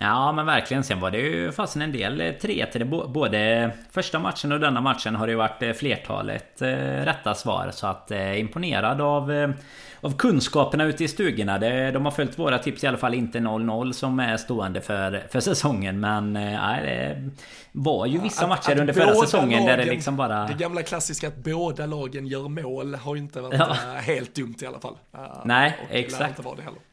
Ja 0.02 0.32
men 0.32 0.46
verkligen. 0.46 0.84
Sen 0.84 1.00
var 1.00 1.12
det 1.12 1.18
ju 1.18 1.52
fasen 1.52 1.82
en 1.82 1.92
del 1.92 2.22
3-1. 2.22 3.08
Både 3.08 3.72
första 3.92 4.20
matchen 4.20 4.52
och 4.52 4.60
denna 4.60 4.82
matchen 4.82 5.16
har 5.16 5.28
det 5.28 5.32
ju 5.32 5.38
varit 5.38 5.64
eh, 5.64 5.72
flertalet 5.72 6.62
eh, 6.62 6.68
rätta 7.06 7.36
svar. 7.36 7.70
Så 7.74 7.88
att 7.88 8.12
eh, 8.12 8.40
imponerad 8.40 9.02
av, 9.02 9.54
av 10.02 10.18
kunskaperna 10.18 10.84
ute 10.84 11.04
i 11.04 11.08
stugorna. 11.08 11.58
de 11.92 12.06
har 12.06 12.12
följt 12.12 12.40
våra 12.40 12.58
tips 12.58 12.84
i 12.84 12.88
alla 12.88 12.98
fall. 12.98 13.14
Inte 13.14 13.40
0-0 13.40 13.92
som 13.92 14.20
är 14.20 14.38
stående 14.38 14.82
för, 14.82 15.24
för 15.30 15.40
säsongen. 15.40 16.00
Men 16.00 16.34
nej, 16.34 16.84
det 16.84 17.30
var 17.72 18.06
ju 18.06 18.20
vissa 18.20 18.48
matcher 18.48 18.72
att, 18.72 18.80
under 18.80 18.94
förra 18.94 19.16
säsongen 19.16 19.50
lagen, 19.50 19.66
där 19.66 19.86
det 19.86 19.92
liksom 19.92 20.18
bara... 20.18 20.48
Det 20.48 20.54
gamla 20.54 20.84
klassiska 20.84 21.28
att 21.28 21.38
båda 21.38 21.86
lagen 21.86 22.28
gör 22.28 22.48
mål 22.48 22.96
har 22.96 23.16
ju 23.16 23.22
inte 23.22 23.42
varit 23.42 23.60
ja. 23.60 23.74
helt 24.00 24.36
dumt 24.36 24.56
i 24.62 24.66
alla 24.66 24.80
fall. 24.80 24.98
Nej, 25.46 25.78
exakt. 25.90 26.30
Inte 26.30 26.42
vara 26.42 26.56
det 26.56 26.62
heller. 26.62 26.91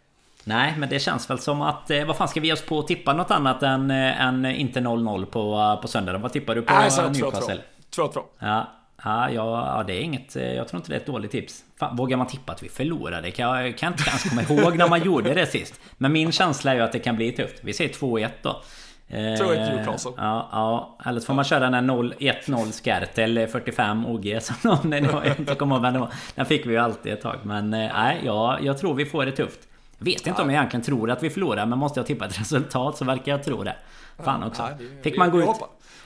Nej, 0.48 0.74
men 0.78 0.88
det 0.88 0.98
känns 0.98 1.30
väl 1.30 1.38
som 1.38 1.62
att... 1.62 1.90
Eh, 1.90 2.04
vad 2.04 2.16
fan 2.16 2.28
ska 2.28 2.40
vi 2.40 2.46
ge 2.46 2.52
oss 2.52 2.62
på 2.62 2.78
att 2.78 2.86
tippa 2.86 3.12
något 3.12 3.30
annat 3.30 3.62
än, 3.62 3.90
äh, 3.90 4.20
än 4.20 4.46
inte 4.46 4.80
0-0 4.80 5.24
på, 5.24 5.56
uh, 5.56 5.80
på 5.80 5.88
söndag? 5.88 6.18
Vad 6.18 6.32
tippar 6.32 6.54
du 6.54 6.62
på 6.62 6.74
äh, 6.74 7.10
Newcastle? 7.12 7.60
2-2. 7.96 8.22
Ja. 8.38 8.74
Ja, 9.04 9.30
ja, 9.30 9.84
det 9.86 9.92
är 9.92 10.00
inget... 10.00 10.34
Jag 10.34 10.68
tror 10.68 10.78
inte 10.78 10.90
det 10.90 10.96
är 10.96 11.00
ett 11.00 11.06
dåligt 11.06 11.30
tips. 11.30 11.64
Fan, 11.78 11.96
vågar 11.96 12.16
man 12.16 12.26
tippa 12.26 12.52
att 12.52 12.62
vi 12.62 12.68
förlorade? 12.68 13.30
Kan 13.30 13.62
jag 13.62 13.78
kan 13.78 13.92
inte 13.92 14.08
ens 14.08 14.22
komma 14.22 14.42
ihåg 14.42 14.76
när 14.76 14.88
man 14.88 15.02
gjorde 15.02 15.34
det 15.34 15.46
sist. 15.46 15.80
Men 15.96 16.12
min 16.12 16.32
känsla 16.32 16.70
är 16.70 16.76
ju 16.76 16.82
att 16.82 16.92
det 16.92 16.98
kan 16.98 17.16
bli 17.16 17.32
tufft. 17.32 17.60
Vi 17.62 17.72
säger 17.72 17.90
2-1 17.90 18.28
då. 18.42 18.62
2-1 19.10 19.76
Newcastle. 19.76 20.12
Ja, 20.16 20.48
ja. 20.52 20.96
Eller 21.04 21.20
så 21.20 21.26
får 21.26 21.34
man 21.34 21.44
köra 21.44 21.70
den 21.70 21.90
1-0 21.90 22.72
Skertel 22.82 23.46
45 23.46 24.06
OG 24.06 24.38
som 24.40 24.56
någon... 24.62 24.92
Jag 25.24 25.38
inte 25.38 25.54
kommer 25.54 25.74
ihåg 25.74 25.82
men 25.82 26.06
Den 26.34 26.46
fick 26.46 26.66
vi 26.66 26.70
ju 26.70 26.78
alltid 26.78 27.12
ett 27.12 27.20
tag. 27.22 27.36
Men 27.42 27.70
nej, 27.70 28.20
ja, 28.24 28.58
jag 28.62 28.78
tror 28.78 28.94
vi 28.94 29.06
får 29.06 29.26
det 29.26 29.32
tufft. 29.32 29.68
Vet 29.98 30.26
inte 30.26 30.42
om 30.42 30.50
jag 30.50 30.58
egentligen 30.58 30.84
tror 30.84 31.10
att 31.10 31.22
vi 31.22 31.30
förlorar 31.30 31.66
men 31.66 31.78
måste 31.78 32.00
jag 32.00 32.06
tippa 32.06 32.26
ett 32.26 32.40
resultat 32.40 32.96
så 32.96 33.04
verkar 33.04 33.32
jag 33.32 33.44
tro 33.44 33.62
det. 33.62 33.76
Fan 34.24 34.42
också. 34.42 34.68
Fick 35.02 35.18
man 35.18 35.30
gå 35.30 35.42
ut... 35.42 35.48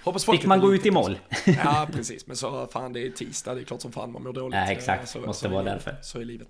Hoppas 0.05 0.25
Fick 0.25 0.47
man 0.47 0.61
gå 0.61 0.75
ut 0.75 0.87
i 0.87 0.91
mål? 0.91 1.19
ja, 1.47 1.89
precis. 1.93 2.27
Men 2.27 2.37
så 2.37 2.67
fan, 2.67 2.93
det 2.93 3.07
är 3.07 3.11
tisdag. 3.11 3.55
Det 3.55 3.61
är 3.61 3.65
klart 3.65 3.81
som 3.81 3.93
fan 3.93 4.13
man 4.13 4.23
mår 4.23 4.33
dåligt. 4.33 4.55
Ja, 4.57 4.71
exakt. 4.71 5.09
Så, 5.09 5.21
Måste 5.21 5.49
så 5.49 5.55
vara 5.55 5.63
därför. 5.63 5.97
Så 6.03 6.21
är 6.21 6.25
livet. 6.25 6.49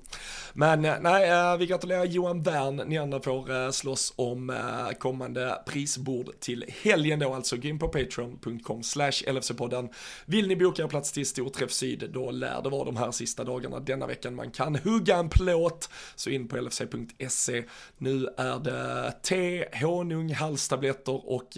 Men 0.53 0.84
eh, 0.84 0.94
nej, 1.00 1.30
eh, 1.30 1.57
vi 1.57 1.66
gratulerar 1.66 2.05
Johan 2.05 2.42
Wern. 2.42 2.76
Ni 2.76 2.98
andra 2.98 3.20
får 3.20 3.64
eh, 3.64 3.70
slåss 3.70 4.12
om 4.16 4.59
kommande 4.98 5.62
prisbord 5.66 6.30
till 6.40 6.64
helgen 6.82 7.18
då. 7.18 7.34
Alltså 7.34 7.57
gå 7.57 7.68
in 7.68 7.78
på 7.78 7.88
patreon.com 7.88 8.82
slash 8.82 9.11
LFC-podden. 9.11 9.88
Vill 10.26 10.48
ni 10.48 10.57
boka 10.57 10.88
plats 10.88 11.12
till 11.12 11.26
Storträff 11.26 11.72
Syd, 11.72 12.11
då 12.12 12.30
lär 12.30 12.62
det 12.62 12.68
vara 12.68 12.84
de 12.84 12.96
här 12.96 13.11
sista 13.11 13.44
dagarna 13.44 13.80
denna 13.80 14.07
veckan 14.07 14.34
man 14.34 14.50
kan 14.50 14.76
hugga 14.76 15.16
en 15.16 15.28
plåt. 15.28 15.90
Så 16.14 16.30
in 16.30 16.48
på 16.48 16.57
LFC.se. 16.57 17.64
Nu 17.98 18.28
är 18.36 18.59
det 18.59 19.12
te, 19.22 19.64
honung, 19.84 20.34
halstabletter 20.34 21.30
och 21.30 21.48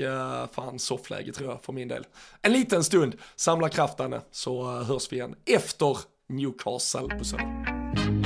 fan 0.52 0.78
soffläge 0.78 1.32
tror 1.32 1.50
jag 1.50 1.64
för 1.64 1.72
min 1.72 1.83
min 1.84 1.88
del. 1.88 2.06
En 2.42 2.52
liten 2.52 2.84
stund, 2.84 3.14
samla 3.36 3.68
kraft 3.68 3.98
Danne 3.98 4.20
så 4.30 4.62
eh, 4.62 4.84
hörs 4.84 5.12
vi 5.12 5.16
igen 5.16 5.34
efter 5.44 5.98
Newcastle 6.28 7.18
på 7.18 7.24
söndag. 7.24 8.23